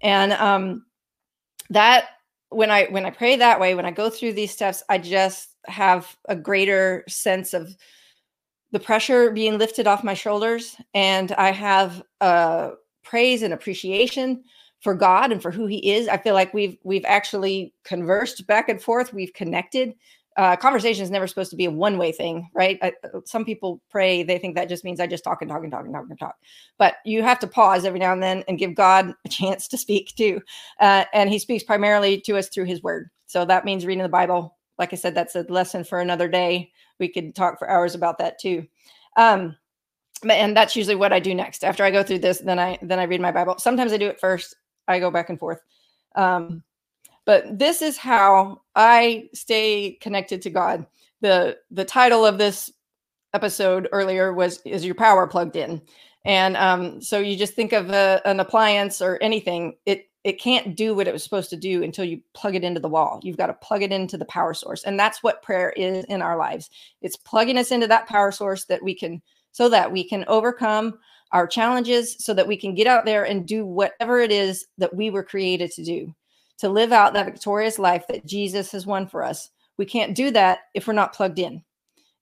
And 0.00 0.32
um, 0.34 0.86
that 1.70 2.10
when 2.54 2.70
I 2.70 2.86
when 2.86 3.04
I 3.04 3.10
pray 3.10 3.36
that 3.36 3.60
way, 3.60 3.74
when 3.74 3.86
I 3.86 3.90
go 3.90 4.10
through 4.10 4.34
these 4.34 4.50
steps, 4.52 4.82
I 4.88 4.98
just 4.98 5.50
have 5.66 6.16
a 6.28 6.36
greater 6.36 7.04
sense 7.08 7.54
of 7.54 7.76
the 8.72 8.80
pressure 8.80 9.30
being 9.30 9.58
lifted 9.58 9.86
off 9.86 10.04
my 10.04 10.14
shoulders. 10.14 10.76
And 10.94 11.32
I 11.32 11.52
have 11.52 12.02
praise 13.02 13.42
and 13.42 13.54
appreciation 13.54 14.42
for 14.80 14.94
God 14.94 15.32
and 15.32 15.40
for 15.40 15.50
who 15.50 15.66
he 15.66 15.92
is. 15.92 16.08
I 16.08 16.18
feel 16.18 16.34
like 16.34 16.52
we've 16.52 16.76
we've 16.84 17.04
actually 17.06 17.72
conversed 17.84 18.46
back 18.46 18.68
and 18.68 18.80
forth. 18.82 19.14
We've 19.14 19.32
connected 19.32 19.94
uh, 20.36 20.56
conversation 20.56 21.04
is 21.04 21.10
never 21.10 21.26
supposed 21.26 21.50
to 21.50 21.56
be 21.56 21.64
a 21.64 21.70
one 21.70 21.96
way 21.96 22.10
thing, 22.10 22.50
right? 22.54 22.78
I, 22.82 22.92
uh, 23.04 23.20
some 23.24 23.44
people 23.44 23.80
pray, 23.90 24.22
they 24.22 24.38
think 24.38 24.56
that 24.56 24.68
just 24.68 24.84
means 24.84 24.98
I 24.98 25.06
just 25.06 25.22
talk 25.22 25.42
and 25.42 25.50
talk 25.50 25.62
and 25.62 25.70
talk 25.70 25.84
and 25.84 25.94
talk 25.94 26.06
and 26.10 26.18
talk. 26.18 26.36
But 26.78 26.96
you 27.04 27.22
have 27.22 27.38
to 27.40 27.46
pause 27.46 27.84
every 27.84 28.00
now 28.00 28.12
and 28.12 28.22
then 28.22 28.44
and 28.48 28.58
give 28.58 28.74
God 28.74 29.14
a 29.24 29.28
chance 29.28 29.68
to 29.68 29.78
speak 29.78 30.14
too. 30.16 30.40
Uh, 30.80 31.04
and 31.12 31.30
He 31.30 31.38
speaks 31.38 31.62
primarily 31.62 32.20
to 32.22 32.36
us 32.36 32.48
through 32.48 32.64
His 32.64 32.82
Word. 32.82 33.10
So 33.26 33.44
that 33.44 33.64
means 33.64 33.86
reading 33.86 34.02
the 34.02 34.08
Bible. 34.08 34.56
Like 34.78 34.92
I 34.92 34.96
said, 34.96 35.14
that's 35.14 35.36
a 35.36 35.46
lesson 35.48 35.84
for 35.84 36.00
another 36.00 36.28
day. 36.28 36.72
We 36.98 37.08
could 37.08 37.34
talk 37.34 37.58
for 37.58 37.70
hours 37.70 37.94
about 37.94 38.18
that 38.18 38.40
too. 38.40 38.66
Um, 39.16 39.56
and 40.28 40.56
that's 40.56 40.74
usually 40.74 40.96
what 40.96 41.12
I 41.12 41.20
do 41.20 41.34
next. 41.34 41.64
After 41.64 41.84
I 41.84 41.90
go 41.90 42.02
through 42.02 42.20
this, 42.20 42.38
then 42.38 42.58
I 42.58 42.78
then 42.82 42.98
I 42.98 43.04
read 43.04 43.20
my 43.20 43.32
Bible. 43.32 43.58
Sometimes 43.58 43.92
I 43.92 43.98
do 43.98 44.08
it 44.08 44.20
first. 44.20 44.56
I 44.88 44.98
go 44.98 45.10
back 45.10 45.30
and 45.30 45.38
forth. 45.38 45.60
Um, 46.16 46.62
but 47.24 47.58
this 47.58 47.82
is 47.82 47.96
how 47.96 48.62
I 48.74 49.28
stay 49.32 49.98
connected 50.00 50.42
to 50.42 50.50
God. 50.50 50.86
The 51.20 51.58
the 51.70 51.84
title 51.84 52.26
of 52.26 52.38
this 52.38 52.70
episode 53.32 53.88
earlier 53.92 54.32
was 54.32 54.60
is 54.64 54.84
your 54.84 54.94
power 54.94 55.26
plugged 55.26 55.56
in? 55.56 55.82
And 56.24 56.56
um, 56.56 57.02
so 57.02 57.18
you 57.18 57.36
just 57.36 57.54
think 57.54 57.72
of 57.72 57.90
a, 57.90 58.22
an 58.24 58.40
appliance 58.40 59.02
or 59.02 59.18
anything, 59.22 59.76
it 59.86 60.08
it 60.24 60.40
can't 60.40 60.74
do 60.74 60.94
what 60.94 61.06
it 61.06 61.12
was 61.12 61.22
supposed 61.22 61.50
to 61.50 61.56
do 61.56 61.82
until 61.82 62.06
you 62.06 62.22
plug 62.32 62.54
it 62.54 62.64
into 62.64 62.80
the 62.80 62.88
wall. 62.88 63.20
You've 63.22 63.36
got 63.36 63.48
to 63.48 63.52
plug 63.54 63.82
it 63.82 63.92
into 63.92 64.16
the 64.16 64.24
power 64.24 64.54
source. 64.54 64.82
And 64.84 64.98
that's 64.98 65.22
what 65.22 65.42
prayer 65.42 65.68
is 65.76 66.02
in 66.06 66.22
our 66.22 66.38
lives. 66.38 66.70
It's 67.02 67.16
plugging 67.16 67.58
us 67.58 67.70
into 67.70 67.86
that 67.88 68.08
power 68.08 68.32
source 68.32 68.64
that 68.66 68.82
we 68.82 68.94
can 68.94 69.20
so 69.52 69.68
that 69.68 69.92
we 69.92 70.02
can 70.02 70.24
overcome 70.26 70.98
our 71.32 71.46
challenges 71.46 72.16
so 72.20 72.32
that 72.32 72.46
we 72.46 72.56
can 72.56 72.74
get 72.74 72.86
out 72.86 73.04
there 73.04 73.24
and 73.24 73.46
do 73.46 73.66
whatever 73.66 74.20
it 74.20 74.32
is 74.32 74.66
that 74.78 74.94
we 74.94 75.10
were 75.10 75.22
created 75.22 75.70
to 75.72 75.84
do 75.84 76.14
to 76.58 76.68
live 76.68 76.92
out 76.92 77.12
that 77.14 77.26
victorious 77.26 77.78
life 77.78 78.06
that 78.08 78.26
Jesus 78.26 78.72
has 78.72 78.86
won 78.86 79.06
for 79.06 79.22
us. 79.22 79.50
We 79.76 79.86
can't 79.86 80.14
do 80.14 80.30
that 80.32 80.60
if 80.74 80.86
we're 80.86 80.92
not 80.92 81.14
plugged 81.14 81.38
in. 81.38 81.62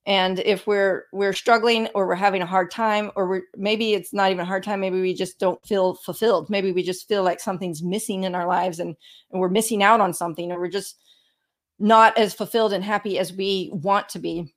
And 0.05 0.41
if 0.41 0.67
we're 0.67 1.05
we're 1.13 1.33
struggling 1.33 1.87
or 1.95 2.09
we're 2.09 2.17
having 2.17 2.43
a 2.43 2.47
hard 2.47 2.73
time 2.73 3.13
or 3.15 3.29
we're 3.29 3.43
maybe 3.57 3.95
it's 3.95 4.13
not 4.13 4.31
even 4.31 4.41
a 4.41 4.45
hard 4.45 4.65
time, 4.65 4.81
maybe 4.81 5.01
we 5.01 5.15
just 5.15 5.39
don't 5.39 5.65
feel 5.65 5.95
fulfilled. 5.95 6.51
Maybe 6.51 6.73
we 6.73 6.83
just 6.83 7.07
feel 7.07 7.23
like 7.23 7.39
something's 7.39 7.83
missing 7.85 8.25
in 8.25 8.35
our 8.35 8.49
lives 8.49 8.81
and, 8.81 8.97
and 9.31 9.41
we're 9.41 9.49
missing 9.49 9.83
out 9.83 10.01
on 10.01 10.13
something 10.13 10.51
or 10.51 10.59
we're 10.59 10.69
just 10.69 10.99
not 11.79 12.17
as 12.19 12.35
fulfilled 12.35 12.73
and 12.73 12.83
happy 12.83 13.19
as 13.19 13.33
we 13.33 13.71
want 13.73 14.09
to 14.09 14.19
be. 14.19 14.53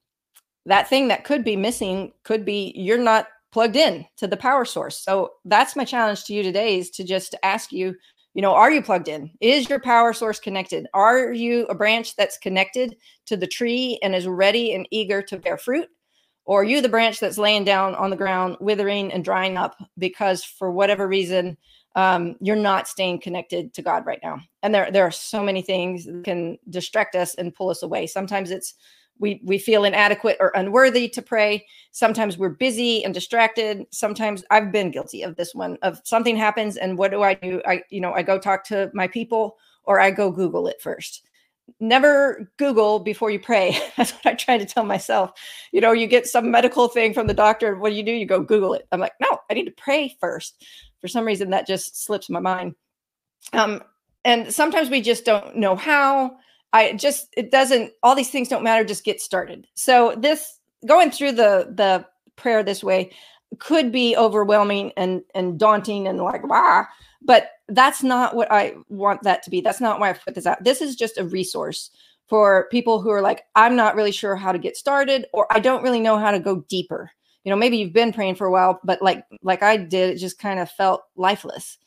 That 0.66 0.90
thing 0.90 1.10
that 1.10 1.26
could 1.26 1.44
be 1.44 1.56
missing 1.56 2.14
could 2.24 2.44
be 2.44 2.74
you're 2.76 2.98
not 2.98 3.28
plugged 3.52 3.76
in 3.76 4.06
to 4.18 4.28
the 4.28 4.38
power 4.38 4.66
source. 4.66 4.98
So 4.98 5.34
that's 5.46 5.76
my 5.76 5.86
challenge 5.86 6.24
to 6.26 6.34
you 6.34 6.42
today 6.42 6.80
is 6.80 6.90
to 6.92 7.04
just 7.04 7.36
ask 7.44 7.72
you 7.72 7.96
you 8.36 8.42
know 8.42 8.54
are 8.54 8.72
you 8.72 8.84
plugged 8.84 9.08
in? 9.08 9.32
Is 9.40 9.68
your 9.70 9.80
power 9.80 10.14
source 10.14 10.40
connected? 10.40 10.88
Are 10.94 11.32
you 11.32 11.66
a 11.68 11.74
branch 11.74 12.16
that's 12.16 12.38
connected 12.38 12.98
to 13.26 13.38
the 13.38 13.48
tree 13.48 13.98
and 14.04 14.14
is 14.14 14.28
ready 14.28 14.74
and 14.76 14.88
eager 14.92 15.22
to 15.24 15.40
bear 15.40 15.58
fruit? 15.58 15.88
Or 16.44 16.62
are 16.62 16.66
you 16.66 16.82
the 16.82 16.90
branch 16.90 17.20
that's 17.20 17.40
laying 17.40 17.64
down 17.64 17.96
on 17.96 18.12
the 18.12 18.16
ground 18.16 18.58
withering 18.60 19.12
and 19.12 19.24
drying 19.24 19.58
up 19.58 19.76
because 19.98 20.44
for 20.44 20.70
whatever 20.70 21.08
reason 21.08 21.58
um, 21.96 22.36
you're 22.42 22.58
not 22.58 22.90
staying 22.90 23.22
connected 23.22 23.74
to 23.74 23.82
god 23.82 24.06
right 24.06 24.20
now? 24.22 24.40
And 24.62 24.76
there, 24.76 24.92
there 24.92 25.06
are 25.06 25.12
so 25.12 25.42
many 25.42 25.62
things 25.62 26.06
that 26.06 26.24
can 26.26 26.60
distract 26.70 27.16
us 27.16 27.36
and 27.36 27.56
pull 27.56 27.70
us 27.70 27.82
away. 27.82 28.06
Sometimes 28.06 28.52
it's 28.52 28.76
we 29.20 29.42
we 29.44 29.58
feel 29.58 29.84
inadequate 29.86 30.38
or 30.40 30.52
unworthy 30.56 31.08
to 31.10 31.22
pray. 31.22 31.66
Sometimes 31.92 32.38
we're 32.38 32.50
busy 32.50 33.04
and 33.04 33.14
distracted. 33.14 33.86
Sometimes 33.92 34.44
i've 34.52 34.72
been 34.72 34.92
guilty 34.92 35.22
of 35.24 35.36
this 35.36 35.56
one 35.56 35.78
of 35.82 36.02
something 36.04 36.36
happens 36.36 36.78
and 36.78 36.98
what 36.98 37.12
do 37.12 37.24
i 37.24 37.34
do? 37.34 37.62
I 37.66 37.84
you 37.90 38.02
know 38.02 38.14
i 38.14 38.24
go 38.24 38.38
talk 38.38 38.64
to 38.66 38.92
my 38.94 39.08
people 39.08 39.58
or 39.84 40.00
i 40.00 40.12
go 40.12 40.32
google 40.32 40.68
it 40.68 40.82
first. 40.82 41.28
Never 41.80 42.52
google 42.58 43.00
before 43.00 43.32
you 43.32 43.40
pray. 43.40 43.78
That's 43.98 44.12
what 44.12 44.26
i 44.26 44.34
try 44.34 44.58
to 44.58 44.66
tell 44.66 44.86
myself. 44.86 45.32
You 45.72 45.82
know 45.82 45.92
you 45.92 46.08
get 46.08 46.28
some 46.28 46.52
medical 46.52 46.88
thing 46.88 47.14
from 47.14 47.28
the 47.28 47.34
doctor 47.34 47.76
what 47.76 47.90
do 47.90 47.96
you 47.96 48.04
do? 48.04 48.12
You 48.12 48.26
go 48.26 48.42
google 48.42 48.74
it. 48.74 48.88
I'm 48.92 49.00
like 49.00 49.14
no 49.22 49.40
i 49.50 49.54
need 49.54 49.66
to 49.66 49.72
pray 49.72 50.16
first. 50.20 50.66
For 51.00 51.08
some 51.08 51.26
reason 51.26 51.52
that 51.52 51.68
just 51.68 52.04
slips 52.04 52.30
my 52.30 52.40
mind. 52.40 52.76
Um 53.54 53.82
and 54.26 54.52
sometimes 54.52 54.90
we 54.90 55.02
just 55.02 55.24
don't 55.24 55.56
know 55.56 55.76
how 55.76 56.38
I 56.76 56.92
just 56.92 57.34
it 57.38 57.52
doesn't 57.52 57.94
all 58.04 58.16
these 58.16 58.30
things 58.30 58.50
don't 58.50 58.64
matter 58.64 58.84
just 58.84 59.06
get 59.06 59.22
started. 59.22 59.66
So 59.76 60.14
this 60.18 60.60
going 60.86 61.10
through 61.10 61.32
the 61.32 61.74
the 61.74 62.06
prayer 62.36 62.64
this 62.64 62.84
way 62.84 63.12
could 63.60 63.94
be 63.94 64.18
overwhelming 64.18 64.92
and 64.98 65.22
and 65.34 65.58
daunting 65.58 66.06
and 66.10 66.20
like 66.20 66.46
wow 66.46 66.86
but 67.22 67.52
that's 67.70 68.04
not 68.04 68.36
what 68.36 68.52
I 68.52 68.76
want 68.90 69.24
that 69.24 69.42
to 69.44 69.50
be. 69.50 69.62
That's 69.62 69.80
not 69.80 70.00
why 70.00 70.10
I 70.10 70.14
put 70.14 70.36
this 70.36 70.46
out. 70.46 70.64
This 70.64 70.82
is 70.82 70.96
just 70.96 71.18
a 71.18 71.24
resource 71.24 71.90
for 72.28 72.68
people 72.72 73.02
who 73.02 73.10
are 73.10 73.22
like 73.22 73.46
I'm 73.56 73.78
not 73.78 73.96
really 73.96 74.12
sure 74.12 74.36
how 74.36 74.52
to 74.52 74.60
get 74.60 74.76
started 74.76 75.26
or 75.32 75.48
I 75.50 75.62
don't 75.62 75.82
really 75.82 76.02
know 76.02 76.18
how 76.18 76.32
to 76.32 76.40
go 76.42 76.66
deeper. 76.68 77.10
You 77.46 77.52
know, 77.52 77.56
maybe 77.56 77.78
you've 77.78 77.94
been 77.94 78.12
praying 78.12 78.36
for 78.36 78.48
a 78.48 78.52
while 78.52 78.82
but 78.84 79.02
like 79.02 79.24
like 79.44 79.64
I 79.64 79.78
did 79.78 80.10
it 80.10 80.18
just 80.18 80.40
kind 80.40 80.60
of 80.60 80.70
felt 80.70 81.04
lifeless. 81.16 81.78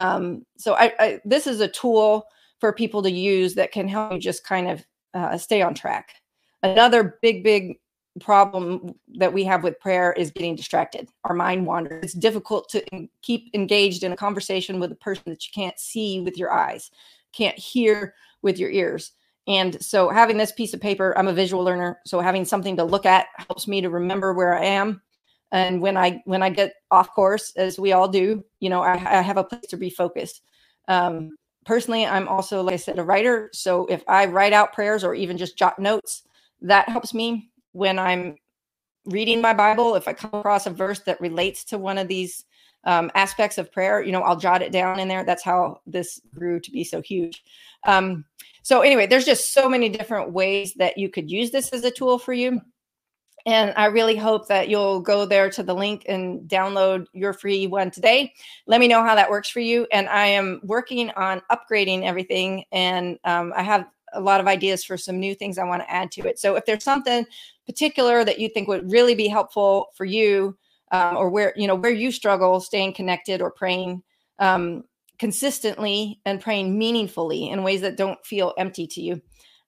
Um 0.00 0.44
so 0.56 0.74
I, 0.74 0.92
I 0.98 1.20
this 1.24 1.46
is 1.46 1.60
a 1.60 1.68
tool 1.68 2.26
for 2.62 2.72
people 2.72 3.02
to 3.02 3.10
use 3.10 3.56
that 3.56 3.72
can 3.72 3.88
help 3.88 4.12
you 4.12 4.20
just 4.20 4.44
kind 4.44 4.70
of 4.70 4.86
uh, 5.14 5.36
stay 5.36 5.62
on 5.62 5.74
track. 5.74 6.14
Another 6.62 7.18
big, 7.20 7.42
big 7.42 7.80
problem 8.20 8.94
that 9.16 9.32
we 9.32 9.42
have 9.42 9.64
with 9.64 9.80
prayer 9.80 10.12
is 10.12 10.30
getting 10.30 10.54
distracted. 10.54 11.08
Our 11.24 11.34
mind 11.34 11.66
wanders. 11.66 12.04
It's 12.04 12.12
difficult 12.12 12.68
to 12.68 13.08
keep 13.20 13.50
engaged 13.52 14.04
in 14.04 14.12
a 14.12 14.16
conversation 14.16 14.78
with 14.78 14.92
a 14.92 14.94
person 14.94 15.24
that 15.26 15.44
you 15.44 15.50
can't 15.52 15.76
see 15.76 16.20
with 16.20 16.38
your 16.38 16.52
eyes, 16.52 16.92
can't 17.32 17.58
hear 17.58 18.14
with 18.42 18.60
your 18.60 18.70
ears. 18.70 19.10
And 19.48 19.82
so 19.82 20.08
having 20.10 20.36
this 20.36 20.52
piece 20.52 20.72
of 20.72 20.80
paper, 20.80 21.18
I'm 21.18 21.26
a 21.26 21.32
visual 21.32 21.64
learner, 21.64 21.98
so 22.06 22.20
having 22.20 22.44
something 22.44 22.76
to 22.76 22.84
look 22.84 23.06
at 23.06 23.26
helps 23.38 23.66
me 23.66 23.80
to 23.80 23.90
remember 23.90 24.34
where 24.34 24.56
I 24.56 24.66
am. 24.66 25.02
And 25.50 25.82
when 25.82 25.96
I 25.96 26.22
when 26.26 26.44
I 26.44 26.50
get 26.50 26.74
off 26.92 27.12
course, 27.12 27.56
as 27.56 27.76
we 27.76 27.90
all 27.90 28.06
do, 28.06 28.44
you 28.60 28.70
know, 28.70 28.82
I, 28.82 28.92
I 28.92 29.20
have 29.20 29.36
a 29.36 29.42
place 29.42 29.66
to 29.70 29.76
refocus. 29.76 30.42
Um, 30.86 31.32
personally, 31.64 32.06
I'm 32.06 32.28
also, 32.28 32.62
like 32.62 32.74
I 32.74 32.76
said, 32.76 32.98
a 32.98 33.04
writer. 33.04 33.50
So 33.52 33.86
if 33.86 34.02
I 34.08 34.26
write 34.26 34.52
out 34.52 34.72
prayers 34.72 35.04
or 35.04 35.14
even 35.14 35.38
just 35.38 35.56
jot 35.56 35.78
notes, 35.78 36.22
that 36.60 36.88
helps 36.88 37.14
me 37.14 37.50
when 37.72 37.98
I'm 37.98 38.36
reading 39.06 39.40
my 39.40 39.52
Bible. 39.52 39.94
If 39.94 40.08
I 40.08 40.12
come 40.12 40.30
across 40.34 40.66
a 40.66 40.70
verse 40.70 41.00
that 41.00 41.20
relates 41.20 41.64
to 41.64 41.78
one 41.78 41.98
of 41.98 42.08
these 42.08 42.44
um, 42.84 43.10
aspects 43.14 43.58
of 43.58 43.72
prayer, 43.72 44.02
you 44.02 44.12
know, 44.12 44.22
I'll 44.22 44.36
jot 44.36 44.62
it 44.62 44.72
down 44.72 44.98
in 44.98 45.08
there. 45.08 45.24
That's 45.24 45.42
how 45.42 45.80
this 45.86 46.20
grew 46.34 46.60
to 46.60 46.70
be 46.70 46.84
so 46.84 47.00
huge. 47.00 47.42
Um, 47.86 48.24
so 48.62 48.80
anyway, 48.80 49.06
there's 49.06 49.24
just 49.24 49.52
so 49.52 49.68
many 49.68 49.88
different 49.88 50.32
ways 50.32 50.74
that 50.74 50.96
you 50.96 51.08
could 51.08 51.30
use 51.30 51.50
this 51.50 51.70
as 51.70 51.84
a 51.84 51.90
tool 51.90 52.18
for 52.18 52.32
you. 52.32 52.60
And 53.46 53.72
I 53.76 53.86
really 53.86 54.16
hope 54.16 54.48
that 54.48 54.68
you'll 54.68 55.00
go 55.00 55.26
there 55.26 55.50
to 55.50 55.62
the 55.62 55.74
link 55.74 56.04
and 56.08 56.48
download 56.48 57.06
your 57.12 57.32
free 57.32 57.66
one 57.66 57.90
today. 57.90 58.32
Let 58.66 58.80
me 58.80 58.88
know 58.88 59.02
how 59.02 59.14
that 59.14 59.30
works 59.30 59.48
for 59.48 59.60
you. 59.60 59.86
And 59.92 60.08
I 60.08 60.26
am 60.26 60.60
working 60.62 61.10
on 61.10 61.42
upgrading 61.50 62.04
everything. 62.04 62.64
And 62.72 63.18
um, 63.24 63.52
I 63.56 63.62
have 63.62 63.86
a 64.12 64.20
lot 64.20 64.40
of 64.40 64.46
ideas 64.46 64.84
for 64.84 64.96
some 64.96 65.18
new 65.18 65.34
things 65.34 65.58
I 65.58 65.64
want 65.64 65.82
to 65.82 65.90
add 65.90 66.10
to 66.12 66.22
it. 66.22 66.38
So 66.38 66.54
if 66.56 66.64
there's 66.66 66.84
something 66.84 67.26
particular 67.66 68.24
that 68.24 68.38
you 68.38 68.48
think 68.48 68.68
would 68.68 68.90
really 68.90 69.14
be 69.14 69.28
helpful 69.28 69.88
for 69.94 70.04
you, 70.04 70.56
um, 70.92 71.16
or 71.16 71.30
where 71.30 71.52
you 71.56 71.66
know 71.66 71.74
where 71.74 71.90
you 71.90 72.12
struggle 72.12 72.60
staying 72.60 72.92
connected 72.92 73.40
or 73.40 73.50
praying 73.50 74.02
um, 74.38 74.84
consistently 75.18 76.20
and 76.26 76.40
praying 76.40 76.78
meaningfully 76.78 77.48
in 77.48 77.62
ways 77.62 77.80
that 77.80 77.96
don't 77.96 78.24
feel 78.24 78.52
empty 78.58 78.86
to 78.86 79.00
you, 79.00 79.20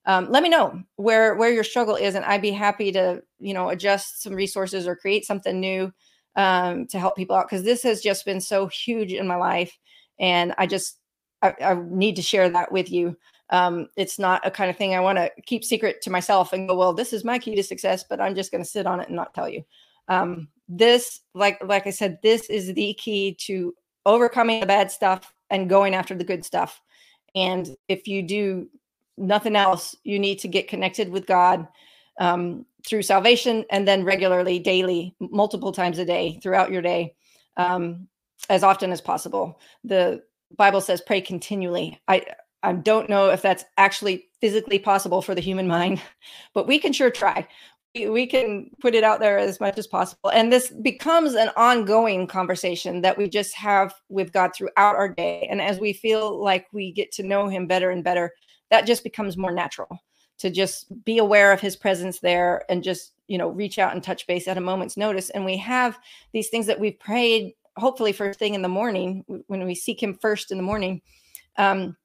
um, 0.05 0.29
let 0.29 0.43
me 0.43 0.49
know 0.49 0.81
where 0.97 1.35
where 1.35 1.51
your 1.51 1.63
struggle 1.63 1.95
is, 1.95 2.15
and 2.15 2.25
I'd 2.25 2.41
be 2.41 2.51
happy 2.51 2.91
to 2.91 3.21
you 3.39 3.53
know 3.53 3.69
adjust 3.69 4.21
some 4.21 4.33
resources 4.33 4.87
or 4.87 4.95
create 4.95 5.25
something 5.25 5.59
new 5.59 5.91
um, 6.35 6.87
to 6.87 6.99
help 6.99 7.15
people 7.15 7.35
out 7.35 7.47
because 7.47 7.63
this 7.63 7.83
has 7.83 8.01
just 8.01 8.25
been 8.25 8.41
so 8.41 8.67
huge 8.67 9.13
in 9.13 9.27
my 9.27 9.35
life, 9.35 9.77
and 10.19 10.53
I 10.57 10.67
just 10.67 10.99
I, 11.41 11.53
I 11.61 11.73
need 11.89 12.15
to 12.17 12.21
share 12.21 12.49
that 12.49 12.71
with 12.71 12.91
you. 12.91 13.17
Um, 13.49 13.87
it's 13.95 14.17
not 14.17 14.45
a 14.45 14.51
kind 14.51 14.69
of 14.69 14.77
thing 14.77 14.95
I 14.95 14.99
want 14.99 15.17
to 15.17 15.31
keep 15.45 15.63
secret 15.63 16.01
to 16.01 16.09
myself 16.09 16.51
and 16.51 16.67
go, 16.67 16.75
well, 16.75 16.93
this 16.93 17.13
is 17.13 17.23
my 17.23 17.37
key 17.37 17.55
to 17.55 17.63
success, 17.63 18.03
but 18.07 18.19
I'm 18.19 18.33
just 18.33 18.51
going 18.51 18.63
to 18.63 18.69
sit 18.69 18.87
on 18.87 18.99
it 18.99 19.07
and 19.07 19.15
not 19.15 19.35
tell 19.35 19.47
you. 19.47 19.63
Um, 20.07 20.47
this, 20.67 21.21
like 21.33 21.59
like 21.63 21.87
I 21.87 21.91
said, 21.91 22.19
this 22.21 22.49
is 22.49 22.73
the 22.73 22.93
key 22.95 23.35
to 23.41 23.73
overcoming 24.05 24.59
the 24.59 24.65
bad 24.65 24.91
stuff 24.91 25.33
and 25.49 25.69
going 25.69 25.95
after 25.95 26.15
the 26.15 26.23
good 26.23 26.45
stuff. 26.45 26.81
And 27.35 27.69
if 27.87 28.07
you 28.07 28.23
do 28.23 28.69
nothing 29.17 29.55
else, 29.55 29.95
you 30.03 30.19
need 30.19 30.39
to 30.39 30.47
get 30.47 30.67
connected 30.67 31.09
with 31.09 31.25
God 31.25 31.67
um, 32.19 32.65
through 32.87 33.01
salvation 33.01 33.65
and 33.71 33.87
then 33.87 34.03
regularly, 34.03 34.59
daily, 34.59 35.15
multiple 35.19 35.71
times 35.71 35.97
a 35.97 36.05
day 36.05 36.39
throughout 36.41 36.71
your 36.71 36.81
day, 36.81 37.15
um, 37.57 38.07
as 38.49 38.63
often 38.63 38.91
as 38.91 39.01
possible. 39.01 39.59
The 39.83 40.23
Bible 40.57 40.81
says 40.81 41.01
pray 41.01 41.21
continually. 41.21 41.99
I 42.07 42.25
I 42.63 42.73
don't 42.73 43.09
know 43.09 43.29
if 43.29 43.43
that's 43.43 43.63
actually 43.77 44.25
physically 44.41 44.79
possible 44.79 45.21
for 45.21 45.35
the 45.35 45.41
human 45.41 45.67
mind, 45.67 46.01
but 46.53 46.67
we 46.67 46.79
can 46.79 46.93
sure 46.93 47.11
try. 47.11 47.47
We 47.93 48.27
can 48.27 48.71
put 48.81 48.93
it 48.93 49.05
out 49.05 49.21
there 49.21 49.37
as 49.37 49.61
much 49.61 49.77
as 49.77 49.87
possible. 49.87 50.29
And 50.31 50.51
this 50.51 50.69
becomes 50.81 51.33
an 51.35 51.49
ongoing 51.55 52.27
conversation 52.27 53.01
that 53.03 53.17
we 53.17 53.29
just 53.29 53.55
have 53.55 53.93
with 54.09 54.33
God 54.33 54.51
throughout 54.53 54.95
our 54.95 55.07
day. 55.07 55.47
And 55.49 55.61
as 55.61 55.79
we 55.79 55.93
feel 55.93 56.43
like 56.43 56.65
we 56.73 56.91
get 56.91 57.13
to 57.13 57.23
know 57.23 57.47
Him 57.47 57.67
better 57.67 57.91
and 57.91 58.03
better, 58.03 58.33
that 58.71 58.85
just 58.85 59.03
becomes 59.03 59.37
more 59.37 59.51
natural 59.51 59.99
to 60.37 60.49
just 60.49 61.03
be 61.05 61.17
aware 61.17 61.51
of 61.51 61.61
his 61.61 61.75
presence 61.75 62.19
there 62.19 62.63
and 62.69 62.83
just 62.83 63.13
you 63.27 63.37
know 63.37 63.49
reach 63.49 63.79
out 63.79 63.93
and 63.93 64.03
touch 64.03 64.27
base 64.27 64.47
at 64.47 64.57
a 64.57 64.61
moment's 64.61 64.97
notice. 64.97 65.29
And 65.29 65.45
we 65.45 65.57
have 65.57 65.97
these 66.33 66.49
things 66.49 66.65
that 66.67 66.79
we've 66.79 66.99
prayed 66.99 67.53
hopefully 67.77 68.13
first 68.13 68.39
thing 68.39 68.53
in 68.53 68.61
the 68.61 68.69
morning 68.69 69.25
when 69.47 69.65
we 69.65 69.75
seek 69.75 70.01
him 70.01 70.15
first 70.15 70.51
in 70.51 70.57
the 70.57 70.63
morning 70.63 71.01
um, 71.57 71.95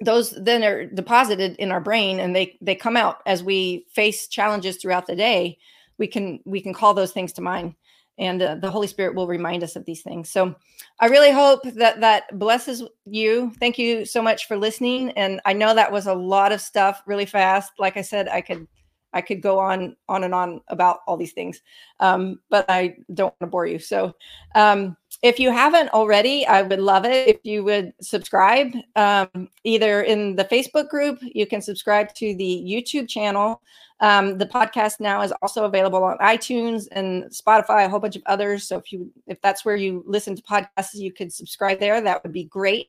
those 0.00 0.30
then 0.32 0.64
are 0.64 0.86
deposited 0.86 1.54
in 1.56 1.70
our 1.70 1.80
brain 1.80 2.18
and 2.18 2.34
they 2.34 2.58
they 2.60 2.74
come 2.74 2.96
out. 2.96 3.18
As 3.26 3.42
we 3.42 3.86
face 3.90 4.26
challenges 4.26 4.76
throughout 4.76 5.06
the 5.06 5.16
day 5.16 5.58
we 5.98 6.06
can 6.06 6.40
we 6.44 6.60
can 6.60 6.74
call 6.74 6.94
those 6.94 7.12
things 7.12 7.32
to 7.34 7.42
mind 7.42 7.74
and 8.18 8.40
uh, 8.42 8.54
the 8.56 8.70
holy 8.70 8.86
spirit 8.86 9.14
will 9.14 9.26
remind 9.26 9.62
us 9.62 9.76
of 9.76 9.84
these 9.84 10.02
things. 10.02 10.30
So 10.30 10.54
i 11.00 11.06
really 11.06 11.32
hope 11.32 11.62
that 11.64 12.00
that 12.00 12.38
blesses 12.38 12.82
you. 13.04 13.52
Thank 13.58 13.78
you 13.78 14.04
so 14.04 14.22
much 14.22 14.46
for 14.46 14.56
listening 14.56 15.10
and 15.12 15.40
i 15.44 15.52
know 15.52 15.74
that 15.74 15.92
was 15.92 16.06
a 16.06 16.14
lot 16.14 16.52
of 16.52 16.60
stuff 16.60 17.02
really 17.06 17.26
fast. 17.26 17.72
Like 17.78 17.96
i 17.96 18.02
said 18.02 18.28
i 18.28 18.40
could 18.40 18.66
i 19.14 19.20
could 19.20 19.40
go 19.40 19.58
on 19.58 19.96
on 20.08 20.24
and 20.24 20.34
on 20.34 20.60
about 20.68 21.00
all 21.06 21.16
these 21.16 21.32
things 21.32 21.62
um, 22.00 22.38
but 22.50 22.64
i 22.68 22.94
don't 23.14 23.32
want 23.32 23.40
to 23.40 23.46
bore 23.46 23.66
you 23.66 23.78
so 23.78 24.14
um, 24.54 24.96
if 25.22 25.38
you 25.38 25.50
haven't 25.50 25.88
already 25.90 26.46
i 26.46 26.60
would 26.62 26.80
love 26.80 27.04
it 27.04 27.28
if 27.28 27.38
you 27.44 27.64
would 27.64 27.92
subscribe 28.00 28.72
um, 28.96 29.48
either 29.64 30.02
in 30.02 30.36
the 30.36 30.44
facebook 30.44 30.88
group 30.88 31.18
you 31.22 31.46
can 31.46 31.62
subscribe 31.62 32.12
to 32.14 32.34
the 32.36 32.64
youtube 32.66 33.08
channel 33.08 33.60
um, 34.00 34.38
the 34.38 34.46
podcast 34.46 35.00
now 35.00 35.22
is 35.22 35.32
also 35.40 35.64
available 35.64 36.02
on 36.02 36.18
iTunes 36.18 36.88
and 36.92 37.24
Spotify, 37.24 37.86
a 37.86 37.88
whole 37.88 38.00
bunch 38.00 38.16
of 38.16 38.22
others. 38.26 38.66
So 38.66 38.76
if 38.76 38.92
you 38.92 39.10
if 39.26 39.40
that's 39.40 39.64
where 39.64 39.76
you 39.76 40.02
listen 40.06 40.34
to 40.36 40.42
podcasts, 40.42 40.94
you 40.94 41.12
could 41.12 41.32
subscribe 41.32 41.78
there. 41.78 42.00
That 42.00 42.22
would 42.22 42.32
be 42.32 42.44
great. 42.44 42.88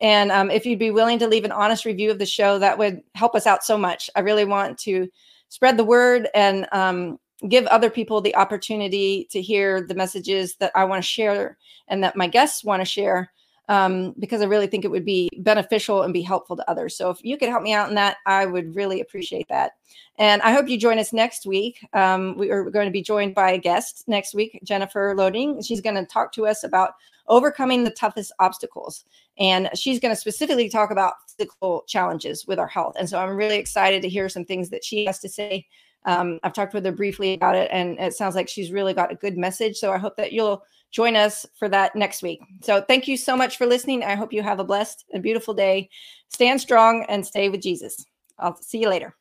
And 0.00 0.30
um, 0.32 0.50
if 0.50 0.66
you'd 0.66 0.78
be 0.78 0.90
willing 0.90 1.18
to 1.20 1.28
leave 1.28 1.44
an 1.44 1.52
honest 1.52 1.84
review 1.84 2.10
of 2.10 2.18
the 2.18 2.26
show, 2.26 2.58
that 2.58 2.78
would 2.78 3.02
help 3.14 3.34
us 3.34 3.46
out 3.46 3.64
so 3.64 3.78
much. 3.78 4.10
I 4.16 4.20
really 4.20 4.44
want 4.44 4.78
to 4.80 5.08
spread 5.48 5.76
the 5.76 5.84
word 5.84 6.28
and 6.34 6.66
um, 6.72 7.18
give 7.48 7.66
other 7.66 7.90
people 7.90 8.20
the 8.20 8.34
opportunity 8.36 9.28
to 9.30 9.40
hear 9.42 9.86
the 9.86 9.94
messages 9.94 10.56
that 10.56 10.72
I 10.74 10.84
want 10.84 11.02
to 11.02 11.08
share 11.08 11.58
and 11.88 12.02
that 12.02 12.16
my 12.16 12.26
guests 12.26 12.64
want 12.64 12.80
to 12.80 12.86
share 12.86 13.30
um, 13.68 14.14
because 14.18 14.42
I 14.42 14.46
really 14.46 14.66
think 14.66 14.84
it 14.84 14.90
would 14.90 15.04
be 15.04 15.28
beneficial 15.38 16.02
and 16.02 16.12
be 16.12 16.22
helpful 16.22 16.56
to 16.56 16.70
others. 16.70 16.96
So 16.96 17.10
if 17.10 17.18
you 17.22 17.38
could 17.38 17.48
help 17.48 17.62
me 17.62 17.72
out 17.72 17.88
in 17.88 17.94
that, 17.94 18.18
I 18.26 18.46
would 18.46 18.74
really 18.74 19.00
appreciate 19.00 19.48
that. 19.48 19.72
And 20.18 20.42
I 20.42 20.52
hope 20.52 20.68
you 20.68 20.78
join 20.78 20.98
us 20.98 21.12
next 21.12 21.46
week. 21.46 21.86
Um, 21.92 22.36
we 22.36 22.50
are 22.50 22.70
going 22.70 22.86
to 22.86 22.92
be 22.92 23.02
joined 23.02 23.34
by 23.34 23.52
a 23.52 23.58
guest 23.58 24.04
next 24.06 24.34
week, 24.34 24.60
Jennifer 24.62 25.14
Loading. 25.16 25.62
She's 25.62 25.80
going 25.80 25.96
to 25.96 26.04
talk 26.04 26.32
to 26.32 26.46
us 26.46 26.62
about 26.62 26.92
overcoming 27.26 27.84
the 27.84 27.90
toughest 27.90 28.32
obstacles. 28.38 29.04
And 29.38 29.70
she's 29.74 29.98
going 29.98 30.14
to 30.14 30.20
specifically 30.20 30.68
talk 30.68 30.90
about 30.90 31.14
physical 31.36 31.84
challenges 31.88 32.46
with 32.46 32.58
our 32.58 32.68
health. 32.68 32.96
And 32.98 33.08
so 33.08 33.18
I'm 33.18 33.34
really 33.34 33.56
excited 33.56 34.02
to 34.02 34.08
hear 34.08 34.28
some 34.28 34.44
things 34.44 34.70
that 34.70 34.84
she 34.84 35.06
has 35.06 35.18
to 35.20 35.28
say. 35.28 35.66
Um, 36.06 36.38
I've 36.42 36.52
talked 36.52 36.74
with 36.74 36.84
her 36.84 36.92
briefly 36.92 37.34
about 37.34 37.56
it, 37.56 37.70
and 37.72 37.98
it 37.98 38.12
sounds 38.12 38.34
like 38.34 38.48
she's 38.48 38.70
really 38.70 38.92
got 38.92 39.10
a 39.10 39.16
good 39.16 39.38
message. 39.38 39.78
So 39.78 39.90
I 39.90 39.98
hope 39.98 40.16
that 40.18 40.32
you'll 40.32 40.62
join 40.94 41.16
us 41.16 41.44
for 41.58 41.68
that 41.68 41.96
next 41.96 42.22
week. 42.22 42.40
So 42.62 42.80
thank 42.80 43.08
you 43.08 43.16
so 43.16 43.36
much 43.36 43.58
for 43.58 43.66
listening. 43.66 44.04
I 44.04 44.14
hope 44.14 44.32
you 44.32 44.42
have 44.42 44.60
a 44.60 44.64
blessed 44.64 45.04
and 45.12 45.22
beautiful 45.22 45.52
day. 45.52 45.90
Stand 46.28 46.60
strong 46.60 47.04
and 47.08 47.26
stay 47.26 47.48
with 47.48 47.60
Jesus. 47.60 48.06
I'll 48.38 48.56
see 48.56 48.78
you 48.78 48.88
later. 48.88 49.16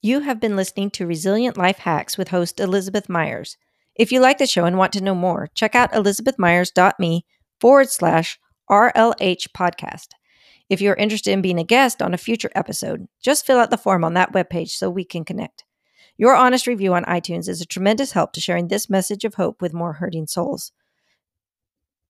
You 0.00 0.20
have 0.20 0.40
been 0.40 0.54
listening 0.54 0.90
to 0.92 1.06
Resilient 1.06 1.56
Life 1.56 1.78
Hacks 1.78 2.16
with 2.16 2.28
host 2.28 2.60
Elizabeth 2.60 3.08
Myers. 3.08 3.56
If 3.96 4.12
you 4.12 4.20
like 4.20 4.38
the 4.38 4.46
show 4.46 4.64
and 4.64 4.78
want 4.78 4.92
to 4.92 5.02
know 5.02 5.16
more, 5.16 5.48
check 5.54 5.74
out 5.74 5.90
elizabethmyers.me 5.92 7.24
forward 7.60 7.90
slash 7.90 8.38
RLH 8.70 9.48
podcast. 9.56 10.08
If 10.68 10.80
you're 10.80 10.94
interested 10.94 11.30
in 11.30 11.42
being 11.42 11.58
a 11.58 11.64
guest 11.64 12.02
on 12.02 12.12
a 12.12 12.18
future 12.18 12.50
episode, 12.54 13.06
just 13.22 13.46
fill 13.46 13.58
out 13.58 13.70
the 13.70 13.78
form 13.78 14.04
on 14.04 14.14
that 14.14 14.32
webpage 14.32 14.70
so 14.70 14.90
we 14.90 15.04
can 15.04 15.24
connect. 15.24 15.64
Your 16.18 16.34
honest 16.34 16.66
review 16.66 16.94
on 16.94 17.04
iTunes 17.04 17.48
is 17.48 17.60
a 17.60 17.66
tremendous 17.66 18.12
help 18.12 18.32
to 18.32 18.40
sharing 18.40 18.68
this 18.68 18.90
message 18.90 19.24
of 19.24 19.34
hope 19.34 19.60
with 19.60 19.74
more 19.74 19.94
hurting 19.94 20.26
souls. 20.26 20.72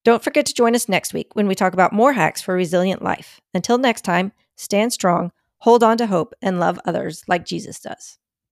Don't 0.03 0.23
forget 0.23 0.45
to 0.45 0.53
join 0.53 0.73
us 0.73 0.87
next 0.87 1.13
week 1.13 1.35
when 1.35 1.47
we 1.47 1.55
talk 1.55 1.73
about 1.73 1.91
more 1.91 2.13
hacks 2.13 2.41
for 2.41 2.53
resilient 2.53 3.01
life. 3.01 3.41
Until 3.53 3.77
next 3.77 4.03
time, 4.03 4.31
stand 4.55 4.93
strong, 4.93 5.31
hold 5.59 5.83
on 5.83 5.97
to 5.97 6.07
hope, 6.07 6.33
and 6.41 6.59
love 6.59 6.79
others 6.85 7.23
like 7.27 7.45
Jesus 7.45 7.79
does. 7.79 8.17